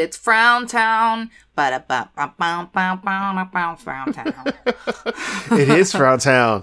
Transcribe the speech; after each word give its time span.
it's 0.00 0.16
Frown 0.16 0.66
Town. 0.66 1.30
Frown 1.54 1.82
Town. 4.12 4.34
It 5.52 5.68
is 5.68 5.92
Frown 5.92 6.18
Town. 6.18 6.62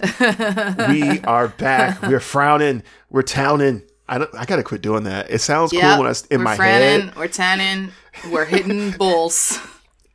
we 0.90 1.22
are 1.22 1.48
back. 1.50 2.02
We're 2.02 2.20
frowning. 2.20 2.84
We're 3.10 3.22
towning. 3.22 3.84
I 4.10 4.18
don't. 4.18 4.34
I 4.36 4.46
gotta 4.46 4.64
quit 4.64 4.82
doing 4.82 5.04
that. 5.04 5.30
It 5.30 5.40
sounds 5.40 5.72
cool 5.72 5.82
Yep, 5.82 6.00
when 6.00 6.08
I 6.08 6.14
in 6.32 6.42
my 6.42 6.56
head. 6.56 6.56
we're 6.56 6.56
my 6.56 6.56
frowning, 6.56 7.02
head. 7.08 7.16
We're 7.16 7.28
tanning. 7.28 7.92
We're 8.32 8.46
hitting 8.46 8.92
bulls. 8.98 9.60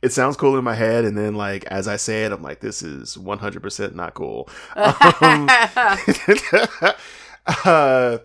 It 0.01 0.11
sounds 0.11 0.35
cool 0.35 0.57
in 0.57 0.65
my 0.65 0.75
head, 0.75 1.05
and 1.05 1.17
then 1.17 1.35
like 1.35 1.63
as 1.65 1.87
I 1.87 1.95
say 1.95 2.25
it, 2.25 2.33
I'm 2.33 2.41
like, 2.41 2.59
this 2.59 2.81
is 2.81 3.17
100 3.17 3.61
percent 3.61 3.95
not 3.95 4.15
cool. 4.15 4.49
Um, 5.21 5.47
uh, 7.65 8.17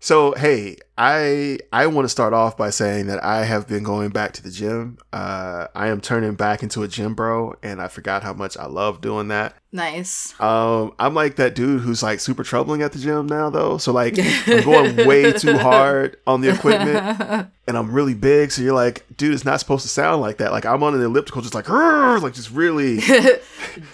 so 0.00 0.32
hey, 0.32 0.76
I 0.98 1.58
I 1.72 1.86
want 1.86 2.04
to 2.04 2.10
start 2.10 2.34
off 2.34 2.56
by 2.56 2.70
saying 2.70 3.06
that 3.06 3.24
I 3.24 3.44
have 3.44 3.66
been 3.66 3.82
going 3.82 4.10
back 4.10 4.32
to 4.34 4.42
the 4.42 4.50
gym. 4.50 4.98
Uh, 5.12 5.68
I 5.74 5.88
am 5.88 6.00
turning 6.00 6.34
back 6.34 6.62
into 6.62 6.82
a 6.82 6.88
gym 6.88 7.14
bro, 7.14 7.54
and 7.62 7.80
I 7.80 7.88
forgot 7.88 8.22
how 8.22 8.34
much 8.34 8.56
I 8.58 8.66
love 8.66 9.00
doing 9.00 9.28
that. 9.28 9.54
nice. 9.72 10.38
Um, 10.38 10.92
I'm 10.98 11.14
like 11.14 11.36
that 11.36 11.54
dude 11.54 11.80
who's 11.80 12.02
like 12.02 12.20
super 12.20 12.44
troubling 12.44 12.82
at 12.82 12.92
the 12.92 12.98
gym 12.98 13.26
now, 13.26 13.48
though. 13.48 13.78
So 13.78 13.90
like, 13.92 14.18
I'm 14.18 14.64
going 14.64 15.06
way 15.08 15.32
too 15.32 15.56
hard 15.56 16.18
on 16.26 16.42
the 16.42 16.50
equipment, 16.52 17.48
and 17.66 17.78
I'm 17.78 17.90
really 17.90 18.14
big. 18.14 18.52
So 18.52 18.60
you're 18.60 18.74
like, 18.74 19.06
dude, 19.16 19.32
it's 19.32 19.46
not 19.46 19.60
supposed 19.60 19.84
to 19.84 19.88
sound 19.88 20.20
like 20.20 20.36
that. 20.38 20.52
Like 20.52 20.66
I'm 20.66 20.82
on 20.82 20.94
an 20.94 21.02
elliptical, 21.02 21.40
just 21.40 21.54
like, 21.54 21.70
like 21.70 22.34
just 22.34 22.50
really 22.50 22.98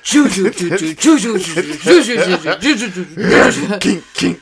Juju, 0.02 0.50
juju, 0.50 0.94
juju, 0.94 0.94
juju, 0.94 1.38
juju, 1.38 2.58
juju, 2.58 2.58
juju, 2.58 3.04
juju. 3.04 3.78
kink, 3.78 4.04
kink. 4.14 4.40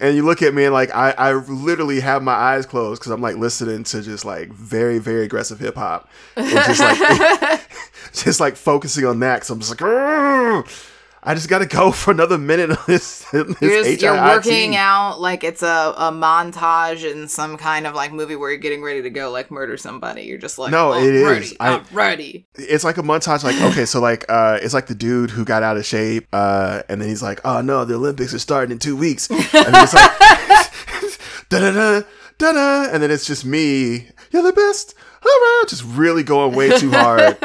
And 0.00 0.14
you 0.14 0.14
hear 0.14 0.14
the 0.14 0.14
breakers, 0.14 0.14
just- 0.14 0.14
And 0.14 0.16
you 0.16 0.22
look 0.24 0.42
at 0.42 0.54
me 0.54 0.64
and 0.64 0.72
like 0.72 0.90
I, 0.94 1.10
I 1.12 1.32
literally 1.34 2.00
have 2.00 2.22
my 2.22 2.32
eyes 2.32 2.66
closed 2.66 3.00
because 3.00 3.12
I'm 3.12 3.20
like 3.20 3.36
listening 3.36 3.84
to 3.84 4.02
just 4.02 4.24
like 4.24 4.48
very 4.52 4.98
very 4.98 5.24
aggressive 5.24 5.58
hip 5.60 5.74
hop 5.76 6.08
just 6.36 6.80
like 6.80 7.60
just 8.12 8.40
like 8.40 8.56
focusing 8.56 9.04
on 9.06 9.20
that 9.20 9.36
because 9.36 9.50
I'm 9.50 9.58
just 9.60 9.70
like 9.70 9.78
"Rrr." 9.80 10.90
I 11.26 11.34
just 11.34 11.48
got 11.48 11.60
to 11.60 11.66
go 11.66 11.90
for 11.92 12.10
another 12.10 12.36
minute 12.38 12.70
on 12.70 12.76
this. 12.86 13.20
this 13.30 13.60
You're, 13.60 13.82
just, 13.84 14.02
you're 14.02 14.14
working 14.14 14.76
out 14.76 15.20
like 15.20 15.42
it's 15.42 15.62
a, 15.62 15.94
a 15.96 16.12
montage 16.12 17.10
in 17.10 17.28
some 17.28 17.56
kind 17.56 17.86
of 17.86 17.94
like 17.94 18.12
movie 18.12 18.36
where 18.36 18.50
you're 18.50 18.58
getting 18.58 18.82
ready 18.82 19.02
to 19.02 19.10
go 19.10 19.30
like 19.30 19.50
murder 19.50 19.76
somebody. 19.76 20.22
You're 20.22 20.38
just 20.38 20.58
like, 20.58 20.70
No, 20.70 20.92
oh, 20.92 21.02
it 21.02 21.14
is. 21.14 21.54
I- 21.60 21.76
I'm 21.76 21.84
ready. 21.92 22.46
it's 22.54 22.84
like 22.84 22.98
a 22.98 23.02
montage 23.02 23.42
like 23.42 23.60
okay 23.72 23.84
so 23.86 24.00
like 24.00 24.24
uh 24.28 24.58
it's 24.62 24.74
like 24.74 24.86
the 24.86 24.94
dude 24.94 25.30
who 25.30 25.44
got 25.44 25.62
out 25.62 25.76
of 25.76 25.84
shape 25.86 26.26
uh 26.32 26.82
and 26.88 27.00
then 27.00 27.08
he's 27.08 27.22
like 27.22 27.40
oh 27.44 27.60
no 27.60 27.84
the 27.84 27.94
olympics 27.94 28.34
are 28.34 28.38
starting 28.38 28.70
in 28.72 28.78
two 28.78 28.96
weeks 28.96 29.28
and 29.30 29.38
then 29.40 29.74
it's 29.82 29.94
like 29.94 30.10
da 31.48 31.58
da 31.60 31.70
da 31.72 32.02
da 32.38 32.52
da 32.52 32.92
and 32.92 33.02
then 33.02 33.10
it's 33.10 33.26
just 33.26 33.44
me 33.44 34.08
you're 34.30 34.42
the 34.42 34.52
best 34.52 34.94
just 35.68 35.84
really 35.84 36.22
going 36.22 36.54
way 36.54 36.76
too 36.78 36.90
hard 36.90 37.36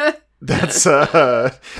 that's 0.41 0.85
uh 0.85 1.53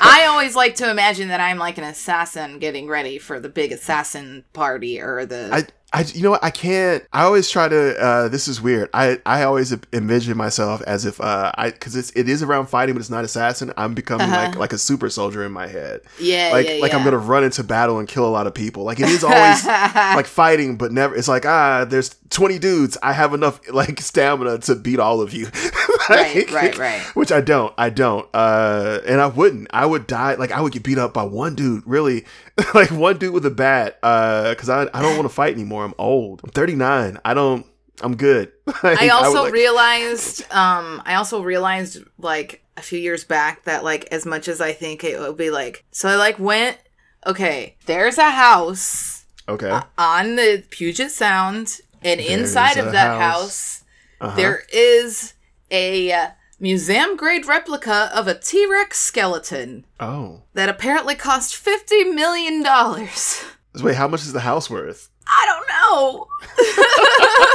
I 0.00 0.26
always 0.28 0.54
like 0.56 0.76
to 0.76 0.90
imagine 0.90 1.28
that 1.28 1.40
I'm 1.40 1.58
like 1.58 1.78
an 1.78 1.84
assassin 1.84 2.58
getting 2.58 2.88
ready 2.88 3.18
for 3.18 3.40
the 3.40 3.48
big 3.48 3.72
assassin 3.72 4.44
party 4.52 5.00
or 5.00 5.26
the. 5.26 5.50
I, 5.52 5.66
I, 5.92 6.02
you 6.02 6.22
know 6.22 6.30
what? 6.30 6.44
I 6.44 6.50
can't. 6.50 7.04
I 7.12 7.22
always 7.24 7.48
try 7.50 7.68
to. 7.68 7.98
Uh, 7.98 8.28
this 8.28 8.46
is 8.48 8.60
weird. 8.60 8.90
I, 8.92 9.20
I 9.24 9.42
always 9.44 9.74
envision 9.92 10.36
myself 10.36 10.82
as 10.82 11.04
if 11.06 11.20
uh, 11.20 11.52
I, 11.54 11.70
because 11.70 11.96
it's 11.96 12.10
it 12.12 12.28
is 12.28 12.42
around 12.42 12.66
fighting, 12.66 12.94
but 12.94 13.00
it's 13.00 13.10
not 13.10 13.24
assassin. 13.24 13.72
I'm 13.76 13.94
becoming 13.94 14.30
like 14.30 14.56
like 14.56 14.72
a 14.72 14.78
super 14.78 15.08
soldier 15.10 15.44
in 15.44 15.52
my 15.52 15.66
head. 15.66 16.00
yeah, 16.18 16.50
Like 16.52 16.68
yeah, 16.68 16.80
like 16.80 16.94
I'm 16.94 17.04
gonna 17.04 17.18
run 17.18 17.44
into 17.44 17.62
battle 17.64 17.98
and 17.98 18.08
kill 18.08 18.26
a 18.26 18.30
lot 18.30 18.46
of 18.46 18.54
people. 18.54 18.84
Like 18.84 19.00
it 19.00 19.08
is 19.08 19.24
always 19.24 19.64
like 19.66 20.26
fighting, 20.26 20.76
but 20.76 20.92
never. 20.92 21.14
It's 21.14 21.28
like 21.28 21.46
ah, 21.46 21.84
there's 21.86 22.16
20 22.30 22.58
dudes. 22.58 22.96
I 23.02 23.12
have 23.12 23.32
enough 23.34 23.60
like 23.70 24.00
stamina 24.00 24.58
to 24.60 24.74
beat 24.74 24.98
all 24.98 25.20
of 25.20 25.32
you. 25.32 25.46
Right, 26.16 26.50
right, 26.50 26.78
right. 26.78 27.00
Which 27.14 27.30
I 27.32 27.40
don't. 27.40 27.72
I 27.76 27.90
don't. 27.90 28.26
Uh, 28.34 29.00
and 29.06 29.20
I 29.20 29.26
wouldn't. 29.26 29.68
I 29.70 29.84
would 29.86 30.06
die. 30.06 30.34
Like 30.34 30.52
I 30.52 30.60
would 30.60 30.72
get 30.72 30.82
beat 30.82 30.98
up 30.98 31.12
by 31.14 31.22
one 31.24 31.54
dude. 31.54 31.82
Really, 31.86 32.24
like 32.74 32.90
one 32.90 33.18
dude 33.18 33.34
with 33.34 33.44
a 33.46 33.50
bat. 33.50 33.98
Uh, 34.02 34.50
because 34.50 34.68
I 34.68 34.82
I 34.94 35.02
don't 35.02 35.16
want 35.16 35.28
to 35.28 35.34
fight 35.34 35.54
anymore. 35.54 35.84
I'm 35.84 35.94
old. 35.98 36.40
I'm 36.44 36.50
39. 36.50 37.18
I 37.24 37.34
don't. 37.34 37.66
I'm 38.00 38.16
good. 38.16 38.52
Like, 38.82 39.00
I 39.02 39.08
also 39.08 39.44
like- 39.44 39.52
realized, 39.52 40.42
um, 40.52 41.02
I 41.04 41.14
also 41.14 41.42
realized 41.42 41.98
like 42.18 42.62
a 42.76 42.82
few 42.82 42.98
years 42.98 43.24
back 43.24 43.64
that 43.64 43.82
like 43.82 44.06
as 44.12 44.24
much 44.24 44.46
as 44.46 44.60
I 44.60 44.72
think 44.72 45.02
it 45.04 45.18
would 45.18 45.36
be 45.36 45.50
like, 45.50 45.84
so 45.90 46.08
I 46.08 46.14
like 46.16 46.38
went, 46.38 46.78
okay, 47.26 47.74
there's 47.86 48.18
a 48.18 48.30
house 48.30 49.24
okay. 49.48 49.80
on 49.98 50.36
the 50.36 50.62
Puget 50.70 51.10
Sound, 51.10 51.80
and 52.04 52.20
There's 52.20 52.30
inside 52.30 52.76
of 52.76 52.92
that 52.92 53.18
house. 53.18 53.18
house, 53.18 53.84
Uh-huh. 54.20 54.36
there 54.36 54.62
is 54.72 55.32
a 55.70 56.10
uh, 56.12 56.28
museum 56.60 57.16
grade 57.16 57.46
replica 57.46 58.10
of 58.14 58.26
a 58.26 58.38
T 58.38 58.66
Rex 58.66 58.98
skeleton 58.98 59.84
Oh. 60.00 60.42
that 60.54 60.68
apparently 60.68 61.14
cost 61.14 61.54
fifty 61.56 62.04
million 62.04 62.62
dollars. 62.62 63.44
Wait, 63.80 63.94
how 63.96 64.08
much 64.08 64.22
is 64.22 64.32
the 64.32 64.40
house 64.40 64.68
worth? 64.70 65.08
I 65.26 65.46
don't 65.46 65.68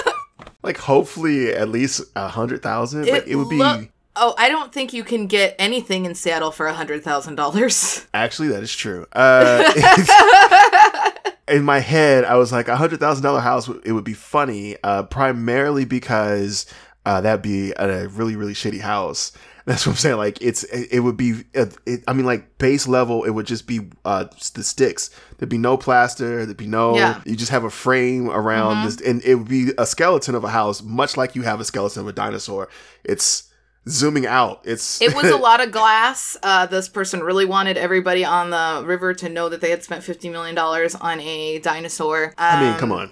know. 0.05 0.13
Like 0.65 0.77
hopefully 0.77 1.53
at 1.53 1.67
least 1.67 2.01
a 2.15 2.29
hundred 2.29 2.61
thousand. 2.63 3.05
Like 3.07 3.27
it 3.27 3.35
would 3.35 3.49
be. 3.49 3.57
loo- 3.57 3.89
Oh, 4.15 4.33
I 4.37 4.47
don't 4.47 4.71
think 4.71 4.93
you 4.93 5.03
can 5.03 5.25
get 5.27 5.55
anything 5.59 6.05
in 6.05 6.13
Seattle 6.15 6.51
for 6.51 6.67
a 6.67 6.73
hundred 6.73 7.03
thousand 7.03 7.35
dollars. 7.35 8.05
Actually, 8.13 8.47
that 8.49 8.63
is 8.63 8.73
true. 8.73 9.05
Uh, 9.11 9.63
in 11.49 11.63
my 11.63 11.79
head, 11.79 12.23
I 12.23 12.35
was 12.35 12.51
like, 12.53 12.67
a 12.69 12.77
hundred 12.77 12.99
thousand 13.01 13.23
dollar 13.23 13.41
house. 13.41 13.67
It 13.83 13.91
would 13.91 14.03
be 14.05 14.13
funny, 14.13 14.77
uh, 14.83 15.03
primarily 15.03 15.83
because 15.83 16.65
uh, 17.05 17.21
that'd 17.21 17.41
be 17.41 17.73
a 17.77 18.07
really, 18.07 18.35
really 18.35 18.53
shitty 18.53 18.81
house. 18.81 19.31
That's 19.65 19.85
what 19.87 19.93
I'm 19.93 19.97
saying. 19.97 20.17
Like, 20.17 20.41
it's 20.41 20.63
it, 20.65 20.89
it 20.91 20.99
would 20.99 21.15
be. 21.15 21.43
uh, 21.55 21.67
It, 21.85 22.03
I 22.05 22.11
mean, 22.11 22.25
like 22.25 22.57
base 22.57 22.85
level, 22.85 23.23
it 23.23 23.29
would 23.29 23.45
just 23.45 23.65
be 23.65 23.89
uh, 24.03 24.25
the 24.55 24.63
sticks. 24.63 25.09
There'd 25.37 25.47
be 25.49 25.57
no 25.57 25.77
plaster. 25.77 26.45
There'd 26.45 26.57
be 26.57 26.67
no. 26.67 26.97
Yeah. 26.97 27.21
You 27.25 27.37
just 27.37 27.51
have 27.51 27.63
a 27.63 27.69
frame 27.69 28.29
around 28.29 28.83
this, 28.85 28.99
and 28.99 29.23
it 29.23 29.35
would 29.35 29.47
be 29.47 29.71
a 29.77 29.85
skeleton 29.85 30.35
of 30.35 30.43
a 30.43 30.49
house, 30.49 30.81
much 30.83 31.15
like 31.15 31.35
you 31.35 31.43
have 31.43 31.61
a 31.61 31.65
skeleton 31.65 32.01
of 32.01 32.09
a 32.09 32.11
dinosaur. 32.13 32.67
It's 33.05 33.43
zooming 33.87 34.25
out. 34.25 34.61
It's 34.63 35.01
It 35.01 35.13
was 35.15 35.25
a 35.25 35.37
lot 35.49 35.61
of 35.61 35.71
glass. 35.71 36.37
Uh, 36.41 36.65
this 36.65 36.87
person 36.89 37.21
really 37.21 37.45
wanted 37.45 37.77
everybody 37.77 38.23
on 38.25 38.49
the 38.49 38.83
river 38.85 39.13
to 39.15 39.29
know 39.29 39.49
that 39.49 39.61
they 39.61 39.69
had 39.69 39.83
spent 39.83 40.03
fifty 40.03 40.29
million 40.29 40.55
dollars 40.55 40.95
on 40.95 41.19
a 41.19 41.59
dinosaur. 41.59 42.33
I 42.37 42.61
mean, 42.61 42.73
Um, 42.73 42.79
come 42.79 42.91
on. 42.91 43.09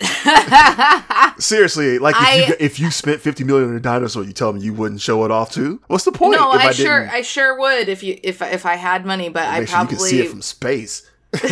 Seriously, 1.40 1.98
like 2.00 2.16
if, 2.16 2.22
I- 2.22 2.36
you, 2.48 2.56
if 2.60 2.80
you 2.80 2.92
spent 2.92 3.22
fifty 3.22 3.44
million 3.44 3.70
on 3.70 3.76
a 3.76 3.80
dinosaur, 3.80 4.24
you 4.24 4.34
tell 4.34 4.54
me 4.54 4.62
you 4.62 4.74
wouldn't 4.74 5.02
show 5.02 5.24
it 5.26 5.32
off 5.32 5.52
too. 5.52 5.82
What's 5.88 6.06
the 6.06 6.12
point? 6.12 6.40
No, 6.40 6.54
if 6.54 6.62
I, 6.62 6.72
sure, 6.72 7.10
I 7.10 7.22
sure 7.22 7.58
would 7.60 7.90
if 7.90 8.04
you 8.04 8.20
if 8.24 8.42
if 8.42 8.66
I 8.66 8.76
had 8.76 9.06
money, 9.06 9.30
but 9.30 9.44
I 9.44 9.60
make 9.60 9.70
sure 9.70 9.80
you 9.80 9.86
probably 9.88 9.96
can 9.98 10.06
see 10.08 10.20
it 10.22 10.30
from 10.30 10.42
space? 10.42 11.10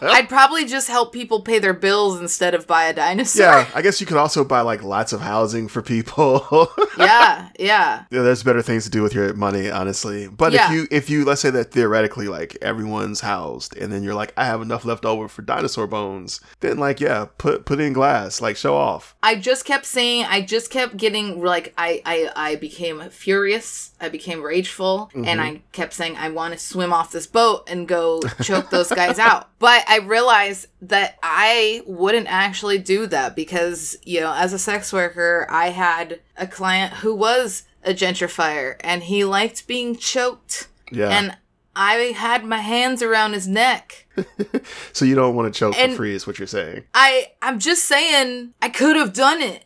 I'd 0.00 0.26
probably 0.28 0.64
just 0.64 0.88
help 0.88 1.12
people 1.12 1.40
pay 1.42 1.58
their 1.58 1.72
bills 1.74 2.20
instead 2.20 2.54
of 2.54 2.66
buy 2.66 2.84
a 2.84 2.92
dinosaur. 2.94 3.44
yeah, 3.46 3.68
I 3.74 3.82
guess 3.82 4.00
you 4.00 4.06
could 4.06 4.16
also 4.16 4.44
buy 4.44 4.60
like 4.60 4.82
lots 4.82 5.12
of 5.12 5.20
housing 5.20 5.68
for 5.68 5.82
people. 5.82 6.68
yeah, 6.98 7.48
yeah. 7.58 8.04
Yeah, 8.10 8.22
there's 8.22 8.42
better 8.42 8.62
things 8.62 8.84
to 8.84 8.90
do 8.90 9.02
with 9.02 9.14
your 9.14 9.32
money, 9.34 9.70
honestly. 9.70 10.28
But 10.28 10.52
Yeah. 10.52 10.66
if 10.66 10.72
you 10.72 10.86
if 10.90 11.10
you 11.10 11.24
let's 11.24 11.40
say 11.40 11.50
that 11.50 11.72
theoretically 11.72 12.28
like 12.28 12.56
everyone's 12.62 13.20
housed 13.20 13.76
and 13.76 13.92
then 13.92 14.02
you're 14.02 14.14
like 14.14 14.32
I 14.36 14.44
have 14.46 14.62
enough 14.62 14.84
left 14.84 15.04
over 15.04 15.28
for 15.28 15.42
dinosaur 15.42 15.86
bones, 15.86 16.40
then 16.60 16.78
like 16.78 17.00
yeah, 17.00 17.26
put 17.38 17.64
put 17.64 17.80
in 17.80 17.92
glass, 17.92 18.40
like 18.40 18.56
show 18.56 18.76
off. 18.76 19.14
I 19.22 19.36
just 19.36 19.64
kept 19.64 19.86
saying, 19.86 20.24
I 20.28 20.40
just 20.42 20.70
kept 20.70 20.96
getting 20.96 21.42
like, 21.42 21.72
I, 21.76 22.02
I, 22.04 22.30
I 22.36 22.56
became 22.56 23.08
furious. 23.10 23.92
I 24.00 24.08
became 24.08 24.42
rageful, 24.42 25.10
Mm-hmm. 25.14 25.24
and 25.26 25.40
I 25.40 25.62
kept 25.72 25.92
saying, 25.92 26.16
I 26.16 26.28
want 26.30 26.52
to 26.54 26.58
swim 26.58 26.92
off 26.92 27.10
this 27.12 27.26
boat 27.26 27.68
and 27.68 27.86
go 27.88 28.17
choke 28.42 28.70
those 28.70 28.88
guys 28.88 29.18
out. 29.18 29.50
But 29.58 29.84
I 29.88 29.98
realized 29.98 30.66
that 30.82 31.18
I 31.22 31.82
wouldn't 31.86 32.26
actually 32.28 32.78
do 32.78 33.06
that 33.08 33.36
because, 33.36 33.96
you 34.04 34.20
know, 34.20 34.32
as 34.34 34.52
a 34.52 34.58
sex 34.58 34.92
worker, 34.92 35.46
I 35.50 35.70
had 35.70 36.20
a 36.36 36.46
client 36.46 36.94
who 36.94 37.14
was 37.14 37.64
a 37.84 37.92
gentrifier, 37.94 38.76
and 38.80 39.04
he 39.04 39.24
liked 39.24 39.66
being 39.66 39.96
choked, 39.96 40.68
Yeah. 40.90 41.08
and 41.10 41.36
I 41.76 42.12
had 42.16 42.44
my 42.44 42.58
hands 42.58 43.02
around 43.02 43.34
his 43.34 43.46
neck. 43.46 44.06
so 44.92 45.04
you 45.04 45.14
don't 45.14 45.36
want 45.36 45.52
to 45.52 45.58
choke 45.58 45.78
and- 45.78 45.92
for 45.92 45.98
free 45.98 46.14
is 46.14 46.26
what 46.26 46.38
you're 46.38 46.48
saying. 46.48 46.84
I, 46.92 47.28
I'm 47.40 47.60
just 47.60 47.84
saying, 47.84 48.52
I 48.60 48.68
could 48.68 48.96
have 48.96 49.12
done 49.12 49.40
it. 49.40 49.64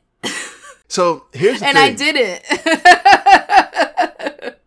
So 0.89 1.25
here's 1.33 1.61
the 1.61 1.67
and 1.69 1.79
thing. 1.79 1.85
I 1.85 1.95
didn't. 1.95 4.55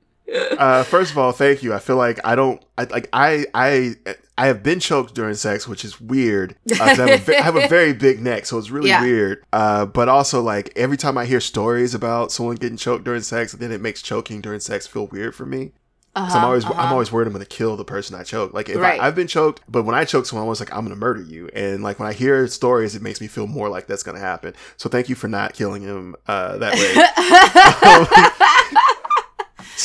uh, 0.57 0.83
first 0.83 1.11
of 1.11 1.17
all, 1.17 1.31
thank 1.31 1.63
you. 1.63 1.73
I 1.73 1.79
feel 1.79 1.95
like 1.97 2.19
I 2.25 2.35
don't 2.35 2.63
I, 2.77 2.83
like 2.85 3.09
I 3.13 3.45
I 3.53 3.95
I 4.37 4.47
have 4.47 4.63
been 4.63 4.79
choked 4.79 5.15
during 5.15 5.35
sex, 5.35 5.67
which 5.67 5.85
is 5.85 6.01
weird. 6.01 6.55
Uh, 6.71 6.83
I, 6.83 6.93
have 6.93 7.29
a, 7.29 7.41
have 7.41 7.55
a 7.55 7.67
very 7.67 7.93
big 7.93 8.19
neck, 8.21 8.45
so 8.45 8.57
it's 8.57 8.69
really 8.69 8.89
Yeah. 8.89 9.01
weird. 9.01 9.43
Uh, 9.53 9.85
but 9.85 10.09
also, 10.09 10.41
like 10.41 10.71
every 10.75 10.97
time 10.97 11.17
I 11.17 11.25
hear 11.25 11.39
stories 11.39 11.93
about 11.93 12.31
someone 12.31 12.55
getting 12.55 12.77
choked 12.77 13.05
during 13.05 13.21
sex, 13.21 13.53
then 13.53 13.71
it 13.71 13.81
makes 13.81 14.01
choking 14.01 14.41
during 14.41 14.59
sex 14.59 14.87
feel 14.87 15.07
weird 15.07 15.35
for 15.35 15.45
me. 15.45 15.71
I'm 16.17 16.23
Uh-huh, 16.23 16.45
always 16.47 16.63
I'm 16.65 16.71
uh-huh. 16.71 16.91
always 16.93 17.11
worried 17.11 17.27
I'm 17.27 17.33
gonna 17.33 17.45
kill 17.45 17.75
the 17.75 17.83
person 17.83 18.15
I 18.15 18.23
choke. 18.23 18.53
Like 18.53 18.69
if 18.69 18.77
Right. 18.77 18.99
I, 18.99 19.07
I've 19.07 19.15
been 19.15 19.27
choked, 19.27 19.61
but 19.67 19.83
when 19.83 19.95
I 19.95 20.05
choke 20.05 20.25
someone, 20.25 20.45
I 20.45 20.49
was 20.49 20.61
like, 20.61 20.73
I'm 20.73 20.83
gonna 20.85 20.95
murder 20.95 21.21
you. 21.21 21.49
And 21.53 21.83
like 21.83 21.99
when 21.99 22.07
I 22.07 22.13
hear 22.13 22.47
stories, 22.47 22.95
it 22.95 23.01
makes 23.01 23.19
me 23.19 23.27
feel 23.27 23.47
more 23.47 23.67
like 23.67 23.87
that's 23.87 24.01
gonna 24.03 24.19
happen. 24.19 24.53
So 24.77 24.87
thank 24.89 25.09
you 25.09 25.15
for 25.15 25.27
not 25.27 25.53
killing 25.55 25.81
him 25.81 26.15
uh, 26.27 26.57
that 26.59 26.73
way. 26.73 28.31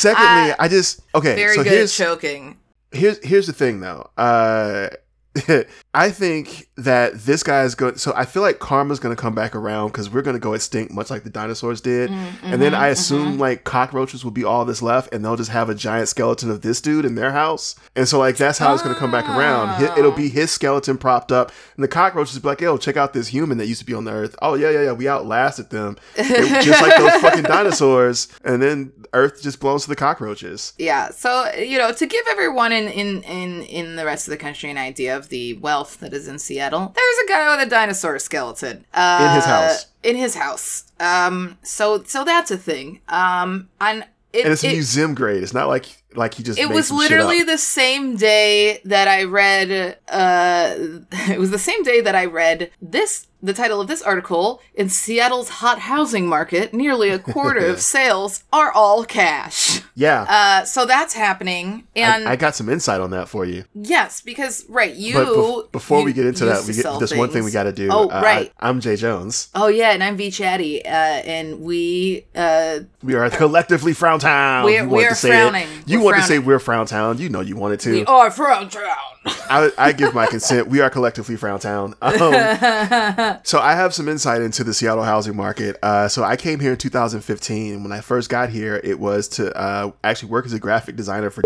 Secondly, 0.01 0.55
I 0.57 0.67
just 0.67 1.01
okay. 1.13 1.35
Very 1.35 1.55
so 1.55 1.63
good 1.63 1.71
at 1.71 1.77
here's 1.77 1.95
choking. 1.95 2.57
here's 2.91 3.23
here's 3.23 3.47
the 3.47 3.53
thing 3.53 3.79
though. 3.79 4.09
Uh, 4.17 4.89
I 5.93 6.11
think 6.11 6.67
that 6.75 7.13
this 7.13 7.41
guy 7.41 7.63
is 7.63 7.73
going. 7.73 7.95
So 7.95 8.11
I 8.15 8.25
feel 8.25 8.41
like 8.41 8.59
karma's 8.59 8.99
going 8.99 9.15
to 9.15 9.21
come 9.21 9.33
back 9.33 9.55
around 9.55 9.87
because 9.87 10.09
we're 10.09 10.23
going 10.23 10.35
to 10.35 10.41
go 10.41 10.53
extinct, 10.53 10.93
much 10.93 11.09
like 11.09 11.23
the 11.23 11.29
dinosaurs 11.29 11.79
did. 11.79 12.09
Mm, 12.09 12.33
and 12.43 12.61
then 12.61 12.73
mm-hmm, 12.73 12.81
I 12.81 12.87
assume 12.89 13.33
mm-hmm. 13.33 13.39
like 13.39 13.63
cockroaches 13.63 14.25
will 14.25 14.31
be 14.31 14.43
all 14.43 14.65
that's 14.65 14.81
left, 14.81 15.13
and 15.13 15.23
they'll 15.23 15.37
just 15.37 15.51
have 15.51 15.69
a 15.69 15.75
giant 15.75 16.09
skeleton 16.09 16.51
of 16.51 16.61
this 16.61 16.81
dude 16.81 17.05
in 17.05 17.15
their 17.15 17.31
house. 17.31 17.75
And 17.95 18.07
so 18.07 18.19
like 18.19 18.35
that's 18.35 18.57
how 18.57 18.73
it's 18.73 18.83
going 18.83 18.93
to 18.93 18.99
come 18.99 19.11
back 19.11 19.29
around. 19.29 19.81
It'll 19.97 20.11
be 20.11 20.27
ah. 20.27 20.33
his 20.33 20.51
skeleton 20.51 20.97
propped 20.97 21.31
up, 21.31 21.53
and 21.75 21.83
the 21.83 21.87
cockroaches 21.89 22.35
will 22.35 22.41
be 22.41 22.47
like, 22.49 22.61
"Yo, 22.61 22.77
check 22.77 22.97
out 22.97 23.13
this 23.13 23.27
human 23.27 23.57
that 23.59 23.67
used 23.67 23.79
to 23.79 23.85
be 23.85 23.93
on 23.93 24.03
the 24.03 24.11
earth. 24.11 24.35
Oh 24.41 24.55
yeah, 24.55 24.69
yeah, 24.69 24.83
yeah, 24.83 24.91
we 24.91 25.07
outlasted 25.07 25.69
them, 25.69 25.97
They- 26.15 26.23
just 26.61 26.81
like 26.81 26.97
those 26.97 27.21
fucking 27.21 27.43
dinosaurs." 27.43 28.27
And 28.43 28.61
then 28.61 28.91
Earth 29.13 29.41
just 29.41 29.59
belongs 29.59 29.83
to 29.83 29.89
the 29.89 29.95
cockroaches. 29.95 30.73
Yeah, 30.77 31.09
so 31.09 31.51
you 31.53 31.77
know, 31.77 31.91
to 31.91 32.05
give 32.05 32.25
everyone 32.29 32.71
in 32.71 32.87
in 32.87 33.23
in 33.23 33.61
in 33.63 33.95
the 33.97 34.05
rest 34.05 34.27
of 34.27 34.31
the 34.31 34.37
country 34.37 34.69
an 34.69 34.77
idea 34.77 35.20
of 35.21 35.29
the 35.29 35.53
wealth 35.53 35.99
that 35.99 36.13
is 36.13 36.27
in 36.27 36.39
Seattle, 36.39 36.93
there's 36.95 37.25
a 37.25 37.27
guy 37.29 37.55
with 37.55 37.67
a 37.67 37.69
dinosaur 37.69 38.17
skeleton 38.19 38.85
uh, 38.93 39.27
In 39.29 39.35
his 39.35 39.45
house. 39.45 39.85
In 40.03 40.15
his 40.15 40.35
house. 40.35 40.91
Um. 40.99 41.57
So 41.63 42.03
so 42.03 42.23
that's 42.23 42.51
a 42.51 42.57
thing. 42.57 42.99
Um. 43.07 43.69
And 43.79 44.05
it, 44.33 44.45
And 44.45 44.53
it's 44.53 44.63
it, 44.63 44.71
museum 44.71 45.13
grade. 45.13 45.43
It's 45.43 45.53
not 45.53 45.67
like 45.67 46.00
like 46.15 46.33
he 46.35 46.43
just. 46.43 46.59
it 46.59 46.69
was 46.69 46.91
literally 46.91 47.43
the 47.43 47.57
same 47.57 48.15
day 48.17 48.81
that 48.85 49.07
I 49.07 49.23
read. 49.23 49.97
Uh, 50.09 50.75
it 51.29 51.39
was 51.39 51.51
the 51.51 51.59
same 51.59 51.83
day 51.83 52.01
that 52.01 52.15
I 52.15 52.25
read 52.25 52.71
this. 52.81 53.27
The 53.43 53.53
title 53.53 53.81
of 53.81 53.87
this 53.87 54.03
article 54.03 54.61
in 54.75 54.87
Seattle's 54.89 55.49
hot 55.49 55.79
housing 55.79 56.27
market, 56.27 56.75
nearly 56.75 57.09
a 57.09 57.17
quarter 57.17 57.65
of 57.65 57.81
sales 57.95 58.43
are 58.53 58.71
all 58.71 59.03
cash. 59.03 59.81
yeah. 59.95 60.27
Uh, 60.29 60.63
so 60.63 60.85
that's 60.85 61.15
happening, 61.15 61.87
and 61.95 62.27
I, 62.27 62.33
I 62.33 62.35
got 62.35 62.55
some 62.55 62.69
insight 62.69 63.01
on 63.01 63.09
that 63.11 63.27
for 63.29 63.43
you. 63.43 63.63
yes, 63.73 64.21
because 64.21 64.63
right, 64.69 64.93
you. 64.93 65.15
Bef- 65.15 65.71
before 65.71 65.99
you 66.01 66.05
we 66.05 66.13
get 66.13 66.27
into 66.27 66.45
that, 66.45 66.65
we 66.67 66.73
get 66.75 66.99
this 66.99 67.15
one 67.15 67.29
thing 67.31 67.43
we 67.43 67.49
got 67.49 67.63
to 67.63 67.71
do. 67.73 67.87
Oh, 67.91 68.09
Uh, 68.09 68.21
right. 68.23 68.53
I, 68.59 68.69
am 68.69 68.79
Jay 68.79 68.95
Jones. 68.95 69.49
Oh 69.55 69.69
yeah, 69.69 69.89
and 69.89 70.03
I'm 70.03 70.17
V 70.17 70.29
Chatty, 70.29 70.85
uh, 70.85 70.89
and 70.89 71.61
we. 71.61 72.27
Uh, 72.35 72.81
We 73.01 73.15
are 73.15 73.27
collectively 73.31 73.93
Frown 73.93 74.19
Town. 74.19 74.65
We- 74.65 74.83
we 74.83 75.03
are 75.03 75.09
to 75.09 75.15
say 75.15 75.29
frowning. 75.29 75.63
It. 75.67 75.89
You 75.89 76.00
We're 76.01 76.11
want 76.11 76.17
to 76.17 76.27
say 76.27 76.39
we're 76.39 76.59
Frown 76.59 76.85
Town. 76.85 77.17
You 77.17 77.29
know 77.29 77.41
you 77.41 77.55
wanted 77.55 77.79
to. 77.81 77.91
we 77.91 78.05
are 78.05 78.29
from 78.31 78.69
town. 78.69 78.85
I, 79.25 79.71
I 79.77 79.91
give 79.91 80.13
my 80.13 80.25
consent. 80.25 80.67
We 80.67 80.81
are 80.81 80.89
collectively 80.89 81.35
Frown 81.37 81.59
Town. 81.59 81.95
Um, 82.01 83.39
so 83.43 83.59
I 83.59 83.73
have 83.73 83.93
some 83.93 84.07
insight 84.07 84.41
into 84.41 84.63
the 84.63 84.73
Seattle 84.73 85.03
housing 85.03 85.35
market. 85.35 85.77
Uh, 85.83 86.07
so 86.07 86.23
I 86.23 86.35
came 86.35 86.59
here 86.59 86.71
in 86.71 86.77
2015. 86.77 87.83
When 87.83 87.91
I 87.91 88.01
first 88.01 88.29
got 88.29 88.49
here, 88.49 88.79
it 88.83 88.99
was 88.99 89.27
to 89.29 89.55
uh, 89.57 89.91
actually 90.03 90.29
work 90.31 90.45
as 90.45 90.53
a 90.53 90.59
graphic 90.59 90.95
designer 90.95 91.29
for. 91.29 91.43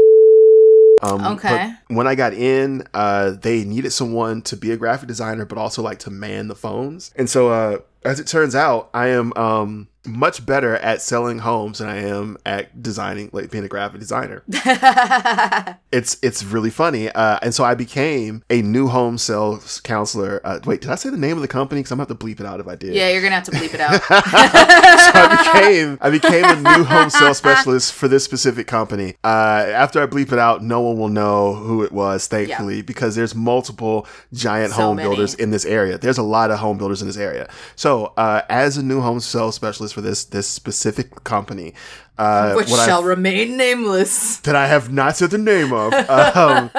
Um, 1.03 1.23
Okay. 1.33 1.73
when 1.87 2.07
I 2.07 2.15
got 2.15 2.33
in, 2.33 2.87
uh, 2.93 3.31
they 3.31 3.63
needed 3.63 3.91
someone 3.91 4.41
to 4.43 4.55
be 4.57 4.71
a 4.71 4.77
graphic 4.77 5.07
designer, 5.07 5.45
but 5.45 5.57
also 5.57 5.81
like 5.81 5.99
to 5.99 6.09
man 6.09 6.47
the 6.47 6.55
phones. 6.55 7.11
And 7.15 7.29
so, 7.29 7.49
uh, 7.49 7.79
as 8.03 8.19
it 8.19 8.27
turns 8.27 8.55
out, 8.55 8.89
I 8.93 9.07
am 9.07 9.33
um, 9.35 9.87
much 10.07 10.45
better 10.45 10.75
at 10.77 11.01
selling 11.01 11.39
homes 11.39 11.79
than 11.79 11.89
I 11.89 11.97
am 11.97 12.37
at 12.45 12.81
designing, 12.81 13.29
like 13.33 13.51
being 13.51 13.63
a 13.63 13.67
graphic 13.67 13.99
designer. 13.99 14.43
it's 15.91 16.17
it's 16.21 16.43
really 16.43 16.69
funny. 16.69 17.09
Uh, 17.09 17.39
and 17.41 17.53
so 17.53 17.63
I 17.63 17.75
became 17.75 18.43
a 18.49 18.61
new 18.61 18.87
home 18.87 19.17
sales 19.17 19.79
counselor. 19.81 20.41
Uh, 20.43 20.59
wait, 20.65 20.81
did 20.81 20.89
I 20.89 20.95
say 20.95 21.09
the 21.09 21.17
name 21.17 21.37
of 21.37 21.41
the 21.41 21.47
company? 21.47 21.79
Because 21.79 21.91
I'm 21.91 21.97
gonna 21.97 22.09
have 22.09 22.19
to 22.19 22.25
bleep 22.25 22.39
it 22.39 22.45
out 22.45 22.59
if 22.59 22.67
I 22.67 22.75
did. 22.75 22.93
yeah, 22.93 23.09
you're 23.09 23.21
gonna 23.21 23.35
have 23.35 23.43
to 23.45 23.51
bleep 23.51 23.73
it 23.73 23.79
out. 23.79 24.01
so 24.03 25.19
I 25.19 25.43
became 25.61 25.97
I 26.01 26.09
became 26.09 26.43
a 26.45 26.77
new 26.77 26.83
home 26.83 27.09
sales 27.09 27.37
specialist 27.37 27.93
for 27.93 28.07
this 28.07 28.23
specific 28.23 28.67
company. 28.67 29.15
Uh, 29.23 29.27
after 29.27 30.01
I 30.01 30.05
bleep 30.07 30.31
it 30.31 30.39
out, 30.39 30.63
no 30.63 30.81
one 30.81 30.97
will 30.97 31.09
know 31.09 31.53
who 31.55 31.83
it 31.83 31.91
was, 31.91 32.27
thankfully, 32.27 32.81
because 32.81 33.15
there's 33.15 33.35
multiple 33.35 34.07
giant 34.33 34.71
So 34.73 34.81
home 34.81 34.97
many. 34.97 35.09
builders 35.09 35.33
in 35.35 35.51
this 35.51 35.65
area. 35.65 35.97
There's 35.97 36.17
a 36.17 36.23
lot 36.23 36.51
of 36.51 36.59
home 36.59 36.77
builders 36.77 37.01
in 37.01 37.07
this 37.07 37.17
area. 37.17 37.49
So 37.75 38.13
uh, 38.17 38.41
as 38.49 38.77
a 38.77 38.83
new 38.83 39.01
home 39.01 39.19
sales 39.19 39.55
specialist 39.55 39.94
for 39.95 40.01
this 40.01 40.25
this 40.25 40.45
specific 40.45 41.23
company, 41.23 41.73
uh, 42.17 42.53
Which 42.53 42.69
what 42.69 42.81
I 42.81 42.85
shall 42.85 43.01
remain 43.03 43.55
nameless. 43.55 44.37
that 44.41 44.55
I 44.55 44.67
have 44.67 44.91
not 44.91 45.15
said 45.15 45.31
the 45.31 45.37
name 45.39 45.73
of. 45.73 45.93
Um, 46.35 46.69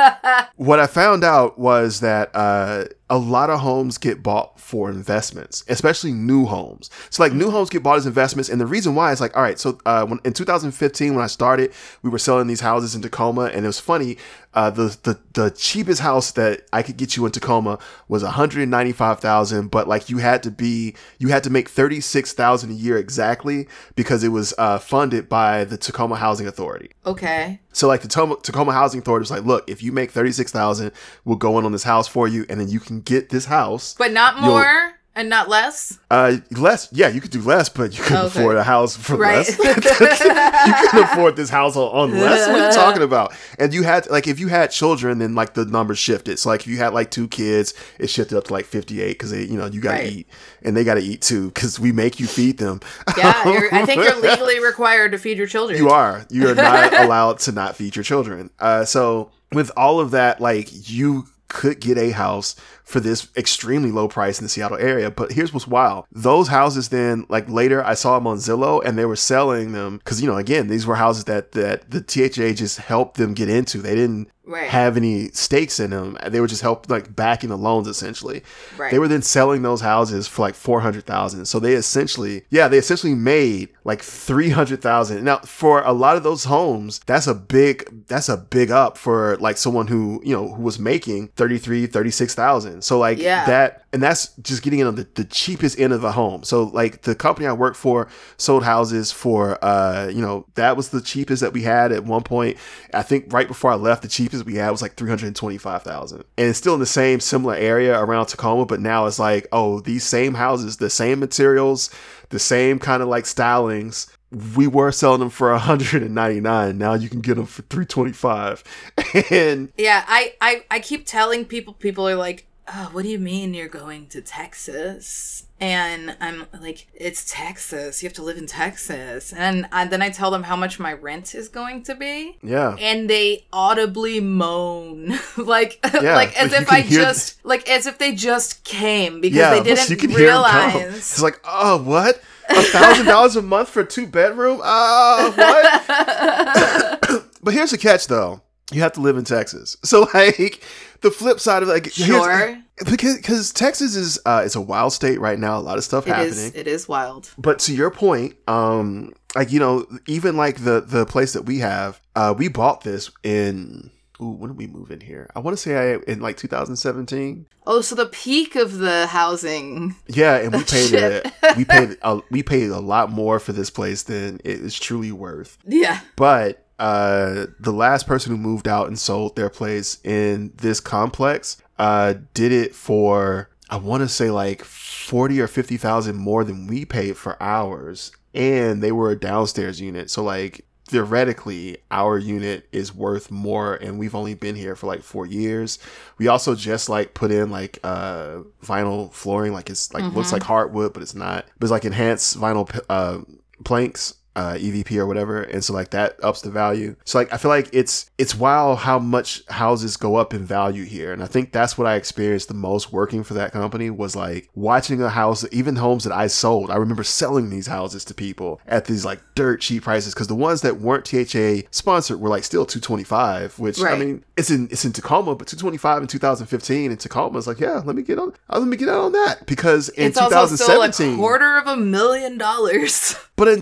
what 0.57 0.79
I 0.81 0.87
found 0.87 1.25
out 1.25 1.59
was 1.59 2.01
that 2.01 2.31
uh, 2.35 2.85
a 3.09 3.19
lot 3.19 3.51
of 3.51 3.61
homes 3.61 3.99
get 3.99 4.23
bought 4.23 4.59
for 4.59 4.91
investments, 4.91 5.65
especially 5.69 6.13
new 6.13 6.45
homes. 6.45 6.91
So, 7.11 7.23
like, 7.23 7.33
new 7.33 7.51
homes 7.51 7.71
get 7.71 7.83
bought 7.83 7.99
as 7.99 8.07
investments, 8.07 8.49
and 8.49 8.61
the 8.61 8.67
reason 8.67 8.97
why 8.97 9.13
is 9.13 9.21
like, 9.21 9.37
all 9.37 9.43
right, 9.43 9.59
so 9.59 9.79
uh, 9.87 10.05
when, 10.05 10.19
in 10.25 10.33
2015, 10.33 11.15
when 11.15 11.23
I 11.23 11.29
started, 11.29 11.73
we 12.03 12.11
were 12.11 12.19
selling 12.19 12.49
these 12.49 12.61
houses 12.61 12.95
in 12.97 13.03
Tacoma, 13.03 13.45
and 13.45 13.65
it 13.65 13.69
was 13.69 13.79
funny. 13.79 14.17
Uh, 14.55 14.71
the, 14.71 14.97
the 15.03 15.19
the 15.35 15.51
cheapest 15.51 16.01
house 16.01 16.31
that 16.33 16.63
I 16.73 16.83
could 16.83 16.97
get 16.97 17.15
you 17.15 17.27
in 17.27 17.33
Tacoma 17.33 17.79
was 18.09 18.23
195,000, 18.23 19.71
but 19.71 19.87
like 19.87 20.09
you 20.09 20.17
had 20.17 20.43
to 20.45 20.51
be 20.51 20.95
you 21.19 21.29
had 21.29 21.45
to 21.45 21.51
make 21.51 21.69
36,000 21.69 22.71
a 22.71 22.73
year 22.73 22.97
exactly 22.97 23.69
because 23.97 24.25
it 24.25 24.31
was 24.31 24.55
uh, 24.57 24.79
funded 24.79 25.29
by 25.29 25.65
the 25.65 25.77
Tacoma 25.77 26.17
Housing 26.17 26.47
Authority. 26.47 26.91
Okay. 27.05 27.61
So 27.77 27.87
like 27.87 28.01
the 28.01 28.09
Tacoma, 28.09 28.39
Tacoma 28.43 28.73
Housing 28.73 29.01
Authority 29.01 29.21
was 29.21 29.31
like, 29.31 29.45
look, 29.45 29.69
if 29.69 29.83
you 29.83 29.93
make 29.93 30.11
thirty 30.11 30.33
six 30.33 30.51
thousand, 30.51 30.93
we'll 31.27 31.37
go 31.37 31.59
in 31.59 31.67
on 31.67 31.73
this 31.73 31.83
house 31.83 32.09
for 32.09 32.27
you, 32.27 32.47
and 32.49 32.59
then 32.59 32.71
you 32.71 32.81
can 32.81 33.03
get 33.03 33.29
this 33.29 33.45
house. 33.45 33.95
But 33.99 34.13
not 34.13 34.41
more 34.41 34.95
and 35.17 35.29
not 35.29 35.49
less. 35.49 35.99
Uh, 36.11 36.37
less, 36.53 36.89
yeah, 36.93 37.09
you 37.09 37.21
could 37.21 37.31
do 37.33 37.41
less, 37.41 37.69
but 37.69 37.97
you 37.97 38.05
couldn't 38.05 38.19
Okay. 38.27 38.39
afford 38.41 38.57
a 38.57 38.63
house 38.63 38.97
for 38.97 39.17
Right. 39.17 39.39
less. 39.39 39.59
you 39.59 40.75
couldn't 40.91 41.05
afford 41.11 41.35
this 41.37 41.49
house 41.51 41.75
on- 41.75 42.13
less. 42.13 42.47
What 42.47 42.61
are 42.61 42.67
you 42.69 42.73
talking 42.75 43.03
about? 43.03 43.35
And 43.59 43.73
you 43.75 43.83
had 43.83 44.09
like 44.11 44.29
if 44.29 44.39
you 44.39 44.49
had 44.49 44.71
children, 44.71 45.19
then 45.19 45.35
like 45.35 45.55
the 45.55 45.65
numbers 45.65 45.99
shifted. 45.99 46.39
So 46.39 46.51
like 46.51 46.61
if 46.61 46.67
you 46.69 46.77
had 46.77 46.93
like 46.93 47.11
two 47.11 47.27
kids, 47.29 47.75
it 47.99 48.09
shifted 48.11 48.37
up 48.39 48.45
to 48.45 48.53
like 48.53 48.67
fifty 48.67 49.01
eight 49.01 49.13
because 49.15 49.31
they, 49.31 49.43
you 49.45 49.57
know, 49.57 49.67
you 49.67 49.81
got 49.81 49.97
to 49.97 50.03
Right. 50.05 50.13
eat, 50.13 50.29
and 50.63 50.77
they 50.77 50.85
got 50.85 50.95
to 50.95 51.03
eat 51.03 51.23
too 51.23 51.47
because 51.49 51.81
we 51.81 51.91
make 51.93 52.21
you 52.21 52.27
feed 52.27 52.59
them. 52.59 52.81
Yeah, 53.17 53.49
you're, 53.49 53.75
I 53.75 53.87
think 53.87 54.03
you're 54.05 54.21
legally 54.21 54.61
required 54.61 55.13
to 55.13 55.19
feed 55.19 55.39
your 55.39 55.47
children. 55.47 55.79
You 55.79 55.89
are. 55.89 56.27
You 56.31 56.49
are 56.51 56.55
not 56.55 56.93
allowed 56.93 57.39
to 57.41 57.53
not 57.53 57.75
feed 57.75 57.97
your 57.97 58.03
children. 58.05 58.51
Uh, 58.61 58.85
so 58.85 59.31
with 59.53 59.71
all 59.77 59.99
of 59.99 60.11
that, 60.11 60.41
like 60.41 60.69
you 60.91 61.27
could 61.49 61.81
get 61.81 61.97
a 61.97 62.11
house 62.11 62.57
for 62.87 63.01
this 63.01 63.29
extremely 63.37 63.91
low 63.91 64.07
price 64.09 64.39
in 64.39 64.45
the 64.45 64.49
Seattle 64.49 64.79
area. 64.79 65.11
But 65.11 65.33
here's 65.33 65.53
what's 65.53 65.67
wild. 65.67 66.07
Those 66.13 66.49
houses 66.49 66.89
then, 66.89 67.27
like 67.29 67.49
later 67.51 67.85
I 67.85 67.95
saw 67.95 68.15
them 68.15 68.27
on 68.29 68.39
Zillow 68.39 68.81
and 68.83 68.97
they 68.97 69.05
were 69.05 69.17
selling 69.17 69.73
them 69.73 69.99
because, 69.99 70.23
you 70.23 70.29
know, 70.29 70.37
again, 70.37 70.69
these 70.69 70.87
were 70.87 70.95
houses 70.95 71.25
that, 71.25 71.53
that 71.53 71.91
the 71.91 72.01
THA 72.01 72.55
just 72.55 72.79
helped 72.79 73.17
them 73.17 73.35
get 73.35 73.49
into. 73.51 73.79
They 73.83 73.95
didn't 73.97 74.31
Right. 74.49 74.69
have 74.71 74.97
any 74.97 75.31
stakes 75.31 75.81
in 75.81 75.91
them. 75.91 76.17
They 76.25 76.39
were 76.39 76.47
just 76.47 76.63
helped 76.63 76.89
like 76.89 77.17
backing 77.17 77.51
the 77.51 77.59
loans 77.59 77.89
essentially. 77.89 78.45
Right. 78.79 78.93
They 78.93 79.01
were 79.01 79.09
then 79.09 79.23
selling 79.23 79.63
those 79.63 79.81
houses 79.81 80.29
for 80.29 80.43
like 80.43 80.55
four 80.55 80.79
hundred 80.83 81.05
thousand. 81.05 81.47
So 81.47 81.59
they 81.59 81.73
essentially, 81.73 82.45
yeah, 82.49 82.69
they 82.69 82.79
essentially 82.79 83.17
made 83.17 83.71
like 83.83 84.01
three 84.03 84.51
hundred 84.51 84.83
thousand. 84.83 85.25
Now 85.25 85.39
for 85.39 85.83
a 85.83 85.93
lot 85.93 86.17
of 86.17 86.23
those 86.23 86.45
homes, 86.45 87.01
that's 87.07 87.27
a 87.27 87.35
big, 87.35 88.07
that's 88.07 88.29
a 88.29 88.37
big 88.37 88.71
up 88.71 88.97
for 88.97 89.37
like 89.39 89.57
someone 89.57 89.89
who 89.89 90.23
you 90.25 90.37
know 90.37 90.55
who 90.55 90.63
was 90.63 90.79
making 90.79 91.27
33, 91.35 91.87
36,000. 91.89 92.76
So 92.83 92.99
like 92.99 93.19
Yeah. 93.19 93.47
that, 93.47 93.85
and 93.93 94.03
that's 94.03 94.29
just 94.43 94.63
getting 94.63 94.81
in 94.81 94.87
on 94.87 94.95
the, 94.97 95.07
the 95.15 95.25
cheapest 95.25 95.79
end 95.79 95.93
of 95.93 96.01
the 96.01 96.13
home. 96.13 96.43
So 96.45 96.65
like 96.65 97.03
the 97.03 97.15
company 97.15 97.47
I 97.47 97.53
worked 97.53 97.77
for 97.77 98.09
sold 98.37 98.65
houses 98.65 99.11
for, 99.13 99.63
uh, 99.65 100.09
you 100.09 100.21
know, 100.21 100.47
that 100.55 100.77
was 100.77 100.91
the 100.91 101.01
cheapest 101.01 101.41
that 101.43 101.53
we 101.53 101.63
had 101.63 101.93
at 101.93 102.05
one 102.05 102.23
point. 102.23 102.57
I 102.93 103.03
think 103.03 103.33
right 103.33 103.49
before 103.49 103.71
I 103.71 103.75
left, 103.77 104.03
the 104.03 104.09
cheapest 104.09 104.45
we 104.45 104.57
had 104.57 104.71
was 104.71 104.83
like 104.83 104.95
325,000. 104.95 106.19
And 106.39 106.49
it's 106.49 106.59
still 106.59 106.75
in 106.75 106.81
the 106.81 106.87
same 106.87 107.21
similar 107.21 107.55
area 107.55 107.99
around 107.99 108.27
Tacoma, 108.27 108.67
but 108.67 108.81
now 108.81 109.07
it's 109.07 109.19
like, 109.19 109.47
oh, 109.53 109.81
these 109.81 110.05
same 110.05 110.35
houses, 110.35 110.77
the 110.79 110.91
same 110.91 111.19
materials, 111.21 111.91
the 112.31 112.39
same 112.39 112.79
kind 112.79 113.03
of 113.03 113.09
like 113.09 113.25
stylings. 113.25 114.11
We 114.57 114.67
were 114.67 114.91
selling 114.93 115.21
them 115.21 115.31
for 115.31 115.51
199. 115.53 116.77
Now 116.77 116.95
you 116.95 117.09
can 117.09 117.21
get 117.21 117.37
them 117.37 117.47
for 117.47 117.63
325. 117.63 118.65
And 119.31 119.73
Yeah, 119.77 120.05
I, 120.07 120.35
I, 120.41 120.65
I 120.71 120.81
keep 120.81 121.07
telling 121.07 121.45
people, 121.45 121.75
people 121.75 122.09
are 122.09 122.17
like, 122.17 122.47
oh, 122.69 122.89
what 122.93 123.03
do 123.03 123.09
you 123.09 123.19
mean 123.19 123.55
you're 123.55 123.69
going 123.69 124.07
to 124.09 124.21
Texas? 124.21 125.45
And 125.59 126.17
I'm 126.21 126.45
like, 126.61 126.87
it's 126.95 127.25
Texas. 127.31 128.03
You 128.03 128.09
have 128.09 128.15
to 128.17 128.23
live 128.23 128.37
in 128.37 128.47
Texas. 128.47 129.33
And 129.33 129.67
I, 129.73 129.87
then 129.87 130.03
I 130.03 130.11
tell 130.11 130.31
them 130.31 130.43
how 130.43 130.55
much 130.57 130.79
my 130.79 130.93
rent 130.93 131.35
is 131.35 131.49
going 131.49 131.83
to 131.85 131.95
be. 131.95 132.37
yeah. 132.43 132.77
And 132.79 133.09
they 133.09 133.47
audibly 133.53 134.21
moan, 134.21 135.19
like, 135.39 135.79
Yeah, 135.95 136.15
like 136.15 136.37
as 136.39 136.53
if 136.53 136.71
I 136.71 136.81
hear 136.83 137.01
just, 137.03 137.43
like 137.45 137.69
as 137.71 137.87
if 137.87 137.97
they 137.99 138.15
just 138.15 138.65
came 138.65 139.21
because 139.23 139.39
Yeah, 139.39 139.51
they 139.55 139.63
didn't 139.63 139.89
you 139.89 139.97
can 139.97 140.11
hear 140.11 140.29
'em 140.31 140.43
come. 140.45 140.73
realize. 140.75 140.97
It's 140.99 141.23
like, 141.23 141.41
oh, 141.45 141.83
what? 141.83 142.21
A 142.51 142.63
thousand 142.63 143.07
dollars 143.07 143.35
a 143.37 143.43
month 143.43 143.71
for 143.71 143.83
two 143.83 144.07
bedroom? 144.07 144.61
Uh, 144.63 145.33
what? 145.33 147.23
But 147.43 147.55
here's 147.55 147.71
the 147.71 147.79
catch, 147.79 148.09
though. 148.09 148.41
You 148.73 148.81
have 148.83 148.93
to 148.95 149.01
live 149.01 149.17
in 149.17 149.25
Texas. 149.25 149.77
So, 149.85 150.09
like, 150.13 150.63
the 151.03 151.11
flip 151.11 151.39
side 151.41 151.63
of 151.63 151.69
like, 151.69 151.93
Sure, 151.93 152.59
because 152.85 153.17
because 153.17 153.53
Texas 153.53 153.95
is 153.97 154.19
uh, 154.27 154.43
it's 154.45 154.57
a 154.57 154.61
wild 154.61 154.93
state 154.93 155.21
right 155.21 155.39
now. 155.39 155.59
A 155.59 155.61
lot 155.61 155.79
of 155.79 155.85
stuff 155.85 156.07
it 156.07 156.11
happening. 156.11 156.31
is. 156.31 156.55
It 156.55 156.67
is 156.67 156.89
wild. 156.89 157.31
But 157.39 157.59
to 157.61 157.75
your 157.75 157.91
point, 157.91 158.35
um, 158.49 159.13
like 159.35 159.53
you 159.53 159.61
know, 159.61 159.87
even 160.07 160.37
like 160.37 160.65
the 160.65 160.81
the 160.81 161.07
place 161.07 161.33
that 161.35 161.43
we 161.43 161.61
have, 161.61 162.01
uh, 162.17 162.35
we 162.37 162.49
bought 162.49 162.83
this 162.83 163.11
in. 163.23 163.91
Ooh, 164.21 164.31
when 164.31 164.49
did 164.51 164.57
we 164.57 164.67
move 164.67 164.91
in 164.91 165.01
here? 165.03 165.31
I 165.37 165.41
want 165.41 165.59
to 165.59 165.63
say 165.63 165.93
I, 165.93 165.99
in 166.11 166.21
like 166.21 166.39
2017. 166.39 167.47
Oh, 167.67 167.83
so 167.83 167.95
the 167.95 168.07
peak 168.07 168.57
of 168.57 168.79
the 168.79 169.07
housing. 169.07 169.95
Yeah, 170.09 170.37
and 170.37 170.55
we 170.55 170.65
paid 170.65 170.93
it. 170.95 171.27
We 171.57 171.67
paid 171.67 171.99
a, 172.03 172.21
we 172.31 172.43
paid 172.43 172.71
a 172.71 172.81
lot 172.81 173.11
more 173.11 173.39
for 173.39 173.53
this 173.53 173.69
place 173.69 174.05
than 174.05 174.37
it 174.43 174.61
is 174.61 174.79
truly 174.79 175.13
worth. 175.13 175.59
Yeah. 175.67 176.01
But 176.17 176.66
uh, 176.79 177.47
the 177.59 177.73
last 177.73 178.07
person 178.07 178.33
who 178.33 178.39
moved 178.39 178.69
out 178.69 178.87
and 178.89 178.99
sold 178.99 179.37
their 179.37 179.49
place 179.51 179.99
in 180.05 180.53
this 180.57 180.81
complex 180.81 181.57
uh, 181.79 182.15
did 182.35 182.53
it 182.53 182.75
for 182.75 183.49
I 183.69 183.77
want 183.77 184.03
to 184.03 184.09
say 184.09 184.31
like 184.31 184.63
forty 184.65 185.41
or 185.41 185.49
fifty 185.49 185.77
thousand 185.77 186.17
more 186.17 186.45
than 186.45 186.67
we 186.67 186.85
paid 186.85 187.17
for 187.17 187.41
ours, 187.43 188.13
and 188.35 188.83
they 188.83 188.93
were 188.93 189.11
a 189.11 189.19
downstairs 189.19 189.81
unit. 189.81 190.11
So 190.11 190.23
like 190.23 190.65
theoretically, 190.89 191.79
our 191.91 192.17
unit 192.19 192.69
is 192.73 192.95
worth 192.95 193.31
more, 193.31 193.75
and 193.75 193.99
we've 193.99 194.15
only 194.15 194.35
been 194.35 194.55
here 194.55 194.77
for 194.77 194.87
like 194.87 195.03
four 195.03 195.27
years. 195.27 195.79
We 196.19 196.29
also 196.29 196.55
just 196.55 196.89
like 196.89 197.15
put 197.15 197.31
in 197.31 197.51
like 197.51 197.79
uh 197.83 198.39
vinyl 198.65 199.13
flooring, 199.13 199.53
like 199.53 199.69
it's 199.71 199.93
like 199.93 200.05
looks 200.15 200.33
like 200.33 200.43
hardwood, 200.45 200.93
but 200.93 201.03
it's 201.03 201.15
not. 201.15 201.47
But 201.59 201.65
it's 201.67 201.73
like 201.73 201.85
enhanced 201.85 202.39
vinyl 202.39 202.69
p- 202.69 202.81
uh 202.89 203.19
planks 203.65 204.15
uh, 204.37 204.55
EVP 204.55 204.97
or 204.99 205.07
whatever, 205.07 205.43
and 205.43 205.65
so 205.65 205.73
like 205.73 205.91
that 205.91 206.23
ups 206.23 206.43
the 206.43 206.51
value. 206.51 206.95
So 207.05 207.19
like 207.19 207.33
I 207.33 207.39
feel 207.39 207.49
like 207.49 207.71
it's 207.73 208.11
it's 208.19 208.35
wild 208.35 208.79
how 208.79 208.99
much 208.99 209.43
houses 209.49 209.97
go 209.97 210.17
up 210.17 210.35
in 210.35 210.45
value 210.45 210.85
here, 210.85 211.13
and 211.13 211.23
I 211.23 211.27
think 211.27 211.53
that's 211.53 211.79
what 211.79 211.87
I 211.87 211.95
experienced 211.97 212.49
the 212.49 212.55
most 212.55 212.93
working 212.93 213.25
for 213.25 213.33
that 213.35 213.53
company 213.53 213.89
was 213.89 214.15
like 214.15 214.51
watching 214.55 215.01
a 215.01 215.09
house, 215.09 215.47
even 215.51 215.77
homes 215.77 216.05
that 216.05 216.13
I 216.13 216.27
sold. 216.27 216.71
I 216.71 216.77
remember 216.77 217.03
selling 217.03 217.49
these 217.49 217.67
houses 217.67 218.05
to 218.05 218.15
people 218.15 218.61
at 218.67 218.85
these 218.85 219.07
like 219.07 219.21
dirt 219.35 219.63
cheap 219.63 219.85
prices 219.85 220.13
because 220.13 220.27
the 220.27 220.35
ones 220.35 220.61
that 220.61 220.81
weren't 220.81 221.07
THA 221.07 221.69
sponsored 221.71 222.21
were 222.21 222.29
like 222.29 222.45
still 222.45 222.67
two 222.67 222.81
twenty 222.81 223.05
five, 223.05 223.59
which 223.59 223.81
I 223.81 223.97
mean 223.97 224.23
it's 224.37 224.51
in 224.51 224.69
it's 224.71 224.85
in 224.85 224.93
Tacoma, 224.93 225.35
but 225.35 225.47
two 225.47 225.57
twenty 225.57 225.79
five 225.79 226.03
in 226.03 226.09
two 226.09 226.19
thousand 226.19 226.49
fifteen 226.49 226.91
in 226.91 226.99
Tacoma 226.99 227.39
is 227.39 227.47
like 227.47 227.59
yeah, 227.59 227.81
let 227.87 227.97
me 227.97 228.03
get 228.03 228.19
on, 228.19 228.35
uh, 228.51 228.59
let 228.59 228.69
me 228.69 228.77
get 228.77 228.91
out 228.91 229.01
on 229.01 229.13
that 229.13 229.47
because 229.47 229.89
in 229.89 230.13
two 230.13 230.29
thousand 230.29 230.59
seventeen. 230.59 231.17
quarter 231.17 231.57
of 231.57 231.67
a 231.67 231.77
million 231.77 232.37
dollars. 232.37 233.17
But 233.37 233.49
in 233.49 233.61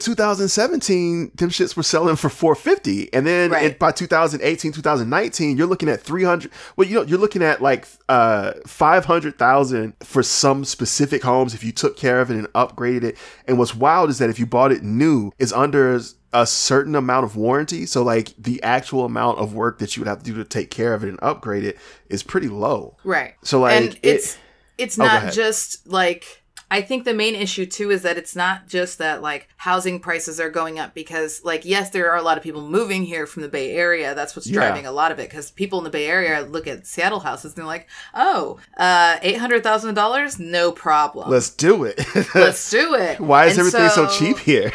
2017, 0.68 1.33
them 1.37 1.50
shits 1.50 1.76
were 1.76 1.83
selling 1.83 2.16
for 2.16 2.28
450, 2.28 3.12
and 3.12 3.26
then 3.26 3.50
Right. 3.50 3.73
in, 3.73 3.76
by 3.78 3.92
2018, 3.92 4.73
2019, 4.73 5.56
you're 5.56 5.66
looking 5.66 5.88
at 5.88 6.00
300. 6.02 6.50
Well, 6.76 6.87
you 6.88 6.94
know, 6.97 7.02
you're 7.02 7.18
looking 7.18 7.42
at 7.42 7.61
like 7.62 7.87
uh 8.09 8.52
500,000 8.66 9.94
for 10.02 10.23
some 10.23 10.64
specific 10.64 11.23
homes 11.23 11.54
if 11.54 11.62
you 11.64 11.73
took 11.73 11.97
care 11.97 12.21
of 12.21 12.30
it 12.30 12.37
and 12.37 12.47
upgraded 12.52 13.04
it. 13.04 13.18
And 13.47 13.59
what's 13.59 13.75
wild 13.75 14.11
is 14.11 14.18
that 14.18 14.30
if 14.30 14.38
you 14.38 14.47
bought 14.47 14.73
it 14.73 14.83
new, 14.83 15.33
is 15.38 15.52
under 15.52 15.99
a 16.33 16.47
certain 16.47 16.94
amount 16.97 17.25
of 17.25 17.37
warranty. 17.37 17.87
So 17.87 18.02
like 18.02 18.33
the 18.37 18.62
actual 18.62 19.04
amount 19.04 19.38
of 19.38 19.54
work 19.54 19.78
that 19.78 19.97
you 19.97 20.00
would 20.00 20.09
have 20.09 20.18
to 20.18 20.25
do 20.25 20.35
to 20.35 20.44
take 20.44 20.71
care 20.71 20.94
of 20.94 21.04
it 21.04 21.09
and 21.09 21.18
upgrade 21.23 21.64
it 21.64 21.78
is 22.09 22.23
pretty 22.23 22.49
low. 22.49 22.97
Right. 23.04 23.35
So 23.42 23.61
like 23.61 23.76
and 23.76 23.85
it- 23.94 23.99
it's 24.02 24.37
it's 24.76 24.99
Oh, 24.99 25.04
not 25.04 25.33
just 25.33 25.87
like 25.87 26.42
I 26.71 26.80
think 26.83 27.04
the 27.04 27.14
main 27.14 27.35
issue 27.35 27.66
too 27.66 27.90
is 27.90 28.02
that 28.02 28.16
it's 28.16 28.35
not 28.35 28.66
just 28.68 28.99
that 28.99 29.23
like 29.23 29.49
housing 29.59 30.00
prices 30.00 30.40
are 30.40 30.50
going 30.50 30.78
up 30.78 30.94
because 30.94 31.40
like 31.44 31.64
yes 31.64 31.90
there 31.90 32.11
are 32.11 32.16
a 32.16 32.23
lot 32.23 32.37
of 32.37 32.42
people 32.42 32.62
moving 32.68 33.04
here 33.04 33.26
from 33.26 33.42
the 33.42 33.49
Bay 33.49 33.73
Area 33.73 34.14
that's 34.14 34.35
what's 34.35 34.47
Yeah. 34.47 34.54
driving 34.61 34.87
a 34.87 34.92
lot 34.92 35.12
of 35.12 35.18
it 35.18 35.28
because 35.30 35.50
people 35.50 35.78
in 35.78 35.85
the 35.85 35.90
Bay 35.90 36.06
Area 36.06 36.42
look 36.42 36.66
at 36.66 36.87
Seattle 36.87 37.21
houses 37.21 37.52
and 37.52 37.56
they're 37.56 37.64
like 37.66 37.88
oh 38.14 38.59
uh 38.76 39.18
eight 39.23 39.38
hundred 39.38 39.62
thousand 39.62 39.94
dollars 39.94 40.38
no 40.38 40.73
problem 40.73 41.30
let's 41.30 41.50
do 41.50 41.85
it. 41.85 41.99
let's 42.35 42.71
do 42.71 42.94
it 42.94 43.21
Why 43.21 43.47
is 43.47 43.52
And 43.59 43.66
everything 43.66 43.88
so, 43.90 44.09
cheap 44.09 44.38
here? 44.38 44.73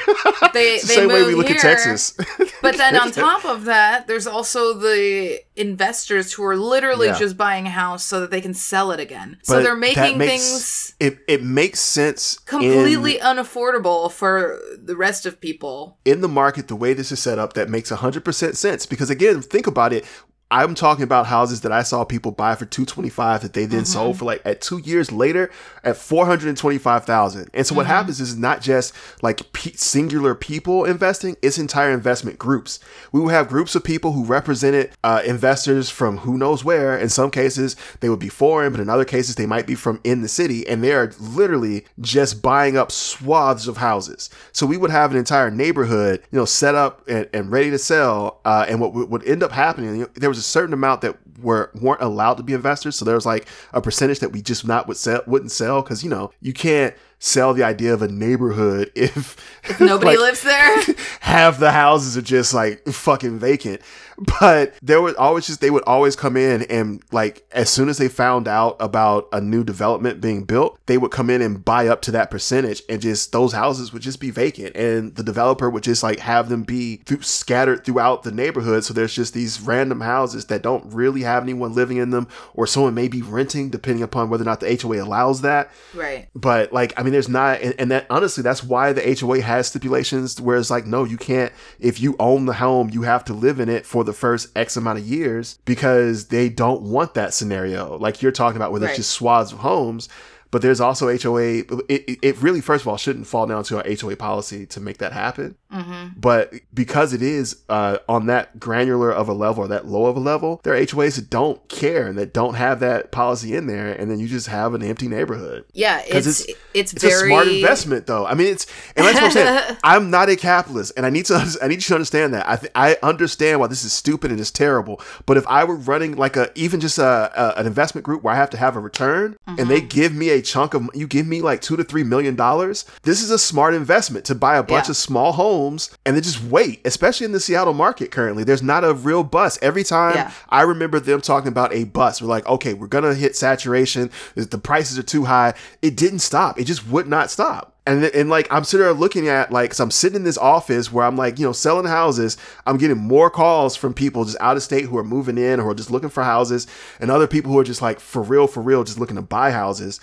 they 0.53 0.77
the 0.79 0.87
they 0.87 0.95
same 0.95 1.09
way 1.09 1.23
we 1.25 1.35
look 1.35 1.47
here, 1.47 1.55
at 1.57 1.61
Texas. 1.61 2.13
but 2.61 2.77
then 2.77 2.95
on 2.95 3.11
top 3.11 3.45
of 3.45 3.65
that, 3.65 4.07
there's 4.07 4.27
also 4.27 4.73
the 4.73 5.39
investors 5.59 6.33
who 6.33 6.43
are 6.45 6.55
literally 6.57 7.07
Yeah. 7.07 7.19
just 7.19 7.35
buying 7.37 7.65
a 7.67 7.69
house 7.69 8.03
so 8.05 8.19
that 8.21 8.31
they 8.31 8.41
can 8.41 8.53
sell 8.53 8.91
it 8.91 8.99
again. 8.99 9.37
so 9.43 9.61
they're 9.61 9.75
making 9.75 10.17
makes- 10.17 10.31
things 10.31 10.93
It 10.99 11.19
it 11.27 11.43
makes 11.43 11.79
sense 11.79 12.35
in- 12.35 12.39
completely 12.45 13.19
unaffordable 13.19 14.11
for 14.11 14.59
the 14.83 14.95
rest 14.95 15.25
of 15.25 15.39
people. 15.41 15.97
in 16.05 16.21
the 16.21 16.27
market 16.27 16.67
the 16.67 16.75
way 16.75 16.93
this 16.93 17.11
is 17.11 17.19
set 17.19 17.37
up 17.37 17.53
that 17.53 17.69
makes 17.69 17.91
100% 17.91 18.55
sense 18.57 18.85
because 18.85 19.09
again 19.09 19.41
think 19.41 19.67
about 19.67 19.91
it 19.93 20.05
i'm 20.51 20.75
talking 20.75 21.03
about 21.03 21.27
houses 21.27 21.61
that 21.61 21.71
i 21.71 21.83
saw 21.83 22.03
people 22.03 22.31
buy 22.31 22.55
for 22.55 22.65
225 22.65 23.41
that 23.41 23.53
they 23.53 23.65
then 23.65 23.85
sold 23.85 24.17
for 24.17 24.25
like 24.25 24.41
at 24.45 24.61
two 24.61 24.79
years 24.79 25.11
later 25.11 25.51
at 25.83 25.95
425000 25.95 27.49
and 27.53 27.67
so 27.67 27.75
what 27.75 27.85
happens 27.85 28.19
is 28.19 28.37
not 28.37 28.61
just 28.61 28.93
like 29.21 29.51
pe- 29.53 29.71
singular 29.71 30.35
people 30.35 30.85
investing 30.85 31.35
it's 31.41 31.57
entire 31.57 31.91
investment 31.91 32.37
groups. 32.39 32.79
We 33.11 33.19
will 33.19 33.29
have 33.29 33.47
groups 33.47 33.75
of 33.75 33.83
people 33.83 34.13
who 34.13 34.23
represented 34.23 34.91
uh, 35.03 35.21
investors 35.25 35.89
from 35.89 36.17
who 36.19 36.37
knows 36.37 36.63
where. 36.63 36.97
In 36.97 37.09
some 37.09 37.31
cases 37.31 37.75
they 37.99 38.09
would 38.09 38.19
be 38.19 38.29
foreign 38.29 38.71
but 38.71 38.81
in 38.81 38.89
other 38.89 39.05
cases 39.05 39.35
they 39.35 39.45
might 39.45 39.67
be 39.67 39.75
from 39.75 39.99
in 40.03 40.21
the 40.21 40.27
city 40.27 40.67
and 40.67 40.83
they 40.83 40.93
are 40.93 41.11
literally 41.19 41.85
just 41.99 42.41
buying 42.41 42.77
up 42.77 42.91
swaths 42.91 43.67
of 43.67 43.77
houses. 43.77 44.29
So 44.51 44.65
we 44.65 44.77
would 44.77 44.91
have 44.91 45.11
an 45.11 45.17
entire 45.17 45.51
neighborhood 45.51 46.23
you 46.31 46.39
know 46.39 46.45
set 46.45 46.75
up 46.75 47.07
and, 47.07 47.29
and 47.33 47.51
ready 47.51 47.69
to 47.71 47.77
sell 47.77 48.41
uh, 48.45 48.65
and 48.67 48.79
what 48.79 48.93
would 48.93 49.09
would 49.09 49.25
end 49.25 49.43
up 49.43 49.51
happening 49.51 49.95
you 49.95 50.01
know, 50.01 50.09
there 50.15 50.29
was 50.29 50.38
a 50.39 50.43
certain 50.43 50.73
amount 50.73 51.01
that 51.01 51.17
were 51.39 51.71
weren't 51.79 52.01
allowed 52.01 52.35
to 52.35 52.43
be 52.43 52.53
investors 52.53 52.95
so 52.95 53.05
there 53.05 53.15
was 53.15 53.25
like 53.25 53.47
a 53.73 53.81
percentage 53.81 54.19
that 54.19 54.31
we 54.31 54.41
just 54.41 54.65
not 54.65 54.87
would 54.87 54.97
sell 54.97 55.21
wouldn't 55.27 55.51
sell 55.51 55.81
because 55.81 56.03
you 56.03 56.09
know 56.09 56.31
you 56.41 56.53
can't 56.53 56.95
sell 57.19 57.53
the 57.53 57.63
idea 57.63 57.93
of 57.93 58.01
a 58.01 58.07
neighborhood 58.07 58.91
if, 58.95 59.35
Nobody 59.79 60.05
like, 60.17 60.19
lives 60.19 60.41
there. 60.41 60.77
half 61.19 61.59
the 61.59 61.71
houses 61.71 62.17
are 62.17 62.21
just 62.21 62.53
like 62.53 62.85
fucking 62.87 63.37
vacant. 63.37 63.81
But 64.39 64.73
there 64.81 65.01
would 65.01 65.15
always 65.17 65.47
just 65.47 65.59
they 65.61 65.69
would 65.69 65.83
always 65.83 66.15
come 66.15 66.37
in 66.37 66.63
and 66.63 67.01
like 67.11 67.45
as 67.51 67.69
soon 67.69 67.89
as 67.89 67.97
they 67.97 68.07
found 68.07 68.47
out 68.47 68.77
about 68.79 69.27
a 69.33 69.41
new 69.41 69.63
development 69.63 70.21
being 70.21 70.43
built, 70.43 70.79
they 70.85 70.97
would 70.97 71.11
come 71.11 71.29
in 71.29 71.41
and 71.41 71.63
buy 71.63 71.87
up 71.87 72.01
to 72.03 72.11
that 72.11 72.31
percentage 72.31 72.81
and 72.87 73.01
just 73.01 73.31
those 73.31 73.53
houses 73.53 73.91
would 73.91 74.01
just 74.01 74.19
be 74.19 74.31
vacant. 74.31 74.75
And 74.75 75.15
the 75.15 75.23
developer 75.23 75.69
would 75.69 75.83
just 75.83 76.03
like 76.03 76.19
have 76.19 76.49
them 76.49 76.63
be 76.63 76.97
th- 77.05 77.25
scattered 77.25 77.83
throughout 77.83 78.23
the 78.23 78.31
neighborhood. 78.31 78.83
So 78.83 78.93
there's 78.93 79.13
just 79.13 79.33
these 79.33 79.59
random 79.61 80.01
houses 80.01 80.45
that 80.45 80.61
don't 80.61 80.93
really 80.93 81.21
have 81.21 81.43
anyone 81.43 81.73
living 81.73 81.97
in 81.97 82.11
them 82.11 82.27
or 82.53 82.67
someone 82.67 82.93
may 82.93 83.07
be 83.07 83.21
renting 83.21 83.69
depending 83.69 84.03
upon 84.03 84.29
whether 84.29 84.43
or 84.43 84.45
not 84.45 84.59
the 84.59 84.79
HOA 84.81 85.03
allows 85.03 85.41
that. 85.41 85.71
Right. 85.93 86.27
but 86.35 86.71
like 86.71 86.93
i 86.97 87.03
mean 87.03 87.11
there's 87.13 87.29
not 87.29 87.61
and, 87.61 87.73
and 87.79 87.91
that 87.91 88.05
honestly 88.09 88.43
that's 88.43 88.63
why 88.63 88.93
the 88.93 89.01
hoa 89.19 89.41
has 89.41 89.67
stipulations 89.67 90.39
where 90.39 90.57
it's 90.57 90.69
like 90.69 90.85
no 90.85 91.03
you 91.03 91.17
can't 91.17 91.51
if 91.79 91.99
you 91.99 92.15
own 92.19 92.45
the 92.45 92.53
home 92.53 92.89
you 92.89 93.03
have 93.03 93.23
to 93.25 93.33
live 93.33 93.59
in 93.59 93.69
it 93.69 93.85
for 93.85 94.03
the 94.03 94.08
first 94.13 94.55
x 94.55 94.77
amount 94.77 94.99
of 94.99 95.07
years 95.07 95.59
because 95.65 96.27
they 96.27 96.49
don't 96.49 96.81
want 96.81 97.13
that 97.13 97.33
scenario 97.33 97.97
like 97.97 98.21
you're 98.21 98.31
talking 98.31 98.57
about 98.57 98.71
where 98.71 98.79
there's 98.79 98.97
just 98.97 99.11
swaths 99.11 99.51
of 99.51 99.59
homes 99.59 100.09
but 100.51 100.61
there's 100.61 100.81
also 100.81 101.15
HOA. 101.15 101.59
It, 101.59 101.71
it, 101.87 102.19
it 102.21 102.41
really, 102.41 102.61
first 102.61 102.83
of 102.83 102.87
all, 102.87 102.97
shouldn't 102.97 103.27
fall 103.27 103.45
down 103.45 103.63
to 103.65 103.77
our 103.77 103.83
HOA 103.87 104.15
policy 104.15 104.65
to 104.67 104.79
make 104.79 104.97
that 104.97 105.13
happen. 105.13 105.55
Mm-hmm. 105.73 106.19
But 106.19 106.53
because 106.73 107.13
it 107.13 107.21
is 107.21 107.57
uh, 107.69 107.97
on 108.07 108.25
that 108.25 108.59
granular 108.59 109.11
of 109.11 109.29
a 109.29 109.33
level 109.33 109.63
or 109.65 109.67
that 109.67 109.85
low 109.85 110.07
of 110.07 110.17
a 110.17 110.19
level, 110.19 110.59
there 110.63 110.73
are 110.73 110.77
HOAs 110.79 111.15
that 111.15 111.29
don't 111.29 111.67
care 111.69 112.07
and 112.07 112.17
that 112.17 112.33
don't 112.33 112.55
have 112.55 112.79
that 112.79 113.11
policy 113.11 113.55
in 113.55 113.67
there, 113.67 113.91
and 113.93 114.09
then 114.09 114.19
you 114.19 114.27
just 114.27 114.47
have 114.47 114.73
an 114.73 114.81
empty 114.83 115.07
neighborhood. 115.07 115.65
Yeah, 115.73 115.99
it's 116.07 116.27
it's- 116.27 116.45
it's, 116.73 116.93
It's 116.93 117.03
very 117.03 117.31
a 117.31 117.33
smart 117.33 117.47
investment, 117.47 118.05
though. 118.07 118.25
I 118.27 118.33
mean, 118.35 118.47
it's 118.47 118.65
and 118.95 119.05
that's 119.05 119.15
what 119.15 119.23
I'm 119.25 119.31
saying. 119.31 119.77
I'm 119.83 120.09
not 120.11 120.29
a 120.29 120.35
capitalist, 120.35 120.93
and 120.97 121.05
I 121.05 121.09
need 121.09 121.25
to 121.25 121.35
I 121.61 121.67
need 121.67 121.75
you 121.75 121.81
to 121.81 121.95
understand 121.95 122.33
that. 122.33 122.47
I 122.47 122.55
th- 122.57 122.71
I 122.75 122.97
understand 123.03 123.59
why 123.59 123.67
this 123.67 123.83
is 123.83 123.91
stupid 123.93 124.31
and 124.31 124.39
it's 124.39 124.51
terrible. 124.51 125.01
But 125.25 125.37
if 125.37 125.45
I 125.47 125.63
were 125.63 125.75
running 125.75 126.15
like 126.15 126.35
a 126.37 126.51
even 126.55 126.79
just 126.79 126.97
a, 126.99 127.31
a 127.35 127.59
an 127.59 127.65
investment 127.67 128.05
group 128.05 128.23
where 128.23 128.33
I 128.33 128.37
have 128.37 128.49
to 128.51 128.57
have 128.57 128.75
a 128.75 128.79
return, 128.79 129.37
and 129.47 129.69
they 129.69 129.81
give 129.81 130.13
me 130.13 130.29
a 130.29 130.41
chunk 130.41 130.73
of 130.73 130.89
you 130.93 131.07
give 131.07 131.27
me 131.27 131.41
like 131.41 131.61
two 131.61 131.75
to 131.77 131.83
three 131.83 132.03
million 132.03 132.35
dollars, 132.35 132.85
this 133.03 133.21
is 133.23 133.29
a 133.31 133.39
smart 133.39 133.73
investment 133.73 134.25
to 134.25 134.35
buy 134.35 134.57
a 134.57 134.63
bunch 134.63 134.85
Yeah. 134.87 134.91
of 134.91 134.97
small 134.97 135.31
homes 135.33 135.58
and 135.67 136.15
then 136.15 136.23
just 136.23 136.43
wait. 136.43 136.81
Especially 136.85 137.25
in 137.25 137.31
the 137.31 137.39
Seattle 137.39 137.73
market 137.73 138.11
currently, 138.11 138.43
there's 138.43 138.63
not 138.63 138.83
a 138.83 138.93
real 138.93 139.23
bus. 139.23 139.59
Every 139.61 139.83
time 139.83 140.15
Yeah. 140.15 140.31
I 140.49 140.61
remember 140.63 140.99
them 140.99 141.21
talking 141.21 141.49
about 141.49 141.73
a 141.73 141.83
bus. 141.83 142.21
We're 142.21 142.27
like, 142.27 142.47
okay, 142.47 142.73
we're 142.73 142.87
gonna 142.87 143.13
hit 143.13 143.35
saturation. 143.35 144.09
The 144.35 144.57
prices 144.57 144.97
are 144.97 145.03
too 145.03 145.25
high. 145.25 145.53
It 145.81 145.95
didn't 145.95 146.19
stop. 146.19 146.59
It 146.59 146.65
just 146.65 146.87
would 146.87 147.07
not 147.07 147.29
stop. 147.31 147.75
And, 147.85 148.03
and 148.03 148.29
like 148.29 148.47
I'm 148.51 148.63
sitting 148.65 148.83
there 148.85 148.93
looking 148.93 149.29
at 149.29 149.51
like, 149.51 149.71
cause 149.71 149.79
I'm 149.79 149.89
sitting 149.89 150.17
in 150.17 150.23
this 150.23 150.37
office 150.37 150.91
where 150.91 151.05
I'm 151.05 151.15
like, 151.15 151.39
you 151.39 151.45
know, 151.45 151.51
selling 151.53 151.87
houses. 151.87 152.37
I'm 152.67 152.77
getting 152.77 152.97
more 152.97 153.31
calls 153.31 153.75
from 153.75 153.95
people 153.95 154.25
just 154.25 154.37
out 154.39 154.57
of 154.57 154.61
state 154.63 154.85
who 154.85 154.97
are 154.97 155.03
moving 155.03 155.39
in 155.39 155.59
or 155.59 155.73
just 155.73 155.89
looking 155.89 156.09
for 156.09 156.23
houses, 156.23 156.67
and 156.99 157.09
other 157.09 157.25
people 157.25 157.51
who 157.51 157.57
are 157.57 157.63
just 157.63 157.81
like 157.81 157.99
for 157.99 158.21
real, 158.21 158.45
for 158.45 158.61
real, 158.61 158.83
just 158.83 158.99
looking 158.99 159.15
to 159.15 159.23
buy 159.23 159.49
houses. 159.51 159.99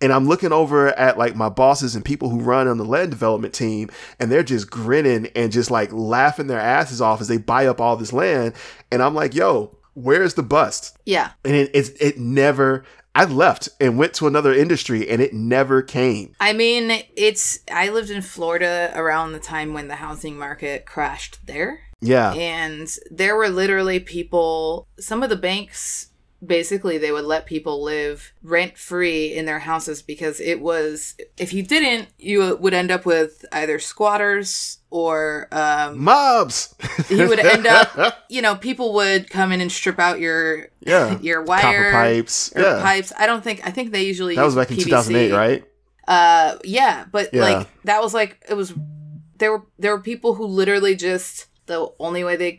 And 0.00 0.12
I'm 0.12 0.26
looking 0.26 0.52
over 0.52 0.88
at 0.88 1.18
like 1.18 1.36
my 1.36 1.48
bosses 1.48 1.94
and 1.94 2.04
people 2.04 2.30
who 2.30 2.40
run 2.40 2.68
on 2.68 2.78
the 2.78 2.84
land 2.84 3.10
development 3.10 3.54
team, 3.54 3.90
and 4.18 4.30
they're 4.30 4.42
just 4.42 4.70
grinning 4.70 5.28
and 5.36 5.52
just 5.52 5.70
like 5.70 5.92
laughing 5.92 6.46
their 6.46 6.60
asses 6.60 7.00
off 7.00 7.20
as 7.20 7.28
they 7.28 7.36
buy 7.36 7.66
up 7.66 7.80
all 7.80 7.96
this 7.96 8.12
land. 8.12 8.54
And 8.90 9.02
I'm 9.02 9.14
like, 9.14 9.34
yo, 9.34 9.76
where's 9.94 10.34
the 10.34 10.42
bust? 10.42 10.96
Yeah. 11.04 11.32
And 11.44 11.54
it, 11.54 11.70
it, 11.74 11.90
it 12.00 12.18
never, 12.18 12.84
I 13.14 13.24
left 13.24 13.68
and 13.80 13.98
went 13.98 14.14
to 14.14 14.26
another 14.26 14.54
industry 14.54 15.08
and 15.08 15.20
it 15.20 15.34
never 15.34 15.82
came. 15.82 16.34
I 16.40 16.52
mean, 16.52 17.02
it's, 17.16 17.58
I 17.70 17.90
lived 17.90 18.10
in 18.10 18.22
Florida 18.22 18.92
around 18.94 19.32
the 19.32 19.40
time 19.40 19.74
when 19.74 19.88
the 19.88 19.96
housing 19.96 20.38
market 20.38 20.86
crashed 20.86 21.44
there. 21.46 21.80
Yeah. 22.00 22.32
And 22.32 22.88
there 23.10 23.36
were 23.36 23.50
literally 23.50 24.00
people, 24.00 24.88
some 24.98 25.22
of 25.22 25.28
the 25.28 25.36
banks 25.36 26.09
basically 26.44 26.96
they 26.96 27.12
would 27.12 27.24
let 27.24 27.44
people 27.44 27.82
live 27.82 28.32
rent 28.42 28.78
free 28.78 29.34
in 29.34 29.44
their 29.44 29.58
houses 29.58 30.00
because 30.00 30.40
it 30.40 30.60
was 30.60 31.14
if 31.36 31.52
you 31.52 31.62
didn't 31.62 32.08
you 32.18 32.56
would 32.56 32.72
end 32.72 32.90
up 32.90 33.04
with 33.04 33.44
either 33.52 33.78
squatters 33.78 34.78
or 34.88 35.48
um 35.52 36.02
Mobs. 36.02 36.74
you 37.10 37.28
would 37.28 37.38
end 37.40 37.66
up 37.66 38.24
you 38.30 38.40
know 38.40 38.54
people 38.54 38.94
would 38.94 39.28
come 39.28 39.52
in 39.52 39.60
and 39.60 39.70
strip 39.70 39.98
out 39.98 40.18
your 40.18 40.68
yeah. 40.80 41.18
your 41.22 41.42
wire 41.42 41.60
Copper 41.60 41.92
pipes. 41.92 42.52
Yeah. 42.56 42.80
pipes 42.82 43.12
i 43.18 43.26
don't 43.26 43.44
think 43.44 43.60
i 43.66 43.70
think 43.70 43.92
they 43.92 44.04
usually 44.04 44.34
That 44.36 44.44
was 44.44 44.54
back 44.54 44.70
in 44.70 44.78
PVC. 44.78 44.84
2008, 44.84 45.32
right? 45.32 45.64
uh 46.08 46.56
yeah 46.64 47.04
but 47.12 47.34
Yeah. 47.34 47.42
like 47.42 47.68
that 47.84 48.02
was 48.02 48.14
like 48.14 48.42
it 48.48 48.54
was 48.54 48.72
there 49.36 49.52
were 49.52 49.66
there 49.78 49.94
were 49.94 50.02
people 50.02 50.34
who 50.34 50.46
literally 50.46 50.96
just 50.96 51.48
the 51.66 51.86
only 51.98 52.24
way 52.24 52.36
they 52.36 52.58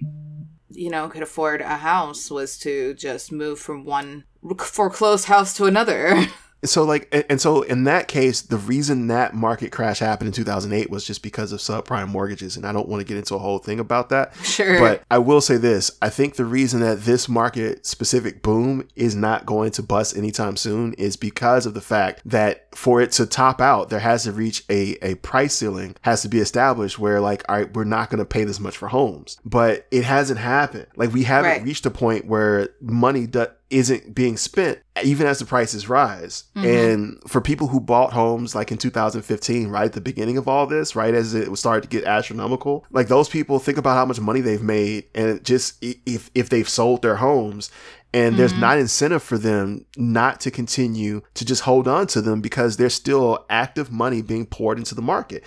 you 0.82 0.90
know 0.90 1.08
could 1.08 1.22
afford 1.22 1.62
a 1.62 1.78
house 1.78 2.32
was 2.32 2.58
to 2.58 2.94
just 2.96 3.32
move 3.32 3.60
from 3.60 3.86
one 3.86 4.24
foreclosed 4.58 5.26
house 5.26 5.54
to 5.54 5.66
another 5.66 6.26
So 6.64 6.84
like, 6.84 7.08
and, 7.28 7.42
so 7.42 7.64
in 7.64 7.86
that 7.86 8.08
case, 8.08 8.42
the 8.42 8.58
reason 8.58 9.08
that 9.08 9.34
market 9.34 9.72
crash 9.72 9.98
happened 9.98 10.28
in 10.28 10.34
2008 10.34 10.92
was 10.92 11.04
just 11.04 11.24
because 11.24 11.52
of 11.52 11.60
subprime 11.60 12.08
mortgages, 12.10 12.56
and 12.56 12.68
I 12.68 12.72
don't 12.72 12.88
want 12.88 13.02
to 13.02 13.04
get 13.08 13.18
into 13.18 13.34
a 13.34 13.40
whole 13.40 13.58
thing 13.58 13.80
about 13.80 14.10
that. 14.10 14.36
sure 14.44 14.78
But 14.80 15.04
I 15.10 15.18
will 15.18 15.42
say 15.42 15.58
this: 15.58 15.90
I 16.04 16.10
think 16.10 16.36
the 16.36 16.46
reason 16.46 16.80
that 16.82 17.02
this 17.02 17.28
market 17.28 17.86
specific 17.88 18.44
boom 18.44 18.88
is 18.96 19.16
not 19.16 19.48
going 19.48 19.72
to 19.72 19.82
bust 19.84 20.16
anytime 20.16 20.56
soon 20.56 20.94
is 20.94 21.16
because 21.18 21.66
of 21.66 21.74
the 21.74 21.82
fact 21.82 22.22
that 22.26 22.68
for 22.76 23.02
it 23.02 23.12
to 23.14 23.26
top 23.26 23.60
out, 23.60 23.90
there 23.90 24.00
has 24.00 24.24
to 24.26 24.32
reach 24.32 24.64
a 24.70 24.98
a 25.02 25.16
price 25.16 25.56
ceiling, 25.56 25.96
has 26.02 26.22
to 26.22 26.30
be 26.30 26.38
established 26.40 27.00
where 27.00 27.20
like, 27.20 27.44
all 27.50 27.58
right, 27.58 27.74
we're 27.74 27.84
not 27.86 28.12
going 28.12 28.20
to 28.20 28.26
pay 28.26 28.44
this 28.44 28.60
much 28.60 28.78
for 28.78 28.88
homes, 28.90 29.40
but 29.44 29.88
it 29.90 30.04
hasn't 30.04 30.40
happened. 30.40 30.86
Like 30.96 31.12
we 31.12 31.24
haven't 31.24 31.50
Right. 31.52 31.64
reached 31.64 31.86
a 31.88 31.92
point 31.92 32.26
where 32.28 32.70
money 32.82 33.26
do- 33.26 33.48
isn't 33.72 34.14
being 34.14 34.38
spent 34.38 34.80
even 35.04 35.26
as 35.26 35.40
the 35.40 35.46
prices 35.46 35.90
rise. 35.90 36.44
Mm-hmm. 36.56 36.68
And 36.68 37.24
for 37.28 37.42
people 37.42 37.68
who 37.68 37.80
bought 37.80 38.14
homes 38.14 38.54
like 38.54 38.72
in 38.72 38.78
2015, 38.78 39.70
right 39.70 39.86
at 39.86 39.94
the 39.94 40.02
beginning 40.02 40.38
of 40.38 40.48
all 40.48 40.68
this, 40.68 40.96
right 40.96 41.14
as 41.14 41.34
it 41.34 41.50
was 41.50 41.60
started 41.60 41.90
to 41.90 41.98
get 41.98 42.04
astronomical, 42.06 42.86
like 42.92 43.08
those 43.08 43.30
people 43.30 43.60
think 43.60 43.78
about 43.78 43.96
how 43.96 44.06
much 44.06 44.20
money 44.20 44.42
they've 44.42 44.62
made 44.62 45.06
and 45.16 45.44
just 45.44 45.78
if 45.82 46.30
if 46.36 46.50
they've 46.50 46.70
sold 46.70 47.02
their 47.02 47.16
homes. 47.16 47.72
And 48.14 48.36
there's 48.36 48.52
mm-hmm. 48.52 48.60
not 48.60 48.78
incentive 48.78 49.24
for 49.24 49.38
them 49.38 49.86
not 49.96 50.42
to 50.42 50.52
continue 50.52 51.22
to 51.34 51.46
just 51.46 51.62
hold 51.62 51.88
on 51.88 52.08
to 52.08 52.20
them 52.22 52.42
because 52.42 52.76
there's 52.76 52.94
still 52.94 53.46
active 53.50 53.90
money 53.90 54.22
being 54.22 54.46
poured 54.46 54.78
into 54.78 54.96
the 54.96 55.02
market 55.02 55.46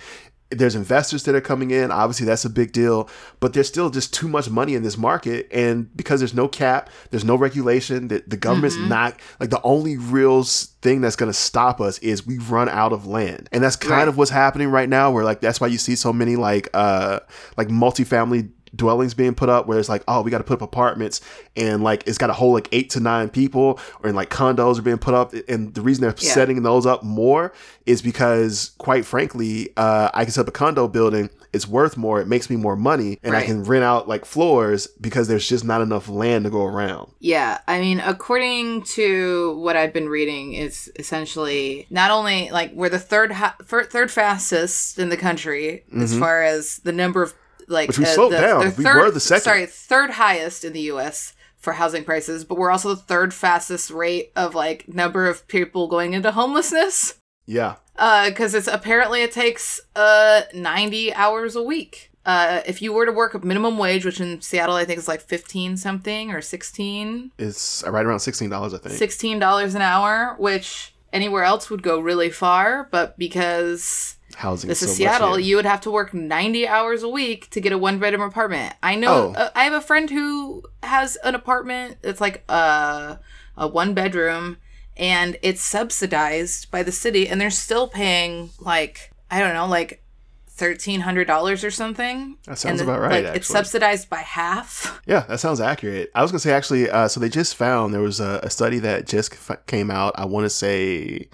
there's 0.51 0.75
investors 0.75 1.23
that 1.23 1.33
are 1.35 1.41
coming 1.41 1.71
in. 1.71 1.91
Obviously, 1.91 2.25
that's 2.25 2.45
a 2.45 2.49
big 2.49 2.71
deal, 2.71 3.09
but 3.39 3.53
there's 3.53 3.67
still 3.67 3.89
just 3.89 4.13
too 4.13 4.27
much 4.27 4.49
money 4.49 4.75
in 4.75 4.83
this 4.83 4.97
market. 4.97 5.47
And 5.51 5.95
because 5.97 6.19
there's 6.19 6.35
no 6.35 6.47
cap, 6.47 6.89
there's 7.09 7.25
no 7.25 7.35
regulation, 7.35 8.09
that 8.09 8.29
the 8.29 8.37
government's 8.37 8.77
not 8.77 9.15
like 9.39 9.49
the 9.49 9.61
only 9.63 9.97
real 9.97 10.43
thing 10.43 11.01
that's 11.01 11.15
going 11.15 11.29
to 11.31 11.37
stop 11.37 11.81
us 11.81 11.97
is 11.99 12.27
we 12.27 12.37
run 12.37 12.69
out 12.69 12.93
of 12.93 13.07
land. 13.07 13.49
And 13.51 13.63
that's 13.63 13.75
kind 13.75 13.91
Right. 13.91 14.07
of 14.07 14.17
what's 14.17 14.31
happening 14.31 14.69
right 14.69 14.87
now, 14.87 15.11
where 15.11 15.23
like 15.23 15.41
that's 15.41 15.59
why 15.59 15.67
you 15.67 15.79
see 15.79 15.95
so 15.95 16.13
many 16.13 16.35
like, 16.35 16.69
uh, 16.73 17.19
like 17.57 17.69
multifamily 17.69 18.49
dwellings 18.75 19.13
being 19.13 19.33
put 19.35 19.49
up 19.49 19.67
where 19.67 19.79
it's 19.79 19.89
like 19.89 20.03
oh 20.07 20.21
we 20.21 20.29
got 20.31 20.39
to 20.39 20.43
put 20.43 20.55
up 20.55 20.61
apartments 20.61 21.21
and 21.55 21.83
like 21.83 22.03
it's 22.07 22.17
got 22.17 22.27
to 22.27 22.33
hold 22.33 22.53
like 22.53 22.67
eight 22.71 22.89
to 22.91 22.99
nine 22.99 23.29
people 23.29 23.79
or 24.03 24.11
like 24.11 24.29
condos 24.29 24.77
are 24.79 24.81
being 24.81 24.97
put 24.97 25.13
up. 25.13 25.33
And 25.47 25.73
the 25.73 25.81
reason 25.81 26.01
they're 26.01 26.15
Yeah. 26.17 26.33
setting 26.33 26.63
those 26.63 26.85
up 26.85 27.03
more 27.03 27.53
is 27.85 28.01
because 28.01 28.71
quite 28.79 29.05
frankly 29.05 29.69
uh 29.77 30.09
i 30.13 30.23
can 30.23 30.31
set 30.31 30.41
up 30.41 30.47
a 30.47 30.51
condo 30.51 30.87
building. 30.87 31.29
It's 31.53 31.67
worth 31.67 31.95
more. 31.95 32.19
It 32.19 32.27
makes 32.27 32.49
me 32.49 32.57
more 32.57 32.75
money 32.75 33.17
and 33.23 33.33
i 33.35 33.43
can 33.45 33.63
rent 33.63 33.83
out 33.85 34.09
like 34.09 34.25
floors 34.25 34.87
because 34.99 35.27
there's 35.29 35.47
just 35.47 35.63
not 35.63 35.81
enough 35.81 36.09
land 36.09 36.43
to 36.43 36.49
go 36.49 36.65
around. 36.65 37.11
Yeah, 37.19 37.59
I 37.67 37.79
mean, 37.79 38.01
according 38.01 38.83
to 38.95 39.57
what 39.59 39.77
I've 39.77 39.93
been 39.93 40.09
reading, 40.09 40.51
it's 40.53 40.89
essentially 40.99 41.87
not 41.89 42.11
only 42.11 42.49
like 42.49 42.73
we're 42.73 42.89
the 42.89 42.99
third 42.99 43.31
hi- 43.31 43.53
fir- 43.63 43.85
third 43.85 44.11
fastest 44.11 44.99
in 44.99 45.09
the 45.09 45.15
country 45.17 45.83
as 45.97 46.17
far 46.17 46.43
as 46.43 46.79
the 46.79 46.91
number 46.91 47.23
of 47.23 47.33
like 47.67 47.87
uh, 47.87 47.89
Which 47.89 47.99
we 47.99 48.05
slowed 48.05 48.31
the, 48.33 48.41
down. 48.41 48.59
the 48.69 48.75
We 48.77 48.83
were 48.85 49.11
the 49.11 49.19
second. 49.19 49.43
Sorry, 49.43 49.65
third 49.65 50.11
highest 50.11 50.63
in 50.63 50.73
the 50.73 50.81
U.S. 50.81 51.33
for 51.57 51.73
housing 51.73 52.03
prices, 52.03 52.43
but 52.45 52.57
we're 52.57 52.71
also 52.71 52.89
the 52.89 53.01
third 53.01 53.33
fastest 53.33 53.89
rate 53.91 54.31
of 54.35 54.53
like 54.55 54.87
number 54.87 55.27
of 55.27 55.47
people 55.47 55.87
going 55.87 56.13
into 56.13 56.31
homelessness. 56.31 57.15
yeah 57.45 57.75
Uh, 57.97 58.29
because 58.29 58.53
it's 58.53 58.67
apparently 58.67 59.21
it 59.23 59.31
takes 59.31 59.79
uh 59.95 60.41
90 60.53 61.13
hours 61.13 61.55
a 61.55 61.63
week. 61.63 62.11
Uh, 62.25 62.61
if 62.65 62.81
you 62.81 62.91
were 62.91 63.05
to 63.05 63.11
work 63.11 63.35
a 63.35 63.45
minimum 63.45 63.77
wage, 63.77 64.03
which 64.03 64.19
in 64.19 64.41
Seattle 64.41 64.75
I 64.75 64.83
think 64.83 64.97
is 64.97 65.07
like 65.07 65.21
15 65.21 65.77
something 65.77 66.31
or 66.31 66.41
16, 66.41 67.31
it's 67.37 67.83
right 67.87 68.03
around 68.03 68.17
$16 68.17 68.73
i 68.73 68.77
think 68.79 68.95
sixteen 68.95 69.37
dollars 69.37 69.75
an 69.75 69.83
hour, 69.83 70.35
which 70.39 70.95
anywhere 71.13 71.43
else 71.43 71.69
would 71.69 71.83
go 71.83 71.99
really 71.99 72.31
far, 72.31 72.87
but 72.91 73.15
because 73.19 74.14
housing 74.35 74.67
this 74.67 74.79
so 74.79 74.85
is 74.85 74.91
much 74.91 74.97
Seattle, 74.97 75.39
you 75.39 75.55
would 75.55 75.65
have 75.65 75.81
to 75.81 75.91
work 75.91 76.13
ninety 76.13 76.67
hours 76.67 77.03
a 77.03 77.09
week 77.09 77.49
to 77.51 77.61
get 77.61 77.71
a 77.71 77.77
one 77.77 77.99
bedroom 77.99 78.21
apartment. 78.21 78.73
I 78.83 78.95
know. 78.95 79.33
Oh. 79.35 79.39
Uh, 79.39 79.49
I 79.55 79.63
have 79.63 79.73
a 79.73 79.81
friend 79.81 80.09
who 80.09 80.63
has 80.83 81.15
an 81.17 81.35
apartment. 81.35 81.97
It's 82.03 82.21
like 82.21 82.43
a 82.49 83.19
a 83.57 83.67
one 83.67 83.93
bedroom, 83.93 84.57
and 84.97 85.37
it's 85.41 85.61
subsidized 85.61 86.71
by 86.71 86.83
the 86.83 86.91
city, 86.91 87.27
and 87.27 87.39
they're 87.39 87.49
still 87.49 87.87
paying 87.87 88.49
like 88.59 89.11
I 89.31 89.39
don't 89.39 89.53
know, 89.53 89.67
like 89.67 90.01
thirteen 90.47 91.01
hundred 91.01 91.27
dollars 91.27 91.63
or 91.63 91.71
something. 91.71 92.37
That 92.45 92.57
sounds 92.57 92.79
about 92.79 93.01
right, 93.01 93.25
Like 93.25 93.35
it's 93.35 93.47
subsidized 93.47 94.09
by 94.09 94.19
half. 94.19 95.01
Yeah, 95.07 95.19
that 95.27 95.39
sounds 95.39 95.61
accurate. 95.61 96.09
I 96.15 96.23
was 96.23 96.31
gonna 96.31 96.39
say 96.39 96.51
actually, 96.51 96.89
uh, 96.89 97.07
so 97.07 97.19
they 97.19 97.29
just 97.29 97.55
found 97.55 97.93
there 97.93 98.01
was 98.01 98.19
a, 98.19 98.39
a 98.41 98.49
study 98.49 98.79
that 98.79 99.05
just 99.05 99.33
f- 99.33 99.65
came 99.67 99.91
out. 99.91 100.13
I 100.17 100.25
want 100.25 100.45
to 100.45 100.49
say 100.49 101.29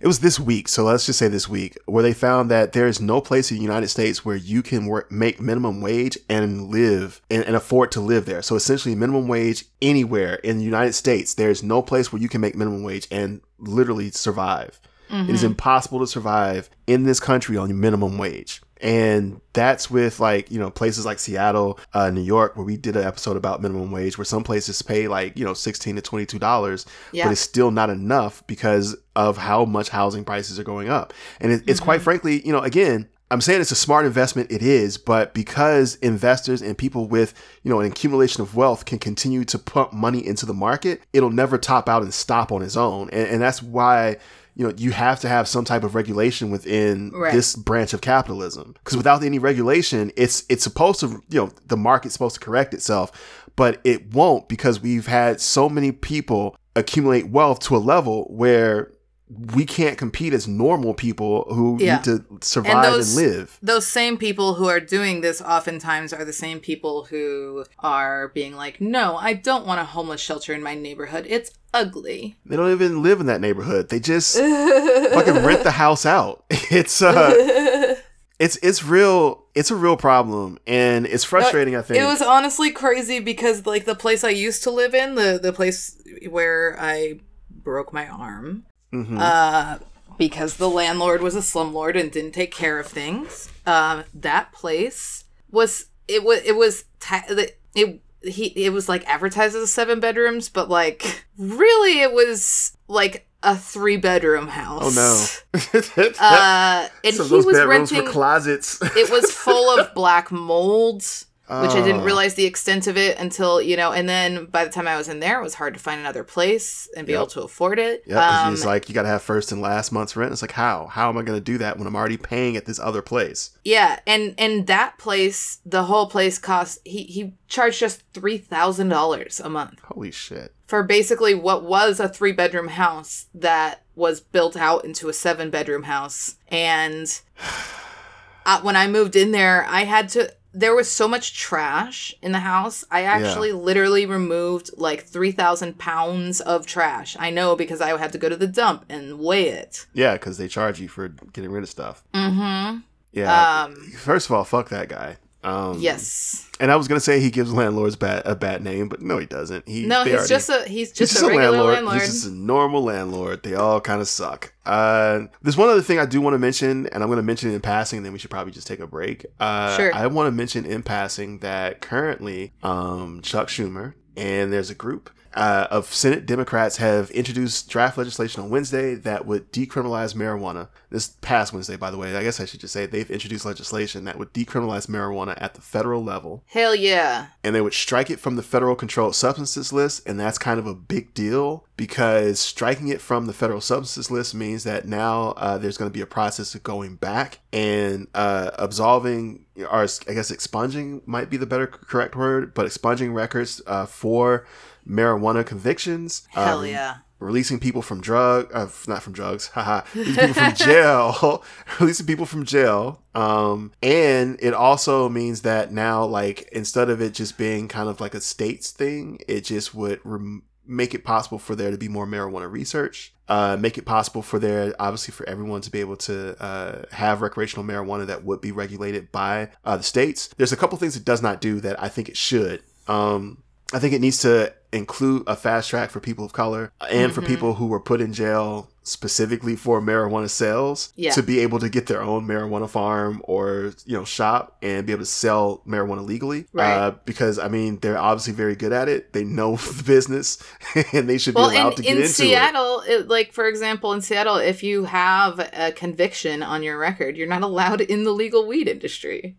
it 0.00 0.06
was 0.06 0.20
this 0.20 0.38
week. 0.38 0.68
So 0.68 0.84
let's 0.84 1.06
just 1.06 1.18
say 1.18 1.28
this 1.28 1.48
week, 1.48 1.76
where 1.86 2.02
they 2.02 2.12
found 2.12 2.50
that 2.50 2.72
there 2.72 2.86
is 2.86 3.00
no 3.00 3.20
place 3.20 3.50
in 3.50 3.56
the 3.56 3.62
United 3.62 3.88
States 3.88 4.24
where 4.24 4.36
you 4.36 4.62
can 4.62 4.86
work, 4.86 5.10
make 5.10 5.40
minimum 5.40 5.80
wage 5.80 6.18
and 6.28 6.68
live 6.68 7.20
and, 7.30 7.44
and 7.44 7.56
afford 7.56 7.92
to 7.92 8.00
live 8.00 8.26
there. 8.26 8.42
So 8.42 8.56
essentially, 8.56 8.94
minimum 8.94 9.28
wage 9.28 9.64
anywhere 9.80 10.34
in 10.36 10.58
the 10.58 10.64
United 10.64 10.94
States, 10.94 11.34
there 11.34 11.50
is 11.50 11.62
no 11.62 11.82
place 11.82 12.12
where 12.12 12.22
you 12.22 12.28
can 12.28 12.40
make 12.40 12.54
minimum 12.54 12.82
wage 12.82 13.06
and 13.10 13.40
literally 13.58 14.10
survive. 14.10 14.80
It 15.10 15.30
is 15.30 15.40
mm-hmm. 15.40 15.46
impossible 15.46 16.00
to 16.00 16.06
survive 16.08 16.68
in 16.86 17.04
this 17.04 17.20
country 17.20 17.56
on 17.56 17.78
minimum 17.78 18.18
wage. 18.18 18.62
And 18.84 19.40
that's 19.54 19.90
with 19.90 20.20
like, 20.20 20.50
you 20.50 20.58
know, 20.58 20.68
places 20.70 21.06
like 21.06 21.18
Seattle, 21.18 21.80
uh, 21.94 22.10
New 22.10 22.20
York, 22.20 22.54
where 22.54 22.66
we 22.66 22.76
did 22.76 22.96
an 22.96 23.04
episode 23.04 23.36
about 23.36 23.62
minimum 23.62 23.90
wage, 23.90 24.18
where 24.18 24.26
some 24.26 24.44
places 24.44 24.82
pay 24.82 25.08
like, 25.08 25.38
you 25.38 25.44
know, 25.44 25.54
16 25.54 25.96
to 25.96 26.02
$22, 26.02 26.86
Yeah. 27.12 27.24
but 27.24 27.32
it's 27.32 27.40
still 27.40 27.70
not 27.70 27.88
enough 27.88 28.46
because 28.46 28.94
of 29.16 29.38
how 29.38 29.64
much 29.64 29.88
housing 29.88 30.22
prices 30.22 30.60
are 30.60 30.64
going 30.64 30.90
up. 30.90 31.14
And 31.40 31.50
it, 31.50 31.62
it's 31.66 31.80
quite 31.80 32.02
frankly, 32.02 32.44
you 32.46 32.52
know, 32.52 32.60
again, 32.60 33.08
I'm 33.34 33.40
saying 33.40 33.60
it's 33.60 33.72
a 33.72 33.74
smart 33.76 34.06
investment. 34.06 34.52
It 34.52 34.62
is, 34.62 34.96
but 34.96 35.34
because 35.34 35.96
investors 35.96 36.62
and 36.62 36.78
people 36.78 37.08
with, 37.08 37.34
you 37.64 37.70
know, 37.70 37.80
an 37.80 37.90
accumulation 37.90 38.42
of 38.42 38.54
wealth 38.54 38.84
can 38.84 38.98
continue 39.00 39.44
to 39.46 39.58
pump 39.58 39.92
money 39.92 40.24
into 40.24 40.46
the 40.46 40.54
market, 40.54 41.02
it'll 41.12 41.30
never 41.30 41.58
top 41.58 41.88
out 41.88 42.02
and 42.02 42.14
stop 42.14 42.52
on 42.52 42.62
its 42.62 42.76
own. 42.76 43.10
And, 43.10 43.28
and 43.28 43.42
that's 43.42 43.60
why, 43.60 44.18
you 44.54 44.64
know, 44.64 44.72
you 44.76 44.92
have 44.92 45.18
to 45.20 45.28
have 45.28 45.48
some 45.48 45.64
type 45.64 45.82
of 45.82 45.96
regulation 45.96 46.50
within 46.52 47.10
Right. 47.10 47.32
this 47.32 47.56
branch 47.56 47.92
of 47.92 48.00
capitalism. 48.00 48.74
Because 48.84 48.96
without 48.96 49.24
any 49.24 49.40
regulation, 49.40 50.12
it's 50.16 50.44
it's 50.48 50.62
supposed 50.62 51.00
to, 51.00 51.20
you 51.28 51.40
know, 51.40 51.50
the 51.66 51.76
market's 51.76 52.12
supposed 52.12 52.36
to 52.36 52.40
correct 52.40 52.72
itself, 52.72 53.10
but 53.56 53.80
it 53.82 54.14
won't 54.14 54.48
because 54.48 54.80
we've 54.80 55.08
had 55.08 55.40
so 55.40 55.68
many 55.68 55.90
people 55.90 56.56
accumulate 56.76 57.28
wealth 57.28 57.58
to 57.60 57.76
a 57.76 57.78
level 57.78 58.24
where 58.30 58.92
we 59.30 59.64
can't 59.64 59.96
compete 59.96 60.34
as 60.34 60.46
normal 60.46 60.92
people 60.92 61.44
who 61.54 61.78
Yeah. 61.80 61.96
need 61.96 62.04
to 62.04 62.24
survive 62.42 62.74
and, 62.74 62.84
those- 62.84 63.16
live. 63.16 63.58
those 63.62 63.86
same 63.86 64.18
people 64.18 64.54
who 64.54 64.68
are 64.68 64.80
doing 64.80 65.22
this 65.22 65.40
oftentimes 65.40 66.12
are 66.12 66.24
the 66.26 66.32
same 66.32 66.60
people 66.60 67.04
who 67.06 67.64
are 67.78 68.28
being 68.28 68.54
like, 68.54 68.80
no, 68.82 69.16
I 69.16 69.32
don't 69.32 69.66
want 69.66 69.80
a 69.80 69.84
homeless 69.84 70.20
shelter 70.20 70.52
in 70.52 70.62
my 70.62 70.74
neighborhood. 70.74 71.24
It's 71.28 71.50
ugly. 71.72 72.36
They 72.44 72.54
don't 72.56 72.70
even 72.70 73.02
live 73.02 73.18
in 73.20 73.26
that 73.26 73.40
neighborhood. 73.40 73.88
They 73.88 73.98
just 73.98 74.36
fucking 74.38 75.42
rent 75.42 75.62
the 75.64 75.72
house 75.72 76.04
out. 76.06 76.44
It's 76.70 77.00
uh 77.02 77.94
it's 78.38 78.56
it's 78.62 78.84
real 78.84 79.44
it's 79.54 79.70
a 79.70 79.76
real 79.76 79.96
problem 79.96 80.58
and 80.66 81.06
it's 81.06 81.24
frustrating, 81.24 81.76
I 81.76 81.82
think. 81.82 82.00
It 82.00 82.04
was 82.04 82.20
honestly 82.20 82.70
crazy 82.72 83.20
because 83.20 83.64
like 83.64 83.84
the 83.86 83.94
place 83.94 84.22
I 84.24 84.30
used 84.30 84.64
to 84.64 84.70
live 84.70 84.94
in, 84.94 85.14
the 85.14 85.38
the 85.42 85.52
place 85.52 85.96
where 86.28 86.76
I 86.80 87.20
broke 87.50 87.92
my 87.92 88.06
arm, 88.08 88.64
Mhm. 88.94 89.18
uh, 89.20 89.78
because 90.18 90.56
the 90.58 90.68
landlord 90.70 91.20
was 91.22 91.34
a 91.34 91.40
slumlord 91.40 91.98
and 92.00 92.10
didn't 92.12 92.32
take 92.32 92.52
care 92.54 92.78
of 92.78 92.86
things. 92.86 93.48
Um, 93.66 94.04
that 94.14 94.52
place 94.52 95.24
was 95.50 95.86
it 96.08 96.22
was 96.22 96.40
it 96.44 96.56
was 96.56 96.84
the- 97.28 97.52
it 97.74 98.00
he 98.22 98.46
it 98.64 98.72
was 98.72 98.88
like 98.88 99.04
advertised 99.06 99.56
as 99.56 99.70
seven 99.72 100.00
bedrooms, 100.00 100.48
but 100.48 100.68
like 100.70 101.24
really 101.36 102.00
it 102.00 102.12
was 102.12 102.76
like 102.88 103.26
a 103.42 103.56
three 103.56 103.96
bedroom 103.98 104.48
house. 104.48 104.82
oh 104.96 105.40
no. 105.54 105.60
Uh, 106.20 106.88
and 107.04 107.14
so 107.14 107.24
he 107.24 107.34
was 107.40 107.62
renting. 107.66 108.06
closets. 108.06 108.80
it 108.96 109.10
was 109.10 109.30
full 109.30 109.78
of 109.78 109.92
black 109.94 110.30
mold, 110.32 111.04
which 111.46 111.72
I 111.72 111.82
didn't 111.82 112.00
Oh. 112.00 112.04
realize 112.04 112.34
the 112.34 112.46
extent 112.46 112.86
of 112.86 112.96
it 112.96 113.18
until 113.18 113.60
you 113.60 113.76
know. 113.76 113.92
And 113.92 114.08
then 114.08 114.46
by 114.46 114.64
the 114.64 114.70
time 114.70 114.88
I 114.88 114.96
was 114.96 115.08
in 115.08 115.20
there, 115.20 115.40
it 115.40 115.42
was 115.42 115.54
hard 115.54 115.74
to 115.74 115.80
find 115.80 116.00
another 116.00 116.24
place 116.24 116.88
and 116.96 117.06
be 117.06 117.12
Yep. 117.12 117.18
able 117.20 117.26
to 117.28 117.42
afford 117.42 117.78
it. 117.78 118.02
Yeah, 118.06 118.26
Um, 118.44 118.50
he's 118.50 118.64
like, 118.64 118.88
you 118.88 118.94
got 118.94 119.02
to 119.02 119.08
have 119.08 119.22
first 119.22 119.52
and 119.52 119.60
last 119.60 119.92
month's 119.92 120.16
rent. 120.16 120.32
It's 120.32 120.40
like, 120.42 120.52
how? 120.52 120.86
How 120.86 121.10
am 121.10 121.18
I 121.18 121.22
going 121.22 121.36
to 121.38 121.44
do 121.44 121.58
that 121.58 121.76
when 121.78 121.86
I'm 121.86 121.94
already 121.96 122.16
paying 122.16 122.56
at 122.56 122.64
this 122.64 122.78
other 122.80 123.02
place? 123.02 123.50
yeah, 123.64 124.00
and 124.06 124.34
and 124.38 124.66
that 124.68 124.96
place, 124.98 125.58
the 125.66 125.84
whole 125.84 126.06
place 126.08 126.38
cost. 126.38 126.78
He 126.84 127.02
he 127.04 127.34
charged 127.48 127.78
just 127.78 128.02
three 128.14 128.38
thousand 128.38 128.88
dollars 128.88 129.38
a 129.40 129.48
month 129.50 129.80
Holy 129.84 130.10
shit! 130.10 130.54
for 130.66 130.82
basically 130.82 131.34
what 131.34 131.62
was 131.62 132.00
a 132.00 132.08
three 132.08 132.32
bedroom 132.32 132.68
house 132.68 133.26
that 133.34 133.82
was 133.94 134.18
built 134.20 134.56
out 134.56 134.84
into 134.84 135.08
a 135.08 135.12
seven 135.12 135.50
bedroom 135.50 135.84
house. 135.84 136.36
And 136.48 137.06
uh, 138.46 138.60
when 138.62 138.76
I 138.76 138.86
moved 138.86 139.16
in 139.16 139.32
there, 139.32 139.66
I 139.68 139.84
had 139.84 140.08
to. 140.10 140.32
There 140.54 140.74
was 140.74 140.90
so 140.90 141.08
much 141.08 141.38
trash 141.38 142.14
in 142.22 142.32
the 142.32 142.38
house. 142.38 142.84
I 142.90 143.02
actually 143.02 143.52
literally 143.52 144.06
removed 144.06 144.70
like 144.76 145.04
3,000 145.04 145.78
pounds 145.78 146.40
of 146.40 146.66
trash. 146.66 147.16
I 147.18 147.30
know 147.30 147.56
because 147.56 147.80
I 147.80 147.98
had 147.98 148.12
to 148.12 148.18
go 148.18 148.28
to 148.28 148.36
the 148.36 148.46
dump 148.46 148.84
and 148.88 149.18
weigh 149.18 149.48
it. 149.48 149.86
Yeah, 149.92 150.14
because 150.14 150.38
they 150.38 150.48
charge 150.48 150.80
you 150.80 150.88
for 150.88 151.08
getting 151.08 151.50
rid 151.50 151.64
of 151.64 151.68
stuff. 151.68 152.04
Mm 152.14 152.34
hmm. 152.34 152.78
Yeah. 153.12 153.64
Um, 153.64 153.74
First 153.96 154.28
of 154.28 154.36
all, 154.36 154.44
fuck 154.44 154.68
that 154.70 154.88
guy. 154.88 155.16
Um, 155.44 155.78
yes. 155.78 156.48
And 156.60 156.70
I 156.72 156.76
was 156.76 156.86
gonna 156.88 157.00
say 157.00 157.20
he 157.20 157.30
gives 157.30 157.52
landlords 157.52 157.96
bad, 157.96 158.22
a 158.24 158.34
bad 158.36 158.62
name, 158.62 158.88
but 158.88 159.02
no, 159.02 159.18
he 159.18 159.26
doesn't. 159.26 159.68
He 159.68 159.86
No, 159.86 160.04
he's 160.04 160.14
already- 160.14 160.28
just 160.28 160.48
a 160.48 160.62
he's 160.68 160.96
He's 160.96 161.10
just, 161.10 161.22
a 161.22 161.26
regular 161.26 161.72
landlord. 161.72 162.00
He's 162.00 162.10
just 162.12 162.26
a 162.26 162.30
normal 162.30 162.82
landlord. 162.84 163.42
They 163.42 163.54
all 163.54 163.80
kind 163.80 164.00
of 164.00 164.08
suck. 164.08 164.52
Uh, 164.64 165.22
there's 165.42 165.56
one 165.56 165.68
other 165.68 165.82
thing 165.82 165.98
I 165.98 166.06
do 166.06 166.20
want 166.20 166.34
to 166.34 166.38
mention, 166.38 166.86
and 166.88 167.02
I'm 167.02 167.08
going 167.08 167.16
to 167.18 167.22
mention 167.22 167.50
it 167.50 167.54
in 167.54 167.60
passing. 167.60 167.98
And 167.98 168.06
then 168.06 168.12
we 168.12 168.18
should 168.18 168.30
probably 168.30 168.52
just 168.52 168.66
take 168.66 168.80
a 168.80 168.86
break. 168.86 169.26
Uh, 169.40 169.76
Sure. 169.76 169.94
I 169.94 170.06
want 170.06 170.26
to 170.28 170.32
mention 170.32 170.64
in 170.64 170.82
passing 170.82 171.40
that 171.40 171.80
currently, 171.80 172.52
um, 172.62 173.20
Chuck 173.22 173.48
Schumer 173.48 173.94
and 174.16 174.52
there's 174.52 174.70
a 174.70 174.74
group 174.74 175.10
uh, 175.34 175.68
of 175.70 175.92
Senate 175.92 176.26
Democrats 176.26 176.78
have 176.78 177.10
introduced 177.10 177.68
draft 177.68 177.98
legislation 177.98 178.42
on 178.42 178.50
Wednesday 178.50 178.94
that 178.94 179.26
would 179.26 179.52
decriminalize 179.52 180.14
marijuana. 180.14 180.68
This 180.90 181.08
past 181.20 181.52
Wednesday, 181.52 181.76
by 181.76 181.90
the 181.90 181.98
way, 181.98 182.16
I 182.16 182.22
guess 182.22 182.40
I 182.40 182.44
should 182.44 182.60
just 182.60 182.72
say 182.72 182.86
they've 182.86 183.10
introduced 183.10 183.44
legislation 183.44 184.04
that 184.04 184.18
would 184.18 184.32
decriminalize 184.32 184.86
marijuana 184.86 185.34
at 185.40 185.54
the 185.54 185.60
federal 185.60 186.04
level 186.04 186.44
Hell 186.46 186.74
yeah. 186.74 187.28
and 187.42 187.54
they 187.54 187.60
would 187.60 187.74
strike 187.74 188.10
it 188.10 188.20
from 188.20 188.36
the 188.36 188.42
federal 188.42 188.76
controlled 188.76 189.14
substances 189.14 189.72
list 189.72 190.06
and 190.06 190.18
that's 190.18 190.38
kind 190.38 190.58
of 190.58 190.66
a 190.66 190.74
big 190.74 191.14
deal 191.14 191.66
because 191.76 192.38
striking 192.38 192.88
it 192.88 193.00
from 193.00 193.26
the 193.26 193.32
federal 193.32 193.60
substances 193.60 194.10
list 194.10 194.34
means 194.34 194.64
that 194.64 194.86
now 194.86 195.30
uh, 195.36 195.58
there's 195.58 195.76
going 195.76 195.90
to 195.90 195.94
be 195.94 196.00
a 196.00 196.06
process 196.06 196.54
of 196.54 196.62
going 196.62 196.96
back 196.96 197.40
and 197.52 198.06
uh, 198.14 198.50
absolving 198.58 199.44
or 199.70 199.86
i 200.08 200.12
guess 200.12 200.30
expunging 200.30 201.02
might 201.06 201.30
be 201.30 201.36
the 201.36 201.46
better 201.46 201.66
correct 201.66 202.16
word 202.16 202.54
but 202.54 202.66
expunging 202.66 203.12
records 203.12 203.60
uh, 203.66 203.86
for 203.86 204.46
marijuana 204.88 205.44
convictions 205.44 206.26
Hell 206.30 206.60
um, 206.60 206.66
yeah. 206.66 206.96
releasing 207.18 207.58
people 207.58 207.82
from 207.82 208.00
drug 208.00 208.50
uh, 208.54 208.66
not 208.86 209.02
from 209.02 209.12
drugs 209.12 209.48
haha 209.54 209.82
releasing 209.94 210.14
people 210.14 210.34
from 210.34 210.54
jail 210.54 211.44
releasing 211.80 212.06
people 212.06 212.26
from 212.26 212.44
jail 212.44 213.02
um 213.14 213.72
and 213.82 214.38
it 214.40 214.54
also 214.54 215.08
means 215.08 215.42
that 215.42 215.72
now 215.72 216.04
like 216.04 216.48
instead 216.52 216.90
of 216.90 217.00
it 217.00 217.14
just 217.14 217.38
being 217.38 217.68
kind 217.68 217.88
of 217.88 218.00
like 218.00 218.14
a 218.14 218.20
states 218.20 218.70
thing 218.70 219.18
it 219.28 219.42
just 219.42 219.74
would 219.74 220.00
rem- 220.04 220.42
make 220.66 220.94
it 220.94 221.04
possible 221.04 221.38
for 221.38 221.54
there 221.54 221.70
to 221.70 221.76
be 221.78 221.88
more 221.88 222.06
marijuana 222.06 222.50
research 222.50 223.12
uh, 223.28 223.56
make 223.58 223.78
it 223.78 223.86
possible 223.86 224.20
for 224.20 224.38
there 224.38 224.74
obviously 224.78 225.12
for 225.12 225.26
everyone 225.28 225.60
to 225.62 225.70
be 225.70 225.80
able 225.80 225.96
to 225.96 226.36
uh, 226.42 226.82
have 226.90 227.22
recreational 227.22 227.64
marijuana 227.64 228.06
that 228.06 228.22
would 228.24 228.40
be 228.40 228.52
regulated 228.52 229.10
by 229.12 229.48
uh, 229.64 229.76
the 229.76 229.82
states 229.82 230.28
there's 230.36 230.52
a 230.52 230.56
couple 230.56 230.76
things 230.76 230.96
it 230.96 231.04
does 231.04 231.22
not 231.22 231.40
do 231.40 231.58
that 231.60 231.82
i 231.82 231.88
think 231.88 232.08
it 232.08 232.16
should 232.16 232.62
um, 232.86 233.42
I 233.72 233.78
think 233.78 233.92
it 233.94 234.00
needs 234.00 234.18
to 234.18 234.52
include 234.72 235.24
a 235.26 235.36
fast 235.36 235.70
track 235.70 235.90
for 235.90 236.00
people 236.00 236.24
of 236.24 236.32
color 236.32 236.72
and 236.90 237.12
for 237.12 237.22
Mhm. 237.22 237.26
people 237.26 237.54
who 237.54 237.66
were 237.66 237.80
put 237.80 238.00
in 238.00 238.12
jail 238.12 238.70
specifically 238.82 239.56
for 239.56 239.80
marijuana 239.80 240.28
sales 240.28 240.92
Yeah. 240.96 241.12
to 241.12 241.22
be 241.22 241.38
able 241.40 241.58
to 241.60 241.68
get 241.70 241.86
their 241.86 242.02
own 242.02 242.26
marijuana 242.26 242.68
farm 242.68 243.22
or 243.24 243.72
you 243.86 243.96
know 243.96 244.04
shop 244.04 244.58
and 244.62 244.84
be 244.86 244.92
able 244.92 245.02
to 245.04 245.10
sell 245.10 245.62
marijuana 245.66 246.04
legally. 246.06 246.46
Right. 246.52 246.70
Uh, 246.72 246.90
because 247.06 247.38
I 247.38 247.48
mean 247.48 247.78
they're 247.80 247.96
obviously 247.98 248.34
very 248.34 248.54
good 248.56 248.72
at 248.72 248.88
it. 248.88 249.12
They 249.14 249.24
know 249.24 249.56
the 249.76 249.82
business 249.84 250.38
and 250.92 251.08
they 251.08 251.16
should 251.18 251.34
Well, 251.34 251.48
be 251.50 251.56
allowed 251.56 251.70
in, 251.70 251.76
to 251.76 251.82
get 251.82 251.90
in 251.92 251.96
into 251.98 252.08
it. 252.08 252.14
Seattle, 252.14 252.82
it, 252.86 253.08
like 253.08 253.32
for 253.32 253.46
example, 253.48 253.92
in 253.94 254.02
Seattle, 254.02 254.36
if 254.36 254.62
you 254.62 254.84
have 254.84 255.38
a 255.54 255.72
conviction 255.72 256.42
on 256.42 256.62
your 256.62 256.76
record, 256.76 257.16
you're 257.16 257.26
not 257.28 257.42
allowed 257.42 257.80
in 257.80 258.04
the 258.04 258.12
legal 258.12 258.46
weed 258.46 258.68
industry. 258.68 259.36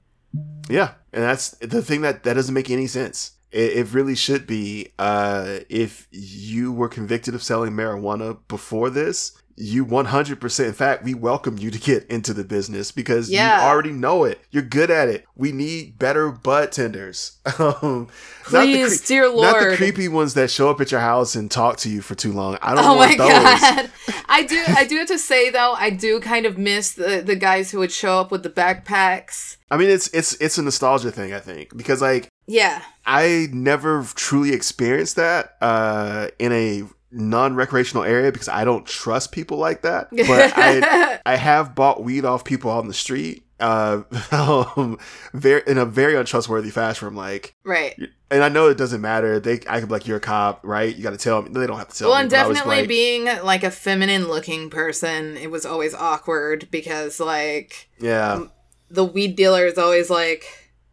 Yeah, 0.68 0.92
and 1.14 1.24
that's 1.24 1.52
the 1.62 1.84
thing 1.84 2.02
that 2.02 2.24
that 2.24 2.34
doesn't 2.34 2.54
make 2.56 2.72
any 2.72 2.88
sense. 2.88 3.34
It, 3.56 3.78
it 3.78 3.94
really 3.94 4.16
should 4.16 4.46
be. 4.46 4.92
Uh, 5.00 5.60
if 5.70 6.08
you 6.12 6.72
were 6.74 6.90
convicted 6.90 7.34
of 7.34 7.42
selling 7.42 7.72
marijuana 7.74 8.38
before 8.50 8.90
this, 8.90 9.32
you 9.58 9.86
100%. 9.86 10.66
In 10.68 10.74
fact, 10.74 11.06
we 11.06 11.14
welcome 11.14 11.58
you 11.58 11.72
to 11.72 11.80
get 11.80 12.06
into 12.08 12.34
the 12.34 12.44
business 12.44 12.92
because 12.92 13.30
Yeah. 13.30 13.62
you 13.62 13.70
already 13.70 13.94
know 13.94 14.26
it. 14.26 14.42
You're 14.52 14.64
good 14.64 14.92
at 14.92 15.08
it. 15.08 15.24
We 15.38 15.54
need 15.54 15.98
better 15.98 16.30
budtenders. 16.32 17.38
Um, 17.58 18.08
not 18.52 18.66
the 18.66 18.74
Please, 18.74 19.00
cre- 19.02 19.08
dear 19.08 19.34
Not 19.34 19.60
the 19.60 19.76
creepy 19.78 20.10
ones 20.10 20.34
that 20.34 20.52
show 20.52 20.70
up 20.70 20.82
at 20.82 20.92
your 20.92 21.00
house 21.00 21.36
and 21.36 21.50
talk 21.50 21.78
to 21.78 21.90
you 21.90 22.02
for 22.02 22.16
too 22.16 22.34
long. 22.34 22.58
I 22.62 22.76
don't 22.76 22.84
Oh 22.84 22.96
my 22.98 23.16
those. 23.16 23.18
god! 23.30 23.92
I 24.28 24.44
do. 24.44 24.62
I 24.68 24.84
do 24.86 24.98
have 24.98 25.08
to 25.08 25.18
say 25.18 25.50
though, 25.50 25.74
I 25.74 25.90
do 25.90 26.20
kind 26.20 26.46
of 26.46 26.58
miss 26.58 26.92
the 26.94 27.22
the 27.26 27.36
guys 27.38 27.72
who 27.72 27.80
would 27.80 27.92
show 27.94 28.20
up 28.20 28.30
with 28.32 28.44
the 28.44 28.50
backpacks. 28.50 29.58
I 29.72 29.78
mean, 29.78 29.90
it's 29.90 30.08
it's 30.14 30.34
it's 30.42 30.58
a 30.58 30.62
nostalgia 30.64 31.12
thing, 31.12 31.34
I 31.34 31.40
think, 31.40 31.76
because 31.78 32.02
like 32.02 32.28
Yeah. 32.48 32.82
I 33.06 33.48
never 33.52 34.04
truly 34.16 34.54
experienced 34.54 35.16
that 35.16 35.56
uh, 35.62 36.28
in 36.40 36.52
a 36.52 36.84
non-recreational 37.12 38.04
area 38.04 38.32
because 38.32 38.50
I 38.50 38.66
don't 38.66 38.86
trust 38.86 39.32
people 39.32 39.58
like 39.58 39.82
that. 39.84 40.10
But 40.16 40.54
I 40.56 41.20
I 41.26 41.36
have 41.36 41.76
bought 41.76 42.04
weed 42.04 42.26
off 42.26 42.44
people 42.44 42.70
on 42.72 42.88
the 42.88 42.94
street, 42.94 43.46
uh, 43.60 44.02
um, 44.32 44.98
very 45.34 45.62
in 45.66 45.78
a 45.78 45.86
very 45.86 46.16
untrustworthy 46.16 46.72
fashion. 46.72 47.08
I'm 47.08 47.16
like, 47.16 47.56
right. 47.64 47.96
and 48.30 48.44
I 48.44 48.50
know 48.50 48.68
it 48.68 48.78
doesn't 48.78 49.02
matter. 49.02 49.40
They 49.40 49.60
I 49.68 49.80
could 49.80 49.88
be 49.88 49.94
like, 49.94 50.08
you're 50.08 50.18
a 50.18 50.22
cop, 50.22 50.62
right? 50.64 50.94
You 50.96 51.04
got 51.04 51.12
to 51.12 51.18
tell 51.18 51.42
me. 51.42 51.50
They 51.52 51.66
don't 51.68 51.78
have 51.78 51.90
to 51.90 51.98
tell 51.98 52.10
Well, 52.10 52.18
me. 52.18 52.24
and 52.24 52.30
but 52.32 52.40
I 52.40 52.48
was 52.48 52.58
definitely 52.58 52.82
like, 52.82 52.90
being 52.90 53.26
like 53.44 53.64
a 53.64 53.72
feminine 53.72 54.28
looking 54.28 54.70
person, 54.70 55.38
it 55.38 55.50
was 55.50 55.66
always 55.66 55.94
awkward 55.94 56.68
because 56.70 57.20
like 57.20 57.90
yeah, 58.00 58.44
the 58.90 59.06
weed 59.06 59.36
dealer 59.36 59.66
is 59.66 59.78
always 59.78 60.10
like 60.10 60.46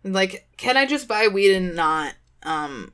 like 0.05 0.49
can 0.57 0.77
i 0.77 0.87
just 0.87 1.09
buy 1.09 1.29
weed 1.29 1.55
and 1.55 1.75
not 1.75 2.15
um 2.43 2.93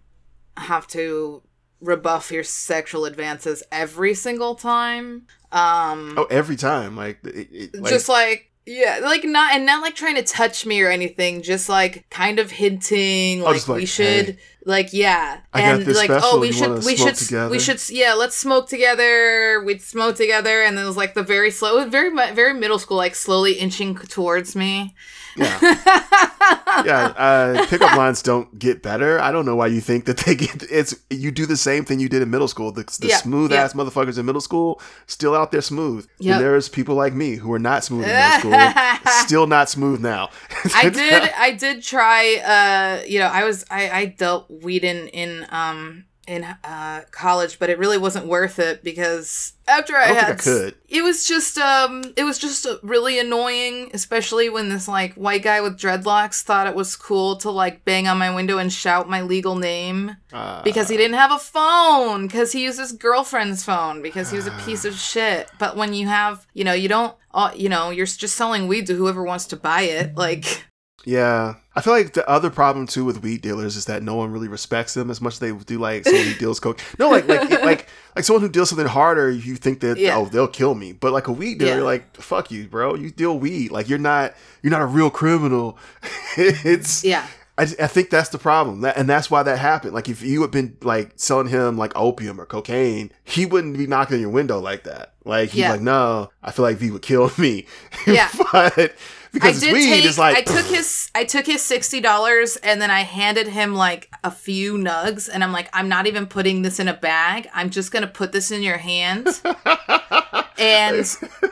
have 0.56 0.86
to 0.86 1.42
rebuff 1.80 2.30
your 2.30 2.42
sexual 2.42 3.04
advances 3.04 3.62
every 3.70 4.14
single 4.14 4.54
time 4.54 5.26
um 5.52 6.14
oh, 6.18 6.24
every 6.24 6.56
time, 6.56 6.96
like, 6.96 7.18
it, 7.24 7.48
it, 7.50 7.74
like 7.80 7.90
just 7.90 8.08
like 8.08 8.50
yeah 8.66 9.00
like 9.02 9.24
not 9.24 9.54
and 9.54 9.64
not 9.64 9.80
like 9.80 9.94
trying 9.94 10.14
to 10.14 10.22
touch 10.22 10.66
me 10.66 10.82
or 10.82 10.90
anything 10.90 11.40
just 11.40 11.70
like 11.70 12.04
kind 12.10 12.38
of 12.38 12.50
hinting 12.50 13.40
like, 13.40 13.66
like, 13.66 13.78
we 13.78 13.86
should 13.86 14.26
"Hey, 14.26 14.38
like 14.66 14.92
yeah 14.92 15.40
and 15.54 15.86
like 15.86 16.10
special, 16.10 16.28
oh 16.34 16.38
we 16.38 16.52
should 16.52 16.84
we 16.84 16.94
should 16.94 17.14
together?" 17.14 17.50
we 17.50 17.58
should 17.58 17.80
yeah 17.88 18.12
let's 18.12 18.36
smoke 18.36 18.68
together 18.68 19.62
we'd 19.64 19.80
smoke 19.80 20.16
together 20.16 20.62
and 20.62 20.76
then 20.76 20.84
it 20.84 20.88
was 20.88 20.98
like 20.98 21.14
the 21.14 21.22
very 21.22 21.50
slow 21.50 21.82
very 21.88 22.10
very 22.34 22.52
middle 22.52 22.78
school 22.78 22.98
like 22.98 23.14
slowly 23.14 23.54
inching 23.54 23.96
towards 23.96 24.54
me 24.54 24.94
yeah. 25.38 25.58
yeah, 26.84 27.06
uh, 27.16 27.66
pickup 27.66 27.96
lines 27.96 28.22
don't 28.22 28.58
get 28.58 28.82
better. 28.82 29.20
I 29.20 29.32
don't 29.32 29.44
know 29.46 29.56
why 29.56 29.66
you 29.68 29.80
think 29.80 30.04
that 30.06 30.18
they 30.18 30.34
get. 30.34 30.62
It's 30.70 30.94
you 31.10 31.30
do 31.30 31.46
the 31.46 31.56
same 31.56 31.84
thing 31.84 32.00
you 32.00 32.08
did 32.08 32.22
in 32.22 32.30
middle 32.30 32.48
school. 32.48 32.72
The, 32.72 32.84
the 33.00 33.08
Yeah, 33.08 33.16
smooth 33.16 33.52
yeah. 33.52 33.62
ass 33.64 33.72
motherfuckers 33.74 34.18
in 34.18 34.26
middle 34.26 34.40
school 34.40 34.80
still 35.06 35.34
out 35.34 35.52
there 35.52 35.60
smooth. 35.62 36.06
Yep. 36.18 36.34
And 36.36 36.44
there's 36.44 36.68
people 36.68 36.94
like 36.94 37.14
me 37.14 37.36
who 37.36 37.52
are 37.52 37.58
not 37.58 37.84
smooth 37.84 38.04
in 38.04 38.10
middle 38.10 38.38
school, 39.00 39.12
still 39.24 39.46
not 39.46 39.68
smooth 39.68 40.00
now. 40.00 40.30
I 40.74 40.88
did 40.88 41.30
I 41.36 41.52
did 41.52 41.82
try 41.82 42.36
uh 42.36 43.04
you 43.06 43.18
know 43.18 43.26
I 43.28 43.44
was 43.44 43.64
I 43.70 43.90
I 43.90 44.04
dealt 44.06 44.50
weed 44.50 44.84
in 44.84 45.08
in 45.08 45.46
um 45.50 46.04
in 46.28 46.44
uh, 46.44 47.02
college, 47.10 47.58
but 47.58 47.70
it 47.70 47.78
really 47.78 47.96
wasn't 47.98 48.26
worth 48.26 48.58
it 48.58 48.84
because 48.84 49.54
after 49.66 49.96
I, 49.96 50.04
I 50.04 50.12
had, 50.12 50.32
I 50.32 50.34
could. 50.34 50.74
it 50.88 51.02
was 51.02 51.26
just 51.26 51.56
um, 51.58 52.02
it 52.16 52.24
was 52.24 52.38
just 52.38 52.66
uh, 52.66 52.76
really 52.82 53.18
annoying, 53.18 53.90
especially 53.94 54.48
when 54.50 54.68
this 54.68 54.86
like 54.86 55.14
white 55.14 55.42
guy 55.42 55.60
with 55.60 55.78
dreadlocks 55.78 56.42
thought 56.42 56.66
it 56.66 56.74
was 56.74 56.94
cool 56.96 57.36
to 57.38 57.50
like 57.50 57.84
bang 57.84 58.06
on 58.06 58.18
my 58.18 58.32
window 58.34 58.58
and 58.58 58.72
shout 58.72 59.08
my 59.08 59.22
legal 59.22 59.56
name 59.56 60.16
Uh, 60.32 60.62
because 60.62 60.88
he 60.88 60.96
didn't 60.96 61.16
have 61.16 61.32
a 61.32 61.38
phone 61.38 62.26
because 62.26 62.52
he 62.52 62.62
used 62.64 62.78
his 62.78 62.92
girlfriend's 62.92 63.64
phone 63.64 64.02
because 64.02 64.30
he 64.30 64.36
was 64.36 64.46
a 64.46 64.58
piece 64.66 64.84
of 64.84 64.94
shit. 64.94 65.50
But 65.58 65.76
when 65.76 65.94
you 65.94 66.06
have, 66.08 66.46
you 66.52 66.64
know, 66.64 66.74
you 66.74 66.88
don't, 66.88 67.16
uh, 67.32 67.52
you 67.56 67.70
know, 67.70 67.88
you're 67.90 68.06
just 68.06 68.36
selling 68.36 68.68
weed 68.68 68.86
to 68.88 68.94
whoever 68.94 69.22
wants 69.24 69.46
to 69.46 69.56
buy 69.56 69.82
it, 69.82 70.14
like. 70.16 70.66
Yeah. 71.08 71.54
I 71.74 71.80
feel 71.80 71.92
like 71.94 72.12
the 72.12 72.28
other 72.28 72.50
problem 72.50 72.86
too 72.86 73.04
with 73.04 73.22
weed 73.22 73.40
dealers 73.40 73.76
is 73.76 73.86
that 73.86 74.02
no 74.02 74.14
one 74.16 74.30
really 74.30 74.48
respects 74.48 74.94
them 74.94 75.10
as 75.10 75.20
much 75.20 75.34
as 75.34 75.38
they 75.38 75.52
do 75.52 75.78
like 75.78 76.04
someone 76.04 76.24
who 76.26 76.34
deals 76.34 76.60
coke. 76.60 76.80
No, 76.98 77.08
like 77.08 77.26
like 77.28 77.48
like 77.62 77.88
like 78.16 78.24
someone 78.24 78.42
who 78.42 78.48
deals 78.48 78.68
something 78.68 78.86
harder, 78.86 79.30
you 79.30 79.54
think 79.56 79.80
that 79.80 79.96
Yeah. 79.96 80.16
oh 80.18 80.26
they'll 80.26 80.48
kill 80.48 80.74
me. 80.74 80.92
But 80.92 81.12
like 81.12 81.28
a 81.28 81.32
weed 81.32 81.58
dealer, 81.58 81.70
Yeah. 81.70 81.76
you're 81.76 81.84
like 81.84 82.16
fuck 82.16 82.50
you, 82.50 82.66
bro. 82.66 82.94
You 82.94 83.10
deal 83.10 83.38
weed. 83.38 83.70
Like 83.70 83.88
you're 83.88 83.98
not 83.98 84.34
you're 84.62 84.70
not 84.72 84.82
a 84.82 84.86
real 84.86 85.08
criminal. 85.08 85.78
it's 86.36 87.04
Yeah. 87.04 87.26
I, 87.56 87.62
I 87.62 87.86
think 87.88 88.10
that's 88.10 88.28
the 88.28 88.38
problem, 88.38 88.82
that, 88.82 88.96
and 88.96 89.08
that's 89.08 89.32
why 89.32 89.42
that 89.42 89.58
happened. 89.58 89.92
Like, 89.92 90.08
if 90.08 90.22
you 90.22 90.42
had 90.42 90.52
been 90.52 90.76
like 90.80 91.10
selling 91.16 91.48
him 91.48 91.76
like 91.76 91.90
opium 91.96 92.40
or 92.40 92.46
cocaine, 92.46 93.10
he 93.24 93.46
wouldn't 93.46 93.76
be 93.76 93.84
knocking 93.88 94.14
on 94.14 94.20
your 94.20 94.30
window 94.30 94.60
like 94.60 94.84
that. 94.84 95.14
Like, 95.24 95.50
he's 95.50 95.62
Yeah. 95.62 95.72
like, 95.72 95.80
"No, 95.80 96.30
I 96.40 96.52
feel 96.52 96.64
like 96.64 96.76
V 96.76 96.92
would 96.92 97.02
kill 97.02 97.32
me." 97.38 97.66
Yeah. 98.06 98.28
but 98.52 98.94
because 99.32 99.56
it's 99.56 99.60
did 99.60 99.72
weed, 99.72 99.88
take. 99.88 100.04
it's 100.04 100.18
like 100.18 100.36
I 100.36 100.42
took 100.42 100.66
his. 100.66 101.10
I 101.14 101.24
took 101.24 101.46
his 101.46 101.62
sixty 101.62 102.00
dollars, 102.00 102.56
and 102.56 102.80
then 102.80 102.90
I 102.90 103.00
handed 103.00 103.48
him 103.48 103.74
like 103.74 104.10
a 104.24 104.30
few 104.30 104.74
nugs, 104.74 105.28
and 105.32 105.42
I'm 105.44 105.52
like, 105.52 105.68
I'm 105.72 105.88
not 105.88 106.06
even 106.06 106.26
putting 106.26 106.62
this 106.62 106.80
in 106.80 106.88
a 106.88 106.94
bag. 106.94 107.48
I'm 107.54 107.70
just 107.70 107.92
gonna 107.92 108.06
put 108.06 108.32
this 108.32 108.50
in 108.50 108.62
your 108.62 108.78
hand, 108.78 109.28
and 110.58 111.04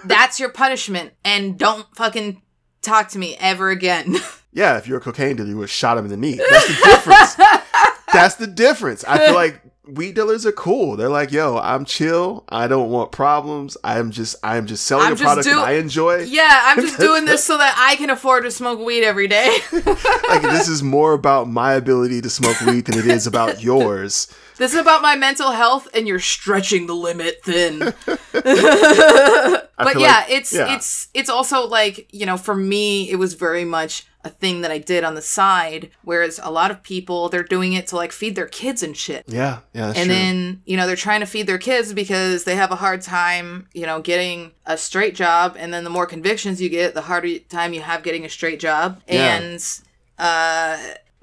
that's 0.04 0.40
your 0.40 0.50
punishment. 0.50 1.12
And 1.24 1.58
don't 1.58 1.86
fucking 1.96 2.42
talk 2.86 3.08
to 3.08 3.18
me 3.18 3.36
ever 3.38 3.70
again. 3.70 4.16
yeah, 4.52 4.78
if 4.78 4.88
you're 4.88 4.98
a 4.98 5.00
cocaine 5.00 5.36
dealer, 5.36 5.48
you 5.48 5.56
would 5.56 5.64
have 5.64 5.70
shot 5.70 5.98
him 5.98 6.04
in 6.04 6.10
the 6.10 6.16
knee. 6.16 6.40
That's 6.50 6.68
the 6.68 6.84
difference. 6.84 7.34
that's 8.12 8.36
the 8.36 8.46
difference. 8.46 9.04
I 9.04 9.26
feel 9.26 9.34
like 9.34 9.60
weed 9.86 10.14
dealers 10.14 10.44
are 10.46 10.52
cool. 10.52 10.96
They're 10.96 11.08
like, 11.08 11.32
"Yo, 11.32 11.58
I'm 11.58 11.84
chill. 11.84 12.44
I 12.48 12.66
don't 12.66 12.90
want 12.90 13.12
problems. 13.12 13.76
I'm 13.84 14.10
just, 14.10 14.36
I'm 14.42 14.66
just 14.66 14.84
selling 14.84 15.06
I'm 15.06 15.12
a 15.12 15.16
just 15.16 15.24
product 15.24 15.48
do- 15.48 15.54
that 15.54 15.66
I 15.66 15.72
enjoy." 15.74 16.22
yeah, 16.24 16.60
I'm 16.64 16.80
just 16.80 16.98
doing 16.98 17.24
this 17.24 17.44
so 17.50 17.56
that 17.58 17.74
I 17.78 17.96
can 17.96 18.10
afford 18.10 18.44
to 18.44 18.50
smoke 18.50 18.84
weed 18.84 19.04
every 19.04 19.28
day. 19.28 19.58
like 19.72 20.42
this 20.42 20.68
is 20.68 20.82
more 20.82 21.12
about 21.12 21.48
my 21.48 21.74
ability 21.74 22.20
to 22.22 22.30
smoke 22.30 22.60
weed 22.62 22.86
than 22.86 22.98
it 22.98 23.06
is 23.06 23.26
about 23.26 23.62
yours. 23.62 24.32
This 24.58 24.72
is 24.72 24.80
about 24.80 25.02
my 25.02 25.16
mental 25.16 25.50
health, 25.52 25.86
and 25.94 26.08
you're 26.08 26.18
stretching 26.18 26.86
the 26.86 26.94
limit 26.94 27.42
thin. 27.44 27.78
but 27.78 28.18
yeah, 28.42 29.60
like- 29.78 30.30
it's 30.30 30.52
yeah. 30.52 30.74
it's 30.74 31.08
it's 31.14 31.30
also 31.30 31.66
like 31.66 32.08
you 32.12 32.26
know, 32.26 32.36
for 32.36 32.54
me, 32.54 33.10
it 33.10 33.16
was 33.16 33.34
very 33.34 33.64
much 33.64 34.06
a 34.26 34.30
thing 34.30 34.60
that 34.62 34.70
I 34.70 34.78
did 34.78 35.04
on 35.04 35.14
the 35.14 35.22
side. 35.22 35.90
Whereas 36.02 36.38
a 36.42 36.50
lot 36.50 36.70
of 36.70 36.82
people, 36.82 37.28
they're 37.28 37.42
doing 37.42 37.72
it 37.72 37.86
to 37.88 37.96
like 37.96 38.12
feed 38.12 38.34
their 38.36 38.46
kids 38.48 38.82
and 38.82 38.96
shit. 38.96 39.24
Yeah, 39.26 39.60
yeah, 39.72 39.86
and 39.88 39.94
true. 39.96 40.04
then 40.06 40.62
you 40.66 40.76
know 40.76 40.86
they're 40.86 40.96
trying 40.96 41.20
to 41.20 41.26
feed 41.26 41.46
their 41.46 41.58
kids 41.58 41.92
because 41.92 42.44
they 42.44 42.56
have 42.56 42.70
a 42.72 42.76
hard 42.76 43.02
time 43.02 43.68
you 43.72 43.86
know 43.86 44.00
getting 44.00 44.52
a 44.66 44.76
straight 44.76 45.14
job 45.14 45.56
and 45.58 45.72
then 45.72 45.84
the 45.84 45.90
more 45.90 46.06
convictions 46.06 46.60
you 46.60 46.68
get 46.68 46.94
the 46.94 47.02
harder 47.02 47.38
time 47.48 47.72
you 47.72 47.80
have 47.82 48.02
getting 48.02 48.24
a 48.24 48.28
straight 48.28 48.58
job 48.60 49.00
Yeah. 49.08 49.36
and 49.38 49.80
uh 50.18 50.76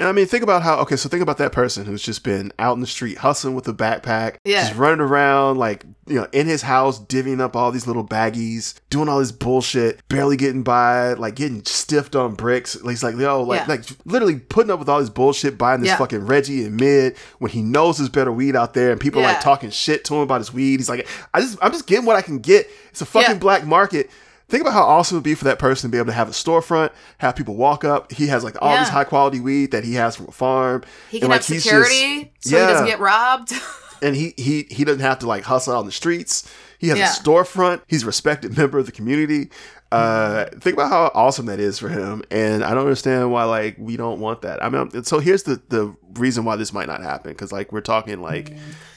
And 0.04 0.10
I 0.10 0.12
mean, 0.12 0.26
think 0.26 0.44
about 0.44 0.62
how. 0.64 0.80
Okay, 0.80 0.98
so 0.98 1.08
think 1.08 1.24
about 1.24 1.38
that 1.38 1.54
person 1.54 1.86
who's 1.86 2.04
just 2.04 2.26
been 2.26 2.52
out 2.60 2.74
in 2.74 2.82
the 2.82 2.88
street 2.88 3.20
hustling 3.20 3.56
with 3.56 3.66
a 3.70 3.74
backpack, 3.74 4.36
Yeah. 4.44 4.64
just 4.68 4.76
running 4.78 5.00
around 5.00 5.58
like 5.60 5.86
you 6.08 6.16
know 6.16 6.28
in 6.34 6.46
his 6.46 6.62
house, 6.62 7.00
divvying 7.00 7.40
up 7.40 7.56
all 7.56 7.72
these 7.72 7.88
little 7.88 8.06
baggies, 8.06 8.74
doing 8.90 9.08
all 9.08 9.20
this 9.20 9.32
bullshit, 9.32 10.06
barely 10.10 10.36
getting 10.36 10.62
by, 10.62 11.14
like 11.14 11.36
getting 11.36 11.64
stiffed 11.64 12.18
on 12.18 12.34
bricks. 12.36 12.78
He's 12.86 13.02
like, 13.02 13.16
yo, 13.16 13.44
like 13.44 13.62
Yeah. 13.62 13.66
like 13.68 13.84
literally 14.04 14.40
putting 14.40 14.72
up 14.72 14.80
with 14.80 14.90
all 14.90 15.00
this 15.00 15.10
bullshit, 15.10 15.58
buying 15.58 15.80
this 15.80 15.88
Yeah. 15.88 15.98
fucking 15.98 16.26
Reggie 16.26 16.66
and 16.66 16.76
mid 16.76 17.16
when 17.40 17.52
he 17.52 17.62
knows 17.62 17.98
there's 18.00 18.10
better 18.10 18.32
weed 18.34 18.58
out 18.58 18.74
there, 18.74 18.92
and 18.92 19.00
people 19.00 19.22
like 19.22 19.40
talking 19.40 19.70
shit 19.70 20.04
to 20.04 20.16
him 20.16 20.20
about 20.20 20.42
his 20.42 20.54
weed. 20.54 20.82
He's 20.82 20.90
like, 20.90 21.08
I 21.34 21.40
just 21.40 21.58
I'm 21.62 21.72
just 21.72 21.88
getting 21.88 22.06
what 22.06 22.18
I 22.18 22.22
can 22.22 22.40
get. 22.40 22.70
It's 22.90 23.00
a 23.02 23.06
fucking 23.06 23.40
black 23.40 23.66
market. 23.66 24.10
Think 24.50 24.62
about 24.62 24.74
how 24.74 24.84
awesome 24.84 25.16
it 25.16 25.20
would 25.20 25.24
be 25.24 25.36
for 25.36 25.46
that 25.46 25.58
person 25.58 25.90
to 25.90 25.92
be 25.92 25.98
able 25.98 26.08
to 26.08 26.14
have 26.14 26.28
a 26.28 26.32
storefront, 26.32 26.92
have 27.20 27.36
people 27.36 27.56
walk 27.56 27.84
up. 27.84 28.12
He 28.12 28.28
has 28.28 28.44
like 28.44 28.56
all 28.62 28.78
this 28.78 28.90
high 28.90 29.04
quality 29.06 29.40
weed 29.40 29.72
that 29.72 29.84
he 29.84 29.96
has 29.96 30.16
from 30.16 30.28
a 30.28 30.32
farm. 30.32 30.84
he 31.10 31.18
and, 31.18 31.22
can 31.24 31.30
like, 31.32 31.38
have 31.46 31.46
security 31.62 32.32
just- 32.42 32.50
so 32.50 32.60
he 32.60 32.72
doesn't 32.74 32.86
get 32.88 33.00
robbed 33.00 33.54
and 34.02 34.16
he 34.16 34.34
he 34.38 34.68
he 34.70 34.84
doesn't 34.84 35.02
have 35.02 35.20
to 35.20 35.28
like 35.28 35.44
hustle 35.44 35.74
out 35.74 35.80
on 35.80 35.86
the 35.86 35.92
streets. 35.92 36.52
He 36.78 36.90
has 36.90 36.98
Yeah. 36.98 37.12
a 37.12 37.16
storefront. 37.16 37.82
He's 37.88 38.04
a 38.04 38.06
respected 38.06 38.58
member 38.58 38.78
of 38.78 38.86
the 38.86 38.92
community. 38.92 39.50
Uh, 39.92 40.46
think 40.60 40.74
about 40.76 40.90
how 40.90 41.12
awesome 41.14 41.46
that 41.46 41.60
is 41.60 41.78
for 41.78 41.88
him, 41.88 42.24
and 42.32 42.64
I 42.64 42.70
don't 42.72 42.80
understand 42.80 43.32
why 43.32 43.44
like 43.44 43.76
we 43.78 43.96
don't 43.96 44.20
want 44.20 44.42
that. 44.42 44.62
I 44.64 44.68
mean, 44.70 45.04
so 45.04 45.20
here's 45.20 45.44
the 45.44 45.62
the 45.70 45.96
reason 46.16 46.46
why 46.46 46.56
this 46.56 46.74
might 46.74 46.88
not 46.88 47.02
happen 47.04 47.32
because 47.32 47.52
like 47.52 47.72
we're 47.72 47.82
talking 47.82 48.20
like 48.20 48.54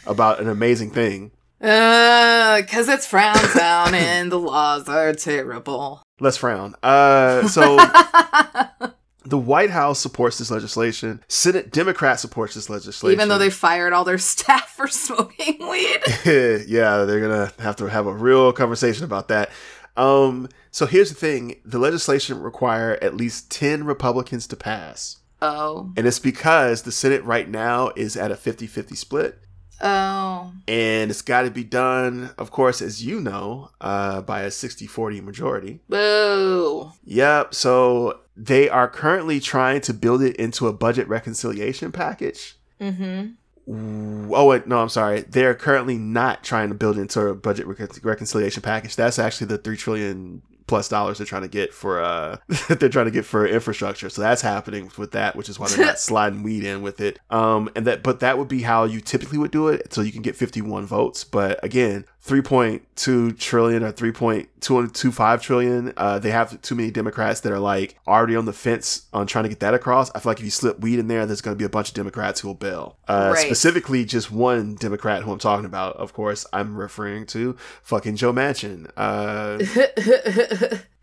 about 0.06 0.40
an 0.40 0.48
amazing 0.48 0.90
thing. 0.90 1.32
Uh 1.61 2.61
because 2.61 2.88
it's 2.88 3.07
frowned 3.07 3.40
down 3.55 3.95
and 3.95 4.31
the 4.31 4.38
laws 4.38 4.88
are 4.88 5.12
terrible 5.12 6.03
Let's 6.19 6.38
frown. 6.38 6.75
Uh, 6.83 7.47
so 7.47 7.77
the 9.27 9.37
White 9.37 9.69
House 9.69 10.01
supports 10.01 10.38
this 10.38 10.51
legislation. 10.51 11.23
Senate 11.29 11.71
Democrat 11.71 12.19
supports 12.21 12.55
this 12.55 12.71
legislation. 12.71 13.12
even 13.12 13.29
though 13.29 13.37
they 13.37 13.51
fired 13.51 13.92
all 13.92 14.05
their 14.05 14.16
staff 14.33 14.71
for 14.71 14.88
smoking 14.88 15.59
weed 15.69 16.01
yeah, 16.66 17.05
they're 17.05 17.21
gonna 17.21 17.53
have 17.59 17.77
to 17.77 17.87
have 17.87 18.07
a 18.07 18.14
real 18.14 18.53
conversation 18.53 19.05
about 19.05 19.29
that. 19.29 19.51
Um, 19.97 20.49
so 20.71 20.87
here's 20.87 21.11
the 21.11 21.14
thing: 21.14 21.57
the 21.64 21.79
legislation 21.79 22.40
require 22.40 22.99
at 23.03 23.14
least 23.14 23.51
ten 23.51 23.85
Republicans 23.85 24.47
to 24.49 24.57
pass, 24.57 25.19
oh 25.42 25.92
and 25.97 26.07
it's 26.07 26.19
because 26.19 26.83
the 26.83 26.92
Senate 26.92 27.25
right 27.25 27.49
now 27.49 27.90
is 27.97 28.16
at 28.16 28.31
a 28.31 28.35
50-50 28.35 28.97
split, 28.97 29.38
oh 29.80 30.52
and 30.68 31.10
it's 31.10 31.22
got 31.22 31.42
to 31.42 31.50
be 31.50 31.64
done, 31.64 32.30
of 32.38 32.50
course, 32.50 32.82
as 32.82 33.04
you 33.04 33.20
know, 33.20 33.70
uh, 33.80 34.20
by 34.22 34.42
a 34.42 34.48
60-40 34.48 35.22
majority. 35.22 35.80
boo 35.88 36.92
Yep. 37.04 37.54
So 37.54 38.20
they 38.36 38.68
are 38.68 38.88
currently 38.88 39.40
trying 39.40 39.80
to 39.82 39.94
build 39.94 40.22
it 40.22 40.36
into 40.36 40.66
a 40.66 40.72
budget 40.72 41.08
reconciliation 41.08 41.92
package. 41.92 42.56
mm-hmm 42.80 43.32
Oh 43.68 44.46
wait, 44.46 44.68
no, 44.68 44.78
I'm 44.78 44.88
sorry. 44.88 45.22
They're 45.22 45.54
currently 45.54 45.98
not 45.98 46.44
trying 46.44 46.68
to 46.68 46.74
build 46.76 46.98
into 46.98 47.20
a 47.26 47.34
budget 47.34 47.66
recon- 47.66 47.88
reconciliation 48.02 48.62
package. 48.62 48.94
That's 48.94 49.18
actually 49.18 49.48
the 49.48 49.58
three 49.58 49.76
trillion 49.76 50.42
plus 50.66 50.88
dollars 50.88 51.18
they're 51.18 51.26
trying 51.26 51.42
to 51.42 51.48
get 51.48 51.72
for 51.72 52.00
uh 52.00 52.37
they're 52.68 52.88
trying 52.88 53.05
to 53.07 53.11
get 53.11 53.24
for 53.24 53.46
infrastructure. 53.46 54.09
So 54.09 54.22
that's 54.22 54.42
happening 54.42 54.90
with 54.98 55.12
that, 55.12 55.37
which 55.37 55.48
is 55.48 55.59
why 55.59 55.68
they're 55.68 55.85
not 55.85 55.98
sliding 55.98 56.42
weed 56.42 56.64
in 56.64 56.83
with 56.83 57.00
it. 57.00 57.18
Um, 57.31 57.70
and 57.76 57.87
that 57.87 58.02
but 58.02 58.20
that 58.20 58.38
would 58.38 58.48
be 58.48 58.62
how 58.62 58.85
you 58.85 59.00
typically 59.00 59.38
would 59.38 59.50
do 59.50 59.68
it, 59.68 59.92
so 59.92 60.00
you 60.00 60.12
can 60.12 60.22
get 60.22 60.37
51 60.37 60.87
votes. 60.87 61.24
But 61.24 61.62
again, 61.64 62.05
3.2 62.26 63.38
trillion 63.38 63.84
or 63.84 63.92
3.225 63.92 65.40
trillion. 65.40 65.92
Uh, 65.96 66.18
they 66.18 66.30
have 66.30 66.60
too 66.62 66.74
many 66.74 66.90
Democrats 66.90 67.40
that 67.40 67.52
are 67.52 67.58
like 67.58 67.96
already 68.06 68.34
on 68.34 68.44
the 68.46 68.52
fence 68.52 69.06
on 69.12 69.26
trying 69.26 69.44
to 69.44 69.48
get 69.48 69.60
that 69.60 69.74
across. 69.74 70.10
I 70.14 70.18
feel 70.18 70.30
like 70.30 70.38
if 70.40 70.44
you 70.44 70.50
slip 70.50 70.80
weed 70.80 70.98
in 70.98 71.08
there, 71.08 71.24
there's 71.26 71.40
going 71.40 71.54
to 71.54 71.58
be 71.58 71.64
a 71.64 71.68
bunch 71.68 71.88
of 71.90 71.94
Democrats 71.94 72.40
who 72.40 72.48
will 72.48 72.54
bail. 72.54 72.96
Uh, 73.08 73.32
Right. 73.34 73.46
Specifically, 73.46 74.04
just 74.04 74.30
one 74.30 74.74
Democrat 74.76 75.22
who 75.22 75.32
I'm 75.32 75.38
talking 75.38 75.66
about. 75.66 75.96
Of 75.96 76.12
course, 76.12 76.46
I'm 76.52 76.76
referring 76.76 77.26
to 77.26 77.56
fucking 77.82 78.16
Joe 78.16 78.32
Manchin. 78.32 78.90
Uh, 78.96 79.58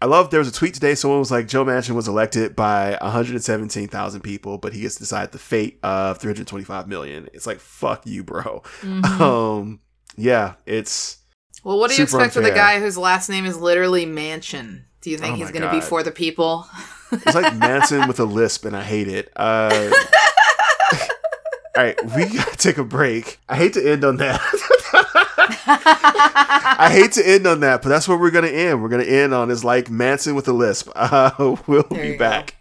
I 0.01 0.05
love 0.05 0.29
there 0.31 0.39
was 0.39 0.49
a 0.49 0.51
tweet 0.51 0.73
today. 0.73 0.95
Someone 0.95 1.19
was 1.19 1.31
like, 1.31 1.47
Joe 1.47 1.63
Manchin 1.63 1.91
was 1.95 2.07
elected 2.09 2.55
by 2.57 2.97
117,000 3.01 4.21
people, 4.21 4.57
but 4.57 4.73
he 4.73 4.81
gets 4.81 4.95
to 4.95 4.99
decide 5.03 5.31
the 5.31 5.37
fate 5.39 5.79
of 5.83 6.17
325 6.17 6.87
million. 6.89 7.29
It's 7.33 7.47
like, 7.47 7.59
fuck 7.61 8.05
you, 8.05 8.23
bro. 8.23 8.61
Mhm. 8.81 9.03
Um, 9.23 9.79
yeah, 10.17 10.53
it's 10.65 11.17
Well, 11.63 11.79
what 11.79 11.89
do 11.91 11.97
you 11.97 12.03
expect 12.03 12.35
with 12.35 12.45
a 12.45 12.49
unfair. 12.49 12.63
guy 12.63 12.79
whose 12.79 12.97
last 12.97 13.29
name 13.29 13.45
is 13.45 13.57
literally 13.57 14.05
Mansion? 14.05 14.85
Do 15.01 15.09
you 15.09 15.17
think 15.17 15.33
Oh 15.33 15.35
he's 15.37 15.51
going 15.51 15.63
to 15.63 15.71
be 15.71 15.81
for 15.81 16.01
the 16.03 16.11
people? 16.11 16.65
it's 17.11 17.35
like 17.35 17.55
Manson 17.57 18.07
with 18.07 18.19
a 18.19 18.25
lisp, 18.25 18.65
and 18.65 18.75
I 18.75 18.83
hate 18.83 19.07
it. 19.07 19.31
Uh, 19.35 19.91
all 21.75 21.83
right, 21.83 21.97
we 22.15 22.25
gotta 22.25 22.57
take 22.57 22.77
a 22.77 22.83
break. 22.83 23.39
I 23.49 23.55
hate 23.57 23.73
to 23.73 23.85
end 23.85 24.03
on 24.03 24.17
that. 24.17 24.39
I 25.65 26.89
hate 26.91 27.11
to 27.13 27.27
end 27.27 27.45
on 27.47 27.59
that, 27.61 27.81
but 27.81 27.89
that's 27.89 28.07
where 28.07 28.17
we're 28.17 28.31
gonna 28.31 28.47
end. 28.47 28.81
We're 28.81 28.89
gonna 28.89 29.03
end 29.03 29.33
on 29.33 29.51
is 29.51 29.63
like 29.63 29.89
Manson 29.89 30.35
with 30.35 30.47
a 30.47 30.53
lisp. 30.53 30.89
Uh, 30.95 31.55
we'll 31.67 31.83
There 31.83 32.11
be 32.13 32.17
back. 32.17 32.55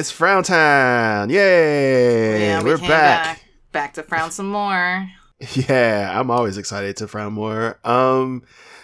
It's 0.00 0.10
Frown 0.10 0.42
Time! 0.42 1.28
Yay! 1.28 2.40
yeah, 2.46 2.62
we 2.62 2.70
we're 2.70 2.78
came 2.78 2.88
back. 2.88 3.22
back. 3.36 3.44
Back 3.70 3.94
to 3.94 4.02
frown 4.02 4.30
some 4.30 4.50
more. 4.50 5.06
Yeah, 5.54 6.18
I'm 6.20 6.30
always 6.30 6.58
excited 6.58 6.98
to 6.98 7.08
frown 7.08 7.32
more. 7.32 7.78
Um, 7.82 8.42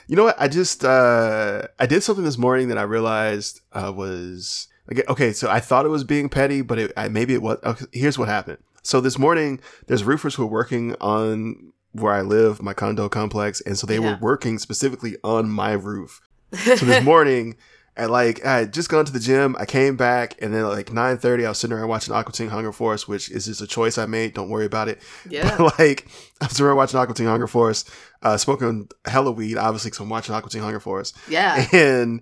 you 0.09 0.17
know 0.17 0.25
what? 0.25 0.37
I 0.41 0.49
just 0.49 0.85
uh, 0.87 1.69
I 1.79 1.85
did 1.87 2.03
something 2.03 2.25
this 2.25 2.39
morning 2.39 2.69
that 2.69 2.79
I 2.79 2.83
realized 2.83 3.61
uh, 3.75 3.93
was 3.95 4.69
Like, 4.89 5.07
okay, 5.11 5.33
so 5.33 5.51
I 5.51 5.61
thought 5.61 5.85
it 5.85 5.91
was 5.91 6.03
being 6.05 6.29
petty, 6.31 6.63
but 6.63 6.79
it, 6.79 6.93
I, 6.97 7.09
maybe 7.09 7.35
it 7.35 7.43
was. 7.43 7.59
Okay, 7.63 7.85
here's 7.93 8.19
what 8.19 8.29
happened. 8.29 8.57
So 8.83 9.01
this 9.03 9.19
morning, 9.19 9.61
there's 9.87 10.03
roofers 10.05 10.35
who 10.37 10.45
are 10.45 10.47
working 10.61 10.95
on 10.99 11.73
where 11.93 12.13
I 12.15 12.23
live, 12.23 12.63
my 12.63 12.73
condo 12.73 13.09
complex, 13.11 13.61
and 13.63 13.77
so 13.79 13.87
they 13.87 13.99
Yeah. 13.99 14.13
were 14.13 14.19
working 14.23 14.59
specifically 14.59 15.17
on 15.25 15.49
my 15.51 15.73
roof. 15.73 16.21
So 16.57 16.87
this 16.87 17.05
morning, 17.05 17.57
at 17.97 18.11
like 18.11 18.45
I 18.45 18.59
had 18.59 18.73
just 18.75 18.89
gone 18.89 19.05
to 19.07 19.13
the 19.13 19.19
gym, 19.21 19.57
I 19.59 19.65
came 19.65 19.97
back, 19.97 20.37
and 20.43 20.55
then 20.55 20.65
like 20.65 20.93
nine 20.93 21.17
thirty, 21.19 21.47
I 21.47 21.49
was 21.49 21.59
sitting 21.59 21.77
around 21.77 21.89
watching 21.89 22.13
Aqua 22.15 22.33
Teen 22.33 22.49
Hunger 22.49 22.73
Force, 22.73 23.09
which 23.09 23.31
is 23.31 23.47
just 23.47 23.63
a 23.63 23.67
choice 23.67 23.97
I 23.99 24.07
made. 24.07 24.35
Don't 24.35 24.51
worry 24.51 24.67
about 24.67 24.89
it. 24.89 25.01
yeah. 25.29 25.57
But 25.57 25.79
like 25.79 26.07
I 26.41 26.47
was 26.47 26.61
around 26.61 26.77
watching 26.77 26.99
Aqua 27.01 27.15
Teen 27.15 27.27
Hunger 27.27 27.47
Force, 27.47 27.85
uh, 28.23 28.37
smoking 28.37 28.89
hella 29.07 29.31
weed, 29.33 29.57
obviously, 29.57 29.89
because 29.91 30.01
I'm 30.01 30.09
watching 30.11 30.35
Aqua 30.35 30.51
Teen 30.51 30.63
Hunger 30.63 30.81
Force, 30.81 31.13
Yeah. 31.29 31.67
and 31.73 32.21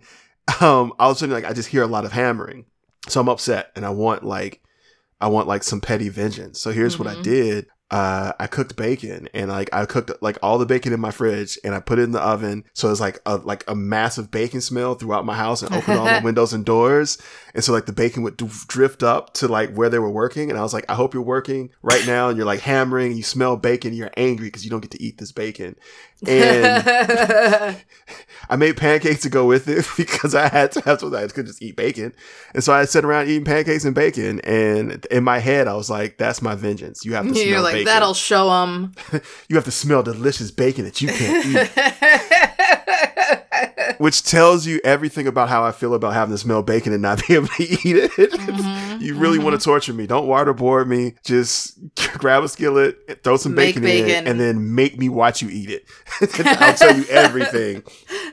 um, 0.61 0.93
all 0.99 1.11
of 1.11 1.17
a 1.17 1.19
sudden, 1.19 1.35
like 1.35 1.45
I 1.45 1.53
just 1.53 1.69
hear 1.69 1.83
a 1.83 1.87
lot 1.89 2.05
of 2.05 2.13
hammering, 2.13 2.67
so 3.09 3.21
I'm 3.21 3.29
upset, 3.29 3.73
and 3.75 3.85
I 3.85 3.91
want 3.91 4.23
like 4.25 4.61
I 5.21 5.29
want 5.29 5.49
like 5.49 5.63
some 5.63 5.81
petty 5.81 6.09
vengeance. 6.09 6.61
So 6.61 6.71
here's 6.71 6.99
what 6.99 7.09
I 7.09 7.15
Mhm. 7.15 7.23
did. 7.23 7.67
Uh, 7.91 8.33
I 8.41 8.47
cooked 8.47 8.77
bacon 8.77 9.29
and 9.35 9.51
like 9.51 9.69
I 9.73 9.85
cooked 9.85 10.11
like 10.21 10.39
all 10.43 10.59
the 10.59 10.67
bacon 10.67 10.93
in 10.93 11.01
my 11.01 11.11
fridge 11.11 11.59
and 11.63 11.75
I 11.75 11.81
put 11.81 11.99
it 11.99 12.03
in 12.03 12.13
the 12.13 12.21
oven. 12.21 12.65
So 12.73 12.91
it's 12.91 13.01
like 13.01 13.21
a 13.27 13.37
like 13.37 13.63
a 13.69 13.75
massive 13.75 14.31
bacon 14.31 14.63
smell 14.63 14.95
throughout 14.95 15.27
my 15.27 15.37
house 15.37 15.63
and 15.63 15.73
opened 15.75 15.99
all 15.99 16.07
the 16.07 16.21
windows 16.25 16.53
and 16.53 16.65
doors. 16.65 17.19
And 17.55 17.63
so 17.63 17.73
like 17.73 17.87
the 17.87 17.93
bacon 17.93 18.23
would 18.23 18.37
drift 18.37 19.03
up 19.03 19.35
to 19.35 19.49
like 19.49 19.75
where 19.75 19.91
they 19.91 19.99
were 19.99 20.11
working. 20.11 20.51
And 20.51 20.59
I 20.59 20.63
was 20.63 20.73
like, 20.73 20.87
I 20.89 20.95
hope 20.95 21.15
you're 21.15 21.23
working 21.23 21.71
right 21.83 22.05
now 22.07 22.29
and 22.29 22.37
you're 22.37 22.47
like 22.47 22.61
hammering. 22.61 23.09
And 23.09 23.17
you 23.17 23.23
smell 23.23 23.57
bacon. 23.57 23.93
You're 23.93 24.11
angry 24.17 24.47
because 24.47 24.65
you 24.65 24.71
don't 24.71 24.81
get 24.81 24.91
to 24.93 25.03
eat 25.03 25.19
this 25.19 25.31
bacon. 25.31 25.77
And 26.29 27.77
I 28.51 28.57
made 28.57 28.77
pancakes 28.77 29.23
to 29.23 29.31
go 29.31 29.47
with 29.47 29.69
it 29.69 29.87
because 29.97 30.35
I 30.35 30.49
had 30.49 30.73
to 30.73 30.81
have 30.83 31.01
something 31.01 31.19
I 31.19 31.27
could 31.29 31.47
just 31.47 31.63
eat 31.63 31.77
bacon. 31.77 32.13
And 32.55 32.63
so 32.63 32.73
I 32.73 32.85
sat 32.85 33.05
around 33.05 33.29
eating 33.29 33.45
pancakes 33.45 33.85
and 33.85 33.95
bacon. 33.95 34.41
And 34.41 35.05
in 35.07 35.25
my 35.25 35.39
head, 35.39 35.67
I 35.69 35.75
was 35.75 35.89
like, 35.89 36.19
that's 36.19 36.43
my 36.43 36.55
vengeance. 36.55 37.05
You 37.05 37.15
have 37.15 37.27
to 37.27 37.35
You're 37.35 37.47
smell 37.49 37.63
like, 37.63 37.73
bacon. 37.75 37.87
that'll 37.87 38.15
show 38.15 38.49
them. 38.51 38.95
You 39.49 39.57
have 39.57 39.65
to 39.65 39.71
smell 39.71 40.03
delicious 40.03 40.51
bacon 40.51 40.85
that 40.85 41.01
you 41.01 41.09
can't 41.09 41.47
eat. 41.47 42.51
Which 43.99 44.23
tells 44.23 44.67
you 44.67 44.81
everything 44.85 45.27
about 45.27 45.49
how 45.49 45.65
I 45.65 45.73
feel 45.73 45.95
about 45.95 46.15
having 46.15 46.35
to 46.35 46.39
smell 46.39 46.63
bacon 46.63 46.93
and 46.93 47.03
not 47.03 47.25
be 47.29 47.35
able 47.35 47.49
to 47.49 47.63
eat 47.63 47.97
it. 47.97 48.11
Mhm, 48.13 49.01
you 49.01 49.17
really 49.17 49.39
want 49.39 49.59
to 49.59 49.65
torture 49.65 49.93
me. 49.93 50.07
Don't 50.07 50.27
waterboard 50.29 50.87
me. 50.87 51.15
Just 51.25 51.79
grab 52.19 52.43
a 52.45 52.49
skillet, 52.49 53.23
throw 53.25 53.37
some 53.37 53.55
Make 53.55 53.75
bacon, 53.77 53.85
in, 53.85 54.05
bacon. 54.07 54.27
and 54.27 54.41
then 54.41 54.75
make 54.75 54.99
me 54.99 55.09
watch 55.09 55.43
you 55.43 55.49
eat 55.51 55.71
it. 55.71 55.85
I'll 56.61 56.75
tell 56.75 56.97
you 56.97 57.05
everything. 57.07 57.83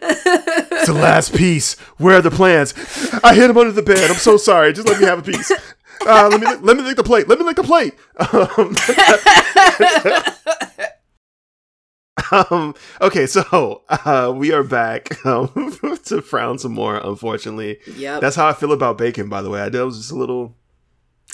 It's 0.01 0.87
the 0.87 0.93
last 0.93 1.35
piece. 1.35 1.77
Where 1.97 2.17
are 2.17 2.21
the 2.21 2.31
plans? 2.31 2.73
I 3.23 3.33
hid 3.35 3.49
them 3.49 3.57
under 3.57 3.71
the 3.71 3.81
bed. 3.81 4.09
I'm 4.09 4.17
so 4.17 4.37
sorry. 4.37 4.73
Just 4.73 4.87
let 4.87 4.99
me 4.99 5.05
have 5.05 5.19
a 5.19 5.23
piece. 5.23 5.51
Uh, 6.03 6.27
let 6.31 6.39
me 6.41 6.47
let 6.65 6.77
me 6.77 6.81
lick 6.83 6.95
the 6.97 7.03
plate. 7.03 7.27
Let 7.27 7.37
me 7.37 7.45
lick 7.45 7.57
the 7.57 7.63
plate. 7.63 7.93
Um, 8.33 8.75
um, 12.31 12.75
okay, 13.01 13.25
so 13.27 13.83
uh, 13.89 14.33
we 14.35 14.51
are 14.51 14.63
back 14.63 15.25
um, 15.25 15.49
to 16.05 16.21
frown 16.21 16.57
some 16.57 16.73
more. 16.73 16.97
Unfortunately, 16.97 17.79
yeah, 17.95 18.19
that's 18.19 18.35
how 18.35 18.47
I 18.47 18.53
feel 18.53 18.71
about 18.71 18.97
bacon. 18.97 19.29
By 19.29 19.41
the 19.41 19.49
way, 19.49 19.61
I 19.61 19.67
was 19.83 19.97
just 19.97 20.11
a 20.11 20.15
little. 20.15 20.55